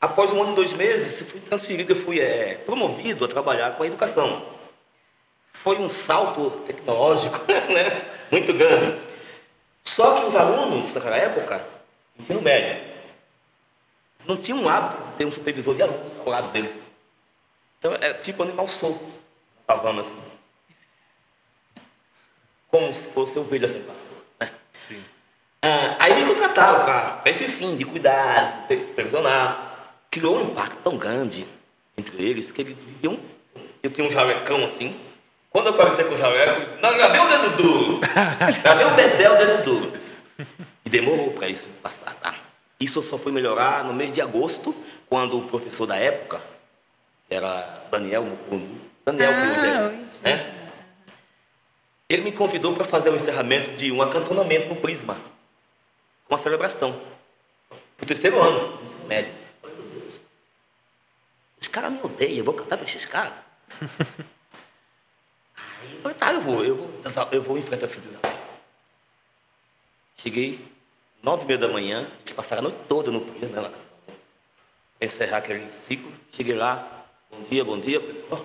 Após 0.00 0.32
um 0.32 0.42
ano 0.42 0.52
e 0.52 0.54
dois 0.56 0.72
meses, 0.72 1.20
fui 1.30 1.40
transferido, 1.40 1.92
eu 1.92 1.96
fui 1.96 2.20
é, 2.20 2.54
promovido 2.64 3.24
a 3.24 3.28
trabalhar 3.28 3.72
com 3.72 3.82
a 3.82 3.86
educação. 3.86 4.42
Foi 5.52 5.76
um 5.78 5.88
salto 5.88 6.50
tecnológico 6.66 7.38
né? 7.70 7.84
muito 8.30 8.52
grande. 8.54 8.98
Só 9.84 10.14
que 10.14 10.24
os 10.24 10.36
alunos 10.36 10.92
daquela 10.92 11.16
época, 11.16 11.62
ensino 12.18 12.40
médio, 12.40 12.89
não 14.26 14.36
tinha 14.36 14.56
um 14.56 14.68
hábito 14.68 15.02
de 15.02 15.12
ter 15.12 15.24
um 15.24 15.30
supervisor 15.30 15.74
de 15.74 15.82
alunos 15.82 16.12
ao 16.18 16.28
lado 16.28 16.50
deles. 16.52 16.78
Então, 17.78 17.94
é 18.00 18.12
tipo 18.12 18.42
animal 18.42 18.68
solto, 18.68 19.04
falando 19.66 20.00
assim. 20.00 20.18
Como 22.68 22.92
se 22.92 23.08
fosse 23.08 23.38
ovelha 23.38 23.68
sem 23.68 23.82
pastor. 23.82 24.18
Né? 24.40 24.50
Ah, 25.62 25.96
aí 25.98 26.22
me 26.22 26.28
contrataram 26.28 26.84
para 26.84 27.22
esse 27.26 27.44
fim 27.44 27.76
de 27.76 27.84
cuidar, 27.84 28.66
de 28.68 28.84
supervisionar. 28.84 29.96
Criou 30.10 30.38
um 30.38 30.50
impacto 30.50 30.78
tão 30.82 30.96
grande 30.96 31.46
entre 31.96 32.22
eles 32.22 32.50
que 32.50 32.60
eles 32.60 32.78
viviam. 32.82 33.18
Eu 33.82 33.90
tinha 33.90 34.06
um 34.06 34.10
jalecão 34.10 34.64
assim. 34.64 34.98
Quando 35.50 35.66
eu 35.66 35.74
aparecia 35.74 36.04
com 36.04 36.14
o 36.14 36.18
jaleco, 36.18 36.80
não, 36.80 36.98
já 36.98 37.08
viu 37.08 37.22
o 37.22 37.28
dedo 37.28 37.56
duro. 37.56 38.00
Já 38.62 38.74
viu 38.74 38.88
o 38.88 38.94
Betel, 38.94 39.34
o 39.34 39.36
dedo 39.36 39.64
duro. 39.64 39.92
E 40.84 40.88
demorou 40.88 41.32
para 41.32 41.48
isso 41.48 41.68
passar, 41.82 42.14
tá? 42.14 42.34
Isso 42.80 43.02
só 43.02 43.18
foi 43.18 43.30
melhorar 43.30 43.84
no 43.84 43.92
mês 43.92 44.10
de 44.10 44.22
agosto, 44.22 44.74
quando 45.06 45.38
o 45.38 45.46
professor 45.46 45.86
da 45.86 45.96
época, 45.96 46.42
era 47.28 47.84
Daniel 47.90 48.24
Daniel 49.04 49.30
ah, 49.30 49.34
que 49.34 49.46
hoje 49.52 49.66
é, 49.66 50.34
né? 50.34 50.60
ele 52.08 52.22
me 52.22 52.32
convidou 52.32 52.74
para 52.74 52.86
fazer 52.86 53.10
o 53.10 53.16
encerramento 53.16 53.72
de 53.72 53.92
um 53.92 54.00
acantonamento 54.00 54.68
no 54.68 54.76
Prisma, 54.76 55.16
com 56.26 56.34
a 56.34 56.38
celebração, 56.38 56.98
para 57.96 58.04
o 58.04 58.06
terceiro 58.06 58.40
ano 58.40 58.78
do 58.78 58.84
ensino 58.84 59.06
médio. 59.06 59.32
Os 61.60 61.68
caras 61.68 61.92
me 61.92 62.00
odeiam, 62.02 62.38
eu 62.38 62.44
vou 62.44 62.54
cantar 62.54 62.78
para 62.78 62.86
esses 62.86 63.04
caras. 63.04 63.34
Aí 65.54 65.92
eu 65.92 66.00
falei, 66.00 66.16
tá, 66.16 66.32
eu 66.32 66.40
vou, 66.40 66.64
eu 66.64 66.76
vou, 66.76 67.28
eu 67.30 67.42
vou 67.42 67.58
enfrentar 67.58 67.84
esse 67.86 68.00
desafio. 68.00 68.40
Cheguei, 70.16 70.66
nove 71.22 71.44
e 71.44 71.46
meia 71.46 71.58
da 71.58 71.68
manhã, 71.68 72.06
eles 72.20 72.32
passaram 72.32 72.60
a 72.60 72.62
noite 72.62 72.78
toda 72.88 73.10
no 73.10 73.20
Prisma, 73.20 73.56
né, 73.56 73.60
lá, 73.62 73.70
para 74.98 75.06
encerrar 75.06 75.38
aquele 75.38 75.70
ciclo. 75.86 76.10
Cheguei 76.30 76.54
lá, 76.54 77.06
bom 77.30 77.42
dia, 77.42 77.64
bom 77.64 77.78
dia, 77.78 78.00
pessoal. 78.00 78.44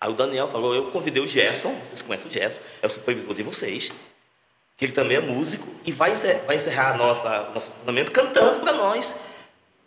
Aí 0.00 0.10
o 0.10 0.14
Daniel 0.14 0.48
falou, 0.48 0.74
eu 0.74 0.90
convidei 0.90 1.22
o 1.22 1.28
Gerson, 1.28 1.74
vocês 1.78 2.02
conhecem 2.02 2.28
o 2.28 2.32
Gerson, 2.32 2.58
é 2.82 2.86
o 2.86 2.90
supervisor 2.90 3.34
de 3.34 3.44
vocês, 3.44 3.92
que 4.76 4.84
ele 4.84 4.92
também 4.92 5.16
é 5.16 5.20
músico, 5.20 5.68
e 5.84 5.92
vai 5.92 6.12
encerrar, 6.12 6.44
vai 6.44 6.56
encerrar 6.56 6.94
a 6.94 6.96
nossa, 6.96 7.50
o 7.50 7.54
nosso 7.54 7.70
treinamento 7.70 8.10
cantando 8.10 8.60
para 8.60 8.72
nós 8.72 9.14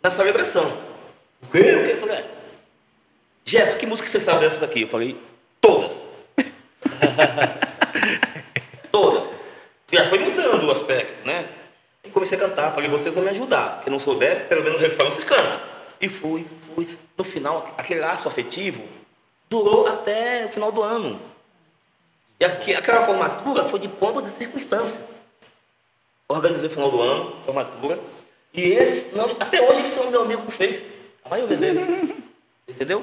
na 0.02 0.10
celebração. 0.10 0.64
O 1.42 1.46
quê? 1.48 1.58
O 1.58 1.84
quê? 1.84 1.92
Eu 1.92 2.00
falei, 2.00 2.16
é. 2.16 2.30
Gerson, 3.44 3.76
que 3.76 3.86
música 3.86 4.08
você 4.08 4.18
sabe 4.18 4.40
dessas 4.40 4.62
aqui? 4.62 4.82
Eu 4.82 4.88
falei, 4.88 5.20
todas. 5.60 5.92
Já 9.96 10.10
foi 10.10 10.18
mudando 10.18 10.64
o 10.64 10.70
aspecto, 10.70 11.26
né? 11.26 11.48
E 12.04 12.10
comecei 12.10 12.36
a 12.36 12.40
cantar, 12.40 12.74
falei, 12.74 12.90
vocês 12.90 13.14
vão 13.14 13.24
me 13.24 13.30
ajudar. 13.30 13.80
Quem 13.82 13.90
não 13.90 13.98
souber, 13.98 14.46
pelo 14.46 14.62
menos 14.62 14.78
o 14.78 14.82
refrão 14.82 15.10
vocês 15.10 15.24
cantam. 15.24 15.58
E 15.98 16.06
fui, 16.06 16.46
fui. 16.74 16.86
No 17.16 17.24
final, 17.24 17.74
aquele 17.78 18.00
laço 18.00 18.28
afetivo 18.28 18.82
durou 19.48 19.86
até 19.86 20.44
o 20.44 20.48
final 20.50 20.70
do 20.70 20.82
ano. 20.82 21.18
E 22.38 22.44
aqui, 22.44 22.74
aquela 22.74 23.06
formatura 23.06 23.64
foi 23.64 23.78
de 23.78 23.88
pompas 23.88 24.26
e 24.26 24.36
circunstâncias. 24.36 25.02
Organizei 26.28 26.66
o 26.66 26.70
final 26.70 26.90
do 26.90 27.00
ano, 27.00 27.36
formatura. 27.42 27.98
E 28.52 28.60
eles, 28.60 29.14
não, 29.14 29.24
até 29.40 29.62
hoje, 29.62 29.80
eles 29.80 29.92
são 29.92 30.10
meu 30.10 30.22
amigo 30.22 30.42
do 30.42 30.52
Face. 30.52 30.84
A 31.24 31.30
maioria 31.30 31.56
deles. 31.56 31.80
Entendeu? 32.68 33.02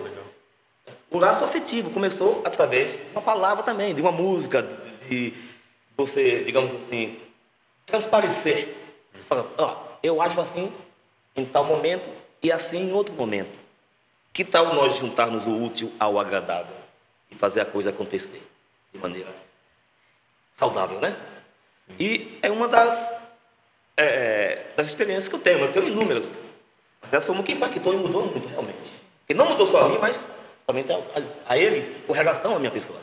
O 1.09 1.17
laço 1.17 1.43
afetivo 1.43 1.89
começou 1.89 2.43
através 2.45 2.97
de 2.97 3.11
uma 3.13 3.21
palavra 3.21 3.63
também, 3.63 3.95
de 3.95 4.01
uma 4.01 4.11
música, 4.11 4.61
de, 4.61 5.31
de 5.31 5.52
você, 6.05 6.43
digamos 6.43 6.73
assim, 6.75 7.19
transparecer. 7.85 8.75
Você 9.13 9.23
fala, 9.23 9.49
ó, 9.57 9.77
eu 10.01 10.21
acho 10.21 10.39
assim 10.41 10.71
em 11.35 11.45
tal 11.45 11.63
momento 11.63 12.09
e 12.41 12.51
assim 12.51 12.89
em 12.89 12.93
outro 12.93 13.13
momento. 13.15 13.59
Que 14.31 14.43
tal 14.43 14.73
nós 14.73 14.97
juntarmos 14.97 15.45
o 15.47 15.63
útil 15.63 15.91
ao 15.99 16.19
agradável 16.19 16.75
e 17.31 17.35
fazer 17.35 17.61
a 17.61 17.65
coisa 17.65 17.91
acontecer 17.91 18.41
de 18.91 18.99
maneira 18.99 19.29
saudável, 20.55 20.99
né? 20.99 21.15
E 21.99 22.39
é 22.41 22.49
uma 22.49 22.67
das, 22.67 23.11
é, 23.95 24.65
das 24.75 24.87
experiências 24.87 25.27
que 25.27 25.35
eu 25.35 25.39
tenho. 25.39 25.59
Eu 25.59 25.71
tenho 25.71 25.87
inúmeras. 25.87 26.31
Mas 27.01 27.13
essa 27.13 27.25
foi 27.25 27.35
uma 27.35 27.43
que 27.43 27.51
impactou 27.51 27.93
e 27.93 27.97
mudou 27.97 28.25
muito, 28.25 28.47
realmente. 28.47 28.91
E 29.27 29.33
não 29.33 29.45
mudou 29.45 29.67
só 29.67 29.83
a 29.83 29.89
mim, 29.89 29.97
mas 30.01 30.23
a, 30.67 30.71
a, 30.71 31.53
a 31.53 31.57
eles, 31.57 31.91
com 32.07 32.13
relação 32.13 32.55
à 32.55 32.59
minha 32.59 32.71
pessoa. 32.71 32.99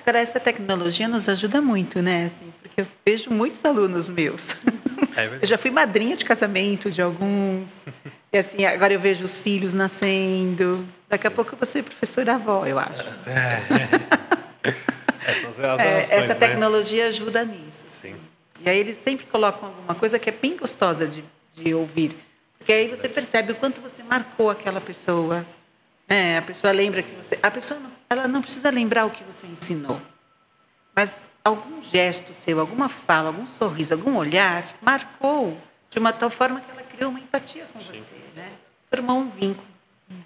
Agora, 0.00 0.18
essa 0.18 0.40
tecnologia 0.40 1.06
nos 1.06 1.28
ajuda 1.28 1.60
muito, 1.60 2.00
né? 2.00 2.26
Assim, 2.26 2.52
porque 2.62 2.80
eu 2.80 2.86
vejo 3.04 3.30
muitos 3.30 3.64
alunos 3.64 4.08
meus. 4.08 4.56
É 5.16 5.38
eu 5.42 5.46
já 5.46 5.58
fui 5.58 5.70
madrinha 5.70 6.16
de 6.16 6.24
casamento 6.24 6.90
de 6.90 7.02
alguns. 7.02 7.68
E 8.32 8.38
assim, 8.38 8.64
agora 8.64 8.94
eu 8.94 9.00
vejo 9.00 9.24
os 9.24 9.38
filhos 9.38 9.74
nascendo. 9.74 10.86
Daqui 11.08 11.26
a 11.26 11.30
pouco 11.30 11.54
eu 11.54 11.58
vou 11.58 11.66
ser 11.66 11.82
professora 11.82 12.36
avó, 12.36 12.64
eu 12.66 12.78
acho. 12.78 13.02
É. 13.26 14.70
As 15.20 15.58
é, 15.80 16.00
essa 16.00 16.28
né? 16.28 16.34
tecnologia 16.34 17.04
né? 17.04 17.08
ajuda 17.10 17.44
nisso. 17.44 17.84
Sim. 17.86 18.16
E 18.64 18.68
aí 18.68 18.78
eles 18.78 18.96
sempre 18.96 19.26
colocam 19.26 19.68
alguma 19.68 19.94
coisa 19.94 20.18
que 20.18 20.30
é 20.30 20.32
bem 20.32 20.56
gostosa 20.56 21.06
de, 21.06 21.22
de 21.54 21.74
ouvir. 21.74 22.16
Porque 22.58 22.72
aí 22.72 22.88
você 22.88 23.08
percebe 23.08 23.52
o 23.52 23.54
quanto 23.54 23.80
você 23.80 24.02
marcou 24.02 24.50
aquela 24.50 24.80
pessoa. 24.80 25.44
É, 26.10 26.38
a 26.38 26.42
pessoa 26.42 26.72
lembra 26.72 27.04
que 27.04 27.12
você. 27.12 27.38
A 27.40 27.50
pessoa 27.52 27.78
não, 27.78 27.92
ela 28.10 28.26
não 28.26 28.42
precisa 28.42 28.68
lembrar 28.68 29.06
o 29.06 29.10
que 29.10 29.22
você 29.22 29.46
ensinou. 29.46 30.02
Mas 30.92 31.24
algum 31.44 31.80
gesto 31.80 32.34
seu, 32.34 32.58
alguma 32.58 32.88
fala, 32.88 33.28
algum 33.28 33.46
sorriso, 33.46 33.94
algum 33.94 34.16
olhar 34.16 34.66
marcou 34.82 35.56
de 35.88 36.00
uma 36.00 36.12
tal 36.12 36.28
forma 36.28 36.60
que 36.60 36.68
ela 36.68 36.82
criou 36.82 37.10
uma 37.10 37.20
empatia 37.20 37.64
com 37.72 37.78
Sim. 37.78 37.92
você 37.92 38.14
formou 38.90 39.18
um 39.18 39.30
vínculo. 39.30 39.70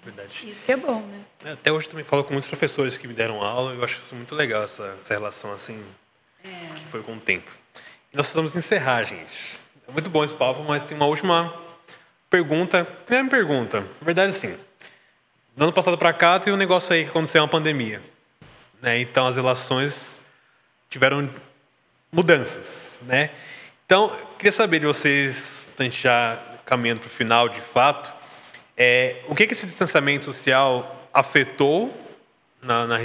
Verdade. 0.03 0.49
Isso 0.49 0.63
que 0.63 0.71
é 0.71 0.75
bom, 0.75 1.01
né? 1.01 1.21
É, 1.43 1.51
até 1.51 1.71
hoje 1.71 1.87
também 1.87 2.03
falo 2.03 2.23
com 2.23 2.33
muitos 2.33 2.49
professores 2.49 2.97
que 2.97 3.07
me 3.07 3.13
deram 3.13 3.43
aula, 3.43 3.71
eu 3.73 3.83
acho 3.83 4.01
isso 4.03 4.15
muito 4.15 4.33
legal, 4.33 4.63
essa, 4.63 4.97
essa 4.99 5.13
relação 5.13 5.53
assim, 5.53 5.79
é. 6.43 6.49
que 6.75 6.85
foi 6.85 7.03
com 7.03 7.13
o 7.13 7.19
tempo. 7.19 7.51
E 8.11 8.17
nós 8.17 8.25
precisamos 8.25 8.55
encerrar, 8.55 9.03
gente. 9.03 9.55
É 9.87 9.91
muito 9.91 10.09
bom 10.09 10.23
esse 10.23 10.33
papo, 10.33 10.63
mas 10.63 10.83
tem 10.83 10.97
uma 10.97 11.05
última 11.05 11.53
pergunta. 12.27 12.83
Primeira 13.05 13.29
pergunta, 13.29 13.81
na 13.81 14.05
verdade, 14.05 14.33
sim. 14.33 14.57
No 15.55 15.63
ano 15.63 15.71
passado 15.71 15.97
para 15.97 16.11
cá, 16.11 16.37
teve 16.37 16.53
um 16.53 16.57
negócio 16.57 16.93
aí 16.93 17.05
que 17.05 17.09
aconteceu, 17.09 17.41
uma 17.41 17.47
pandemia. 17.47 18.01
Né? 18.81 18.99
Então, 18.99 19.25
as 19.25 19.37
relações 19.37 20.19
tiveram 20.89 21.29
mudanças, 22.11 22.99
né? 23.03 23.29
Então, 23.85 24.13
queria 24.37 24.51
saber 24.51 24.79
de 24.79 24.85
vocês, 24.85 25.73
a 25.79 25.83
gente 25.83 26.01
já 26.01 26.37
caminhando 26.65 26.99
para 26.99 27.07
o 27.07 27.09
final 27.09 27.47
de 27.47 27.61
fato, 27.61 28.13
é, 28.75 29.21
o 29.29 29.35
que, 29.35 29.47
que 29.47 29.53
esse 29.53 29.65
distanciamento 29.65 30.25
social 30.25 31.09
afetou 31.13 31.95
na, 32.61 32.85
na, 32.85 32.97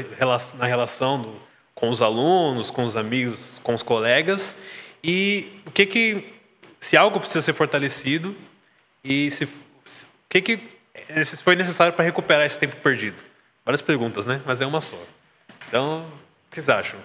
na 0.58 0.66
relação 0.66 1.22
do, 1.22 1.40
com 1.72 1.88
os 1.88 2.02
alunos, 2.02 2.68
com 2.68 2.84
os 2.84 2.96
amigos, 2.96 3.60
com 3.62 3.74
os 3.74 3.82
colegas 3.82 4.56
e 5.04 5.60
o 5.66 5.70
que 5.70 5.86
que 5.86 6.34
se 6.80 6.96
algo 6.96 7.20
precisa 7.20 7.42
ser 7.42 7.52
fortalecido 7.52 8.34
e 9.04 9.30
se, 9.30 9.44
o 9.44 9.50
que 10.28 10.40
que 10.40 10.79
foi 11.42 11.56
necessário 11.56 11.92
para 11.92 12.04
recuperar 12.04 12.44
esse 12.44 12.58
tempo 12.58 12.76
perdido? 12.76 13.16
Várias 13.64 13.80
perguntas, 13.80 14.26
né? 14.26 14.40
Mas 14.44 14.60
é 14.60 14.66
uma 14.66 14.80
só. 14.80 14.96
Então, 15.68 16.00
o 16.00 16.50
que 16.50 16.56
vocês 16.56 16.68
acham? 16.68 16.98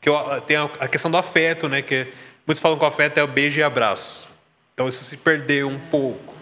Que 0.00 0.08
eu, 0.08 0.40
tem 0.42 0.56
a, 0.56 0.88
questão 0.88 1.10
do 1.10 1.16
afeto, 1.16 1.68
né? 1.68 1.80
Que 1.80 2.12
muitos 2.46 2.60
falam 2.60 2.76
que 2.76 2.84
o 2.84 2.86
afeto 2.88 3.18
é 3.18 3.22
o 3.22 3.26
beijo 3.26 3.58
e 3.58 3.62
abraço. 3.62 4.28
Então 4.74 4.88
isso 4.88 5.04
se 5.04 5.16
perdeu 5.16 5.68
um 5.68 5.78
pouco. 5.78 6.34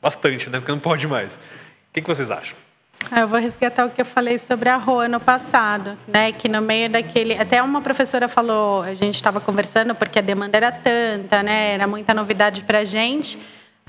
Bastante, 0.00 0.48
né? 0.48 0.58
Porque 0.58 0.72
não 0.72 0.78
pode 0.78 1.06
mais. 1.06 1.34
O 1.34 1.38
que, 1.92 2.00
vocês 2.00 2.30
acham? 2.30 2.56
Ah, 3.10 3.20
eu 3.20 3.28
vou 3.28 3.38
resgatar 3.38 3.84
o 3.84 3.90
que 3.90 4.00
eu 4.00 4.04
falei 4.04 4.38
sobre 4.38 4.68
a 4.68 4.76
rua 4.76 5.08
no 5.08 5.20
passado, 5.20 5.98
né? 6.06 6.32
Que 6.32 6.48
no 6.48 6.62
meio 6.62 6.88
daquele, 6.88 7.36
até 7.36 7.62
uma 7.62 7.82
professora 7.82 8.28
falou, 8.28 8.82
a 8.82 8.94
gente 8.94 9.16
estava 9.16 9.40
conversando 9.40 9.94
porque 9.94 10.18
a 10.18 10.22
demanda 10.22 10.56
era 10.56 10.72
tanta, 10.72 11.42
né? 11.42 11.72
Era 11.74 11.86
muita 11.86 12.14
novidade 12.14 12.62
para 12.62 12.78
a 12.78 12.84
gente. 12.84 13.38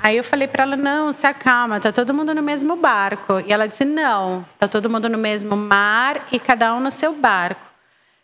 Aí 0.04 0.18
eu 0.18 0.24
falei 0.24 0.48
para 0.48 0.64
ela 0.64 0.76
não, 0.76 1.14
se 1.14 1.28
acalma, 1.28 1.80
tá 1.80 1.92
todo 1.92 2.14
mundo 2.14 2.34
no 2.34 2.42
mesmo 2.42 2.76
barco. 2.76 3.40
E 3.46 3.54
ela 3.54 3.68
disse 3.68 3.86
não, 3.86 4.44
tá 4.58 4.68
todo 4.68 4.90
mundo 4.90 5.08
no 5.08 5.18
mesmo 5.18 5.56
mar 5.56 6.28
e 6.32 6.40
cada 6.40 6.74
um 6.74 6.80
no 6.80 6.90
seu 6.90 7.14
barco, 7.14 7.62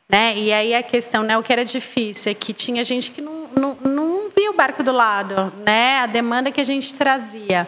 né? 0.09 0.35
E 0.35 0.51
aí 0.51 0.73
a 0.73 0.81
questão, 0.81 1.21
né? 1.21 1.37
O 1.37 1.43
que 1.43 1.53
era 1.53 1.63
difícil 1.63 2.31
é 2.31 2.35
que 2.35 2.51
tinha 2.51 2.83
gente 2.83 3.11
que 3.11 3.21
não, 3.21 3.47
não, 3.55 3.77
não 3.83 4.29
via 4.35 4.49
o 4.49 4.55
barco 4.55 4.81
do 4.81 4.91
lado, 4.91 5.53
né? 5.65 5.99
A 5.99 6.07
demanda 6.07 6.51
que 6.51 6.59
a 6.59 6.63
gente 6.63 6.95
trazia. 6.95 7.67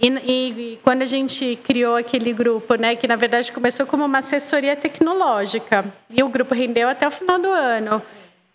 E, 0.00 0.08
e, 0.08 0.78
quando 0.82 1.02
a 1.02 1.06
gente 1.06 1.56
criou 1.62 1.96
aquele 1.96 2.32
grupo, 2.32 2.74
né, 2.74 2.96
que 2.96 3.06
na 3.06 3.14
verdade 3.14 3.52
começou 3.52 3.86
como 3.86 4.04
uma 4.04 4.18
assessoria 4.18 4.74
tecnológica, 4.74 5.84
e 6.10 6.22
o 6.22 6.28
grupo 6.28 6.52
rendeu 6.52 6.88
até 6.88 7.06
o 7.06 7.10
final 7.10 7.38
do 7.38 7.48
ano. 7.48 8.02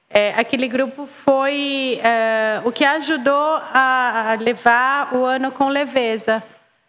É, 0.10 0.34
aquele 0.36 0.68
grupo 0.68 1.06
foi 1.06 2.00
é, 2.04 2.62
o 2.66 2.72
que 2.72 2.84
ajudou 2.84 3.62
a, 3.74 4.36
levar 4.40 5.14
o 5.14 5.24
ano 5.24 5.52
com 5.52 5.70
leveza, 5.70 6.42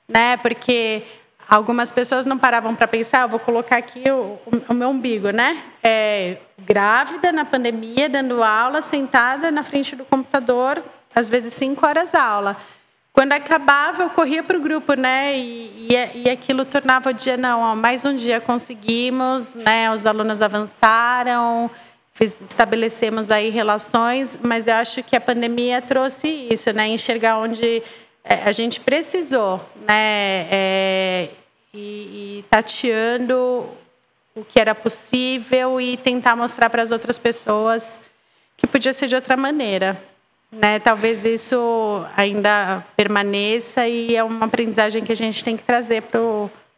né? 0.09 0.39
Porque 0.39 1.03
algumas 1.47 1.93
pessoas 1.93 2.25
não 2.25 2.39
paravam 2.39 2.75
para 2.75 2.89
pensar, 2.89 3.25
ah, 3.25 3.27
vou 3.27 3.39
colocar 3.39 3.77
aqui 3.77 4.11
o, 4.11 4.39
o 4.69 4.73
meu 4.73 4.89
umbigo, 4.89 5.31
né? 5.31 5.63
É, 5.83 6.39
grávida 6.59 7.31
na 7.31 7.45
pandemia, 7.45 8.09
dando 8.09 8.43
aula, 8.43 8.81
sentada 8.81 9.51
na 9.51 9.63
frente 9.63 9.95
do 9.95 10.05
computador, 10.05 10.83
às 11.15 11.29
vezes 11.29 11.53
cinco 11.53 11.87
horas 11.87 12.15
aula. 12.15 12.57
Quando 13.13 13.33
acabava, 13.33 14.05
eu 14.05 14.11
corria 14.11 14.43
para 14.43 14.57
o 14.57 14.61
grupo, 14.61 14.95
né? 14.95 15.37
E, 15.37 15.89
e, 15.91 16.23
e, 16.25 16.31
aquilo 16.31 16.65
tornava 16.65 17.11
o 17.11 17.13
dia, 17.13 17.37
não, 17.37 17.61
ó, 17.61 17.77
mais 17.77 18.05
um 18.05 18.15
dia 18.15 18.41
conseguimos, 18.41 19.57
né? 19.57 19.91
Os 19.93 20.07
alunos 20.07 20.41
avançaram, 20.41 21.71
estabelecemos 22.21 23.31
aí 23.31 23.51
relações, 23.51 24.39
mas 24.43 24.67
eu 24.67 24.75
acho 24.75 25.03
que 25.03 25.17
a 25.17 25.21
pandemia 25.21 25.81
trouxe 25.81 26.29
isso, 26.51 26.73
né? 26.73 26.89
Enxergar 26.89 27.39
onde 27.39 27.83
é, 28.23 28.35
a 28.45 28.53
gente 28.53 28.81
precisou, 28.81 29.61
né? 29.89 30.47
É, 30.51 31.29
e, 31.73 31.79
e 32.39 32.45
tateando 32.51 33.69
o 34.35 34.45
que 34.45 34.61
era 34.61 34.75
possível 34.75 35.81
e 35.81 35.97
tentar 35.97 36.37
mostrar 36.37 36.69
para 36.69 36.83
as 36.83 36.91
outras 36.91 37.19
pessoas 37.19 38.01
que 38.57 38.67
podia 38.67 38.93
ser 38.93 39.09
de 39.09 39.15
outra 39.15 39.37
maneira. 39.37 40.01
Né? 40.53 40.79
Talvez 40.81 41.25
isso 41.25 42.05
ainda 42.17 42.85
permaneça 42.97 43.87
e 43.87 44.17
é 44.17 44.23
uma 44.23 44.47
aprendizagem 44.47 45.03
que 45.03 45.13
a 45.13 45.17
gente 45.17 45.43
tem 45.43 45.57
que 45.57 45.63
trazer 45.63 46.03
para 46.03 46.21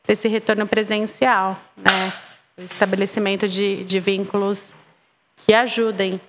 esse 0.09 0.29
retorno 0.29 0.67
presencial. 0.67 1.59
Né? 1.77 2.13
o 2.57 2.63
estabelecimento 2.63 3.49
de, 3.49 3.85
de 3.85 4.01
vínculos 4.01 4.75
que 5.45 5.53
ajudem, 5.55 6.21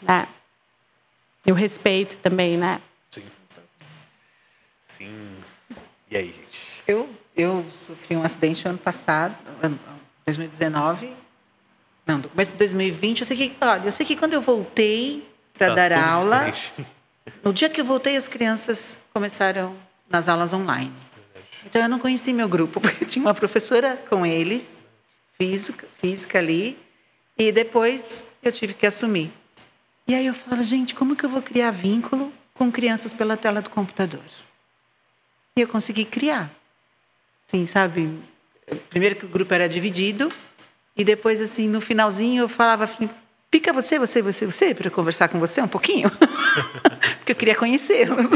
né? 0.00 0.26
E 1.44 1.50
o 1.50 1.54
respeito 1.54 2.16
também, 2.18 2.56
né? 2.56 2.80
Sim. 3.10 3.24
Sim. 4.88 5.36
E 6.10 6.16
aí, 6.16 6.26
gente? 6.26 6.82
Eu, 6.86 7.08
eu 7.36 7.64
sofri 7.72 8.16
um 8.16 8.22
acidente 8.22 8.66
ano 8.68 8.78
passado, 8.78 9.34
ano 9.62 9.78
2019. 10.26 11.14
Não, 12.06 12.18
no 12.18 12.28
começo 12.28 12.52
de 12.52 12.58
2020. 12.58 13.20
Eu 13.20 13.26
sei 13.26 13.36
que, 13.36 13.56
olha, 13.60 13.86
eu 13.86 13.92
sei 13.92 14.04
que 14.06 14.16
quando 14.16 14.34
eu 14.34 14.40
voltei 14.42 15.28
para 15.54 15.68
Tá 15.68 15.74
dar 15.88 15.92
aula, 15.92 16.50
diferente. 16.50 16.86
no 17.44 17.52
dia 17.52 17.68
que 17.68 17.80
eu 17.80 17.84
voltei, 17.84 18.16
as 18.16 18.28
crianças 18.28 18.98
começaram 19.12 19.76
nas 20.08 20.28
aulas 20.28 20.52
online. 20.52 20.92
Então 21.64 21.80
eu 21.82 21.88
não 21.88 21.98
conheci 21.98 22.32
meu 22.32 22.48
grupo, 22.48 22.80
porque 22.82 23.04
tinha 23.04 23.24
uma 23.24 23.34
professora 23.34 23.96
com 24.10 24.24
eles, 24.26 24.78
física, 25.38 25.86
física 25.98 26.38
ali, 26.38 26.78
e 27.38 27.50
depois 27.52 28.24
eu 28.42 28.52
tive 28.52 28.74
que 28.74 28.86
assumir. 28.86 29.30
E 30.06 30.14
aí 30.14 30.26
eu 30.26 30.34
falava, 30.34 30.62
gente, 30.62 30.94
como 30.94 31.16
que 31.16 31.24
eu 31.24 31.30
vou 31.30 31.42
criar 31.42 31.70
vínculo 31.70 32.32
com 32.54 32.70
crianças 32.70 33.14
pela 33.14 33.36
tela 33.36 33.62
do 33.62 33.70
computador? 33.70 34.24
E 35.56 35.60
eu 35.60 35.68
consegui 35.68 36.04
criar. 36.04 36.50
Sim, 37.46 37.66
sabe? 37.66 38.18
Primeiro 38.90 39.16
que 39.16 39.24
o 39.24 39.28
grupo 39.28 39.52
era 39.52 39.68
dividido, 39.68 40.28
e 40.96 41.04
depois, 41.04 41.40
assim, 41.40 41.68
no 41.68 41.80
finalzinho 41.80 42.42
eu 42.42 42.48
falava 42.48 42.84
assim, 42.84 43.08
pica 43.50 43.72
você, 43.72 43.98
você, 43.98 44.22
você, 44.22 44.46
você, 44.46 44.74
para 44.74 44.90
conversar 44.90 45.28
com 45.28 45.38
você 45.38 45.60
um 45.60 45.68
pouquinho. 45.68 46.10
Porque 47.18 47.32
eu 47.32 47.36
queria 47.36 47.54
conhecê-los. 47.54 48.26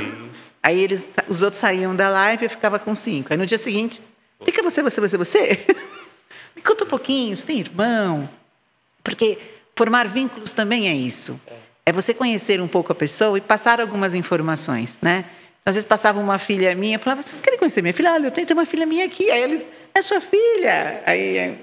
Aí 0.62 0.80
eles, 0.80 1.06
os 1.28 1.42
outros 1.42 1.60
saíam 1.60 1.94
da 1.94 2.08
live 2.08 2.44
e 2.44 2.46
eu 2.46 2.50
ficava 2.50 2.78
com 2.78 2.94
cinco. 2.94 3.32
Aí 3.32 3.36
no 3.36 3.46
dia 3.46 3.58
seguinte, 3.58 4.02
fica 4.44 4.62
você, 4.62 4.82
você, 4.82 5.00
você, 5.00 5.16
você. 5.16 5.66
Me 6.56 6.62
conta 6.62 6.84
um 6.84 6.88
pouquinho, 6.88 7.36
você 7.36 7.44
tem 7.44 7.60
irmão? 7.60 8.28
Porque 9.06 9.38
formar 9.76 10.08
vínculos 10.08 10.52
também 10.52 10.88
é 10.88 10.92
isso. 10.92 11.40
É 11.84 11.92
você 11.92 12.12
conhecer 12.12 12.60
um 12.60 12.66
pouco 12.66 12.90
a 12.90 12.94
pessoa 12.94 13.38
e 13.38 13.40
passar 13.40 13.80
algumas 13.80 14.16
informações, 14.16 14.98
né? 15.00 15.24
Às 15.64 15.76
vezes 15.76 15.86
passava 15.86 16.18
uma 16.18 16.38
filha 16.38 16.74
minha, 16.74 16.98
falava, 16.98 17.22
vocês 17.22 17.40
querem 17.40 17.56
conhecer 17.56 17.82
minha 17.82 17.94
filha? 17.94 18.12
Olha, 18.12 18.26
eu 18.26 18.30
tenho, 18.32 18.48
uma 18.50 18.66
filha 18.66 18.84
minha 18.84 19.04
aqui. 19.04 19.30
Aí 19.30 19.40
eles, 19.40 19.68
é 19.94 20.02
sua 20.02 20.20
filha. 20.20 21.04
Aí 21.06 21.56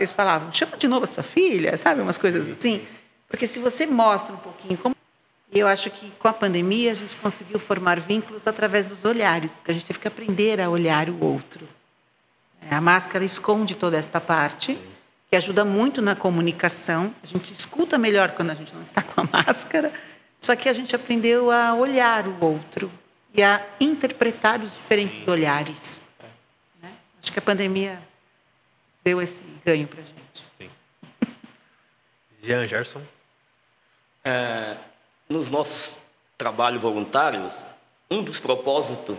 eles 0.00 0.12
falavam, 0.12 0.52
chama 0.52 0.76
de 0.76 0.88
novo 0.88 1.04
a 1.04 1.06
sua 1.06 1.22
filha, 1.22 1.78
sabe? 1.78 2.00
Umas 2.00 2.18
coisas 2.18 2.50
assim. 2.50 2.82
Porque 3.28 3.46
se 3.46 3.60
você 3.60 3.86
mostra 3.86 4.34
um 4.34 4.38
pouquinho 4.38 4.76
como 4.78 4.96
eu 5.52 5.68
acho 5.68 5.90
que 5.90 6.10
com 6.18 6.26
a 6.26 6.32
pandemia 6.32 6.90
a 6.90 6.94
gente 6.94 7.14
conseguiu 7.18 7.60
formar 7.60 8.00
vínculos 8.00 8.48
através 8.48 8.84
dos 8.84 9.04
olhares, 9.04 9.54
porque 9.54 9.70
a 9.70 9.74
gente 9.74 9.86
teve 9.86 10.00
que 10.00 10.08
aprender 10.08 10.60
a 10.60 10.68
olhar 10.68 11.08
o 11.08 11.24
outro. 11.24 11.68
A 12.68 12.80
máscara 12.80 13.24
esconde 13.24 13.76
toda 13.76 13.96
esta 13.96 14.20
parte, 14.20 14.76
que 15.28 15.36
ajuda 15.36 15.64
muito 15.64 16.00
na 16.00 16.14
comunicação. 16.14 17.14
A 17.22 17.26
gente 17.26 17.52
escuta 17.52 17.98
melhor 17.98 18.32
quando 18.32 18.50
a 18.50 18.54
gente 18.54 18.74
não 18.74 18.82
está 18.82 19.02
com 19.02 19.20
a 19.20 19.24
máscara, 19.24 19.92
só 20.40 20.54
que 20.54 20.68
a 20.68 20.72
gente 20.72 20.94
aprendeu 20.94 21.50
a 21.50 21.74
olhar 21.74 22.26
o 22.26 22.44
outro 22.44 22.90
e 23.34 23.42
a 23.42 23.64
interpretar 23.80 24.60
os 24.60 24.72
diferentes 24.72 25.26
olhares. 25.26 26.04
né? 26.82 26.92
Acho 27.22 27.32
que 27.32 27.38
a 27.38 27.42
pandemia 27.42 28.00
deu 29.04 29.20
esse 29.20 29.44
ganho 29.64 29.86
para 29.86 30.00
a 30.00 30.04
gente. 30.04 30.16
Jean 32.42 32.66
Gerson. 32.68 33.02
É, 34.24 34.76
nos 35.28 35.50
nossos 35.50 35.96
trabalhos 36.38 36.80
voluntários, 36.80 37.54
um 38.10 38.22
dos 38.22 38.38
propósitos 38.38 39.16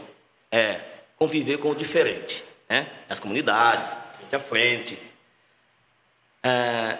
é 0.52 0.82
conviver 1.18 1.58
com 1.58 1.70
o 1.72 1.76
diferente, 1.76 2.44
né? 2.70 2.90
Nas 3.10 3.20
comunidades, 3.20 3.96
frente 4.18 4.36
a 4.36 4.40
frente. 4.40 5.07
É, 6.44 6.98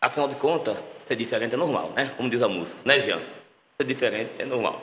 afinal 0.00 0.28
de 0.28 0.36
contas, 0.36 0.76
ser 1.06 1.16
diferente 1.16 1.54
é 1.54 1.58
normal, 1.58 1.90
né? 1.90 2.12
Como 2.16 2.28
diz 2.28 2.42
a 2.42 2.48
música, 2.48 2.78
né, 2.84 3.00
Jean? 3.00 3.20
Ser 3.76 3.86
diferente 3.86 4.36
é 4.38 4.44
normal. 4.44 4.82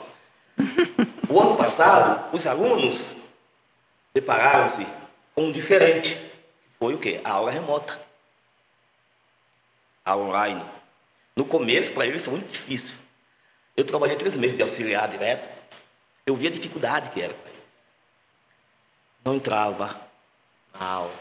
O 1.30 1.40
ano 1.40 1.56
passado, 1.56 2.34
os 2.34 2.44
alunos 2.44 3.14
depararam-se 4.12 4.84
com 5.32 5.44
um 5.44 5.52
diferente, 5.52 6.18
foi 6.76 6.94
o 6.94 6.98
quê? 6.98 7.20
A 7.22 7.34
aula 7.34 7.52
remota. 7.52 8.00
A 10.04 10.16
online. 10.16 10.64
No 11.36 11.44
começo, 11.44 11.92
para 11.92 12.04
eles, 12.04 12.24
foi 12.24 12.34
muito 12.34 12.52
difícil. 12.52 12.96
Eu 13.76 13.84
trabalhei 13.84 14.16
três 14.16 14.34
meses 14.34 14.56
de 14.56 14.62
auxiliar 14.62 15.08
direto. 15.08 15.48
Eu 16.26 16.34
vi 16.34 16.48
a 16.48 16.50
dificuldade 16.50 17.10
que 17.10 17.22
era 17.22 17.32
para 17.32 17.50
eles. 17.50 17.60
Não 19.24 19.36
entrava 19.36 20.00
na 20.74 20.84
aula, 20.84 21.14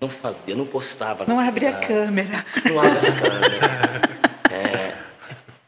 não 0.00 0.08
fazia, 0.08 0.54
não 0.56 0.66
postava. 0.66 1.24
Não 1.26 1.38
abria 1.38 1.70
a 1.70 1.80
câmera. 1.80 2.44
Não 2.64 2.78
abre 2.80 2.98
as 2.98 3.10
câmeras. 3.10 3.60
É, 4.50 4.96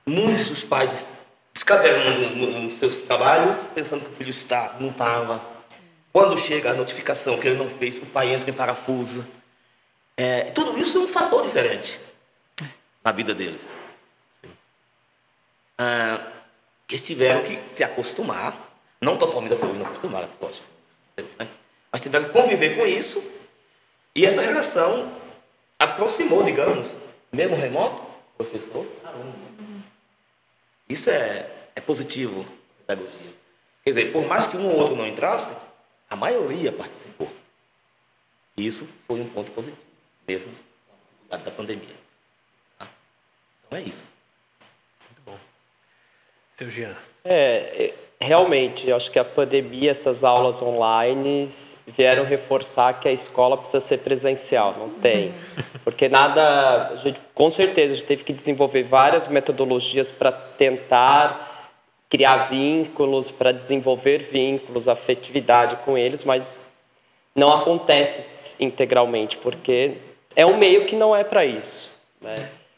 muitos 0.07 0.49
dos 0.49 0.64
pais 0.64 1.09
descabelando 1.53 2.35
no- 2.37 2.61
nos 2.61 2.72
seus 2.74 2.97
trabalhos, 2.97 3.59
pensando 3.74 4.05
que 4.05 4.11
o 4.11 4.14
filho 4.14 4.30
está, 4.30 4.76
não 4.80 4.89
estava. 4.91 5.41
Quando 6.12 6.39
chega 6.39 6.70
a 6.70 6.74
notificação 6.74 7.39
que 7.39 7.47
ele 7.49 7.59
não 7.59 7.68
fez, 7.68 7.99
o 7.99 8.07
pai 8.07 8.33
entra 8.35 8.49
em 8.51 8.53
parafuso. 8.55 9.26
É, 10.16 10.45
tudo 10.51 10.78
isso 10.78 10.99
é 10.99 11.01
um 11.01 11.09
fator 11.09 11.43
diferente 11.43 11.99
na 13.05 13.12
vida 13.12 13.35
deles. 13.35 13.66
Ah, 15.78 16.20
eles 16.89 17.03
tiveram 17.03 17.43
que 17.43 17.59
se 17.74 17.83
acostumar, 17.83 18.55
não 19.01 19.16
totalmente 19.16 19.55
até 19.55 19.64
hoje, 19.64 19.78
não 19.78 19.87
acostumaram, 19.87 20.28
lógico, 20.41 20.66
né? 21.39 21.49
mas 21.91 22.03
tiveram 22.03 22.26
que 22.26 22.30
conviver 22.33 22.76
com 22.76 22.87
isso, 22.87 23.22
e 24.14 24.26
essa 24.26 24.42
relação 24.42 25.12
aproximou, 25.78 26.42
digamos, 26.42 26.96
mesmo 27.32 27.56
remoto, 27.56 28.04
professor, 28.36 28.86
aluno. 29.04 29.34
Isso 30.88 31.08
é, 31.08 31.50
é 31.74 31.80
positivo 31.80 32.40
na 32.40 32.94
pedagogia. 32.94 33.32
Quer 33.84 33.90
dizer, 33.90 34.12
por 34.12 34.26
mais 34.26 34.46
que 34.46 34.56
um 34.56 34.68
ou 34.68 34.78
outro 34.78 34.94
não 34.94 35.06
entrasse, 35.06 35.54
a 36.08 36.14
maioria 36.14 36.70
participou. 36.70 37.30
E 38.56 38.66
isso 38.66 38.86
foi 39.06 39.18
um 39.20 39.28
ponto 39.30 39.50
positivo, 39.52 39.80
mesmo 40.28 40.52
com 41.28 41.34
a 41.34 41.38
da 41.38 41.50
pandemia. 41.50 41.96
Tá? 42.78 42.86
Então 43.66 43.78
é 43.78 43.82
isso. 43.82 44.04
Muito 45.08 45.22
bom. 45.24 45.38
Seu 46.58 46.70
Jean. 46.70 46.94
É, 47.24 47.86
é, 47.86 47.94
realmente, 48.20 48.86
eu 48.88 48.94
acho 48.94 49.10
que 49.10 49.18
a 49.18 49.24
pandemia, 49.24 49.90
essas 49.90 50.22
aulas 50.22 50.60
online 50.60 51.48
vieram 51.87 52.24
reforçar 52.24 53.01
que 53.01 53.09
a 53.09 53.12
escola 53.12 53.57
precisa 53.57 53.80
ser 53.80 53.99
presencial, 53.99 54.74
não 54.78 54.89
tem. 54.89 55.33
Porque 55.85 56.09
nada, 56.09 56.89
a 56.89 56.97
gente, 56.97 57.20
com 57.35 57.51
certeza, 57.51 57.93
a 57.93 57.97
gente 57.97 58.07
teve 58.07 58.24
que 58.24 58.33
desenvolver 58.33 58.83
várias 58.83 59.28
metodologias 59.28 60.11
para 60.11 60.30
tentar 60.30 61.70
criar 62.09 62.49
vínculos, 62.49 63.30
para 63.30 63.53
desenvolver 63.53 64.18
vínculos, 64.18 64.87
afetividade 64.87 65.76
com 65.85 65.97
eles, 65.97 66.24
mas 66.24 66.61
não 67.35 67.53
acontece 67.53 68.57
integralmente, 68.61 69.39
porque 69.39 69.95
é 70.37 70.45
um 70.45 70.57
meio 70.57 70.85
que 70.85 70.95
não 70.95 71.16
é 71.16 71.24
para 71.24 71.45
isso. 71.45 71.91
Né? 72.20 72.35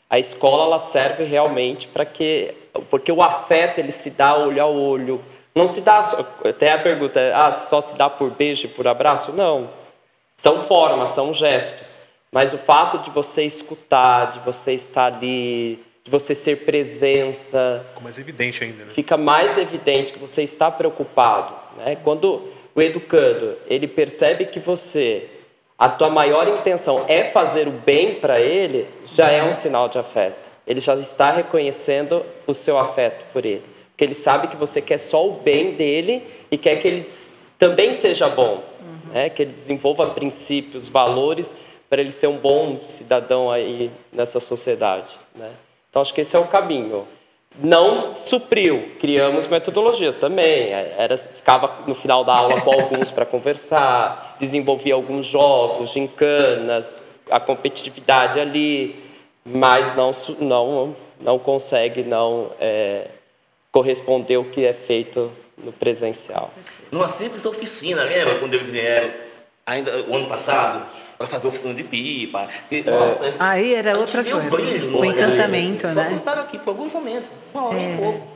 A 0.08 0.18
escola 0.18 0.66
ela 0.66 0.78
serve 0.78 1.24
realmente 1.24 1.88
para 1.88 2.04
que, 2.04 2.54
porque 2.88 3.10
o 3.10 3.22
afeto 3.22 3.78
ele 3.78 3.90
se 3.90 4.10
dá 4.10 4.36
olho 4.36 4.62
a 4.62 4.66
olho, 4.66 5.20
não 5.54 5.68
se 5.68 5.80
dá 5.80 6.00
até 6.44 6.72
a 6.72 6.78
pergunta, 6.78 7.20
ah, 7.34 7.52
só 7.52 7.80
se 7.80 7.96
dá 7.96 8.10
por 8.10 8.30
beijo 8.30 8.66
e 8.66 8.68
por 8.68 8.88
abraço? 8.88 9.32
Não, 9.32 9.70
são 10.36 10.60
formas, 10.62 11.10
são 11.10 11.32
gestos, 11.32 12.00
mas 12.32 12.52
o 12.52 12.58
fato 12.58 12.98
de 12.98 13.10
você 13.10 13.44
escutar, 13.44 14.32
de 14.32 14.40
você 14.40 14.72
estar 14.72 15.14
ali, 15.14 15.78
de 16.02 16.10
você 16.10 16.34
ser 16.34 16.64
presença, 16.64 17.84
Ficou 17.88 18.02
mais 18.02 18.18
evidente 18.18 18.64
ainda, 18.64 18.84
né? 18.84 18.92
fica 18.92 19.16
mais 19.16 19.56
evidente 19.56 20.12
que 20.12 20.18
você 20.18 20.42
está 20.42 20.70
preocupado. 20.70 21.54
Né? 21.76 21.96
Quando 22.02 22.42
o 22.74 22.82
educando 22.82 23.56
ele 23.68 23.86
percebe 23.86 24.46
que 24.46 24.58
você, 24.58 25.28
a 25.78 25.88
tua 25.88 26.10
maior 26.10 26.48
intenção 26.48 27.04
é 27.08 27.24
fazer 27.24 27.68
o 27.68 27.72
bem 27.72 28.14
para 28.14 28.40
ele, 28.40 28.88
já 29.14 29.30
é 29.30 29.42
um 29.44 29.54
sinal 29.54 29.88
de 29.88 29.98
afeto. 29.98 30.50
Ele 30.66 30.80
já 30.80 30.96
está 30.96 31.30
reconhecendo 31.30 32.24
o 32.46 32.54
seu 32.54 32.76
afeto 32.76 33.24
por 33.32 33.46
ele. 33.46 33.73
Porque 33.94 34.04
ele 34.04 34.14
sabe 34.14 34.48
que 34.48 34.56
você 34.56 34.82
quer 34.82 34.98
só 34.98 35.26
o 35.26 35.32
bem 35.32 35.72
dele 35.72 36.22
e 36.50 36.58
quer 36.58 36.76
que 36.76 36.88
ele 36.88 37.08
também 37.56 37.92
seja 37.92 38.28
bom. 38.28 38.62
Né? 39.12 39.30
Que 39.30 39.42
ele 39.42 39.52
desenvolva 39.52 40.08
princípios, 40.08 40.88
valores, 40.88 41.56
para 41.88 42.00
ele 42.00 42.10
ser 42.10 42.26
um 42.26 42.36
bom 42.36 42.80
cidadão 42.84 43.50
aí 43.50 43.90
nessa 44.12 44.40
sociedade. 44.40 45.12
Né? 45.34 45.50
Então, 45.88 46.02
acho 46.02 46.12
que 46.12 46.22
esse 46.22 46.34
é 46.34 46.38
o 46.38 46.48
caminho 46.48 47.06
não 47.62 48.16
supriu. 48.16 48.90
Criamos 48.98 49.46
metodologias 49.46 50.18
também. 50.18 50.70
Era, 50.70 51.16
ficava 51.16 51.84
no 51.86 51.94
final 51.94 52.24
da 52.24 52.34
aula 52.34 52.60
com 52.60 52.72
alguns 52.72 53.10
para 53.10 53.24
conversar, 53.24 54.36
desenvolvia 54.40 54.94
alguns 54.94 55.26
jogos, 55.26 55.90
gincanas, 55.90 57.02
a 57.30 57.38
competitividade 57.38 58.40
ali, 58.40 58.96
mas 59.44 59.94
não, 59.94 60.10
não, 60.40 60.96
não 61.20 61.38
consegue 61.38 62.02
não 62.02 62.50
é, 62.60 63.06
corresponder 63.74 64.36
o 64.36 64.44
que 64.44 64.64
é 64.64 64.72
feito 64.72 65.32
no 65.58 65.72
presencial. 65.72 66.48
Numa 66.92 67.08
simples 67.08 67.44
oficina, 67.44 68.04
lembra 68.04 68.38
quando 68.38 68.54
eles 68.54 68.70
vieram, 68.70 69.10
ainda 69.66 70.04
o 70.08 70.14
ano 70.14 70.28
passado, 70.28 70.86
para 71.18 71.26
fazer 71.26 71.48
oficina 71.48 71.74
de 71.74 71.82
pipa. 71.82 72.48
E, 72.70 72.82
nossa, 72.82 73.34
Aí 73.40 73.74
era 73.74 73.98
outra 73.98 74.22
coisa. 74.22 74.38
O, 74.38 74.50
brilho 74.50 74.94
O 74.96 75.00
olho 75.00 75.10
encantamento, 75.10 75.88
né? 75.88 75.92
Só 75.92 76.04
cantaram 76.04 76.42
aqui 76.42 76.56
por 76.56 76.70
alguns 76.70 76.92
momentos, 76.92 77.28
uma 77.52 77.66
hora 77.66 77.76
É. 77.76 77.94
e 77.94 77.96
pouco. 77.98 78.28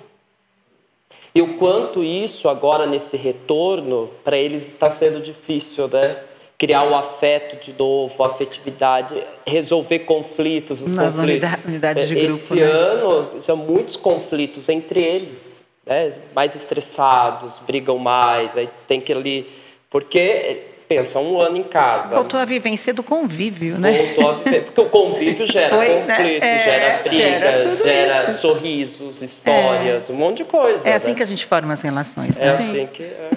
E 1.33 1.43
o 1.43 1.57
quanto 1.57 2.03
isso 2.03 2.49
agora 2.49 2.85
nesse 2.85 3.17
retorno 3.17 4.11
para 4.25 4.37
eles 4.37 4.73
está 4.73 4.91
sendo 4.91 5.21
difícil, 5.21 5.87
né? 5.87 6.21
Criar 6.59 6.83
o 6.83 6.97
afeto 6.97 7.57
de 7.65 7.73
novo, 7.79 8.21
a 8.25 8.27
afetividade, 8.27 9.15
resolver 9.47 10.01
conflitos. 10.01 10.81
os 10.81 10.93
Nas 10.93 11.15
conflitos. 11.17 11.49
unida- 11.49 11.59
unidades 11.65 12.09
de 12.09 12.19
Esse 12.19 12.49
grupo, 12.49 12.55
né? 12.57 12.63
ano, 12.73 13.31
tinha 13.41 13.55
muitos 13.57 13.95
conflitos 13.95 14.69
entre 14.69 15.01
eles, 15.01 15.65
né? 15.87 16.13
Mais 16.35 16.57
estressados, 16.57 17.61
brigam 17.65 17.97
mais, 17.97 18.57
aí 18.57 18.69
tem 18.89 19.01
que 19.01 19.13
ali 19.13 19.49
porque 19.89 20.63
pensa 20.89 21.21
um 21.21 21.41
ano 21.41 21.59
em 21.59 21.63
casa. 21.63 22.17
Voltou 22.17 22.41
a 22.41 22.45
vivência 22.45 22.93
do 22.93 23.05
convívio, 23.05 23.79
né? 23.79 23.93
Voltou 24.17 24.29
a 24.29 24.33
viver. 24.43 24.65
Porque 24.65 24.81
o 24.81 24.87
convívio 24.89 25.47
gera 25.53 25.77
Foi, 25.77 25.89
né? 25.89 26.17
conflito, 26.17 26.43
É, 26.43 26.59
gera 26.65 27.03
briga, 27.03 27.17
gera 27.17 27.77
gera 27.77 28.33
sorrisos, 28.33 29.23
histórias, 29.23 30.11
um 30.11 30.15
monte 30.15 30.39
de 30.39 30.45
coisa. 30.45 30.89
É 30.89 30.95
assim 30.95 31.11
né? 31.11 31.17
que 31.19 31.23
a 31.23 31.27
gente 31.27 31.47
forma 31.47 31.73
as 31.73 31.83
relações, 31.83 32.37
É 32.37 32.47
né? 32.47 32.51
assim 32.51 32.87
que. 32.93 33.05
é. 33.05 33.31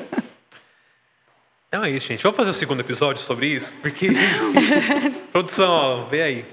Então 1.74 1.86
é 1.86 1.90
isso, 1.90 2.08
gente. 2.08 2.22
Vamos 2.22 2.36
fazer 2.36 2.50
o 2.50 2.54
segundo 2.54 2.82
episódio 2.82 3.22
sobre 3.24 3.48
isso? 3.48 3.74
Porque. 3.82 4.10
Produção, 5.32 5.72
ó, 5.72 6.04
vê 6.10 6.22
aí. 6.22 6.46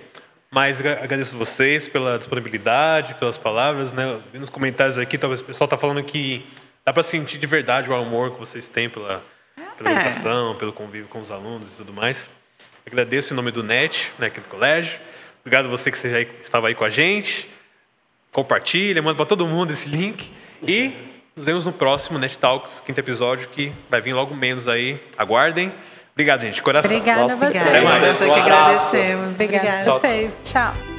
Mas 0.50 0.78
agra- 0.78 1.02
agradeço 1.02 1.36
vocês 1.36 1.88
pela 1.88 2.16
disponibilidade, 2.18 3.14
pelas 3.16 3.36
palavras, 3.36 3.92
né? 3.92 4.20
Nos 4.32 4.48
comentários 4.48 4.96
aqui, 4.96 5.18
talvez 5.18 5.40
o 5.40 5.44
pessoal 5.44 5.66
tá 5.66 5.76
falando 5.76 6.02
que 6.04 6.46
dá 6.84 6.92
para 6.92 7.02
sentir 7.02 7.36
de 7.36 7.46
verdade 7.48 7.90
o 7.90 7.94
amor 7.96 8.30
que 8.32 8.38
vocês 8.38 8.68
têm 8.68 8.88
pela, 8.88 9.22
pela 9.76 9.90
É. 9.90 9.92
educação, 9.94 10.54
pelo 10.54 10.72
convívio 10.72 11.08
com 11.08 11.20
os 11.20 11.30
alunos 11.32 11.74
e 11.74 11.76
tudo 11.78 11.92
mais. 11.92 12.32
Agradeço 12.86 13.34
em 13.34 13.36
nome 13.36 13.50
do 13.50 13.62
NET, 13.62 14.12
né, 14.18 14.28
aqui 14.28 14.40
do 14.40 14.46
colégio. 14.48 14.98
Obrigado 15.40 15.66
a 15.66 15.68
você 15.68 15.90
que 15.90 15.98
estava 16.40 16.68
aí 16.68 16.74
com 16.76 16.84
a 16.84 16.90
gente. 16.90 17.48
Compartilha, 18.32 19.02
manda 19.02 19.16
para 19.16 19.26
todo 19.26 19.46
mundo 19.46 19.72
esse 19.72 19.88
link. 19.88 20.30
E 20.62 20.92
nos 21.38 21.46
vemos 21.46 21.66
no 21.66 21.72
próximo 21.72 22.18
NET 22.18 22.36
Talks, 22.38 22.82
quinto 22.84 22.98
episódio, 22.98 23.48
que 23.48 23.72
vai 23.88 24.00
vir 24.00 24.12
logo 24.12 24.34
menos 24.34 24.66
aí. 24.66 25.00
Aguardem. 25.16 25.72
Obrigado, 26.12 26.40
gente. 26.40 26.60
Coração. 26.60 26.90
Obrigada 26.90 27.20
a 27.20 27.22
Nossa, 27.22 27.36
vocês. 27.36 27.66
Até 27.66 27.80
mais. 27.80 28.02
Nós 28.02 28.22
é 28.22 28.24
que 28.24 28.40
agradecemos. 28.40 29.34
Obrigada 29.34 29.68
Obrigada. 29.68 29.90
a 29.90 29.98
vocês. 29.98 30.42
Tchau. 30.44 30.97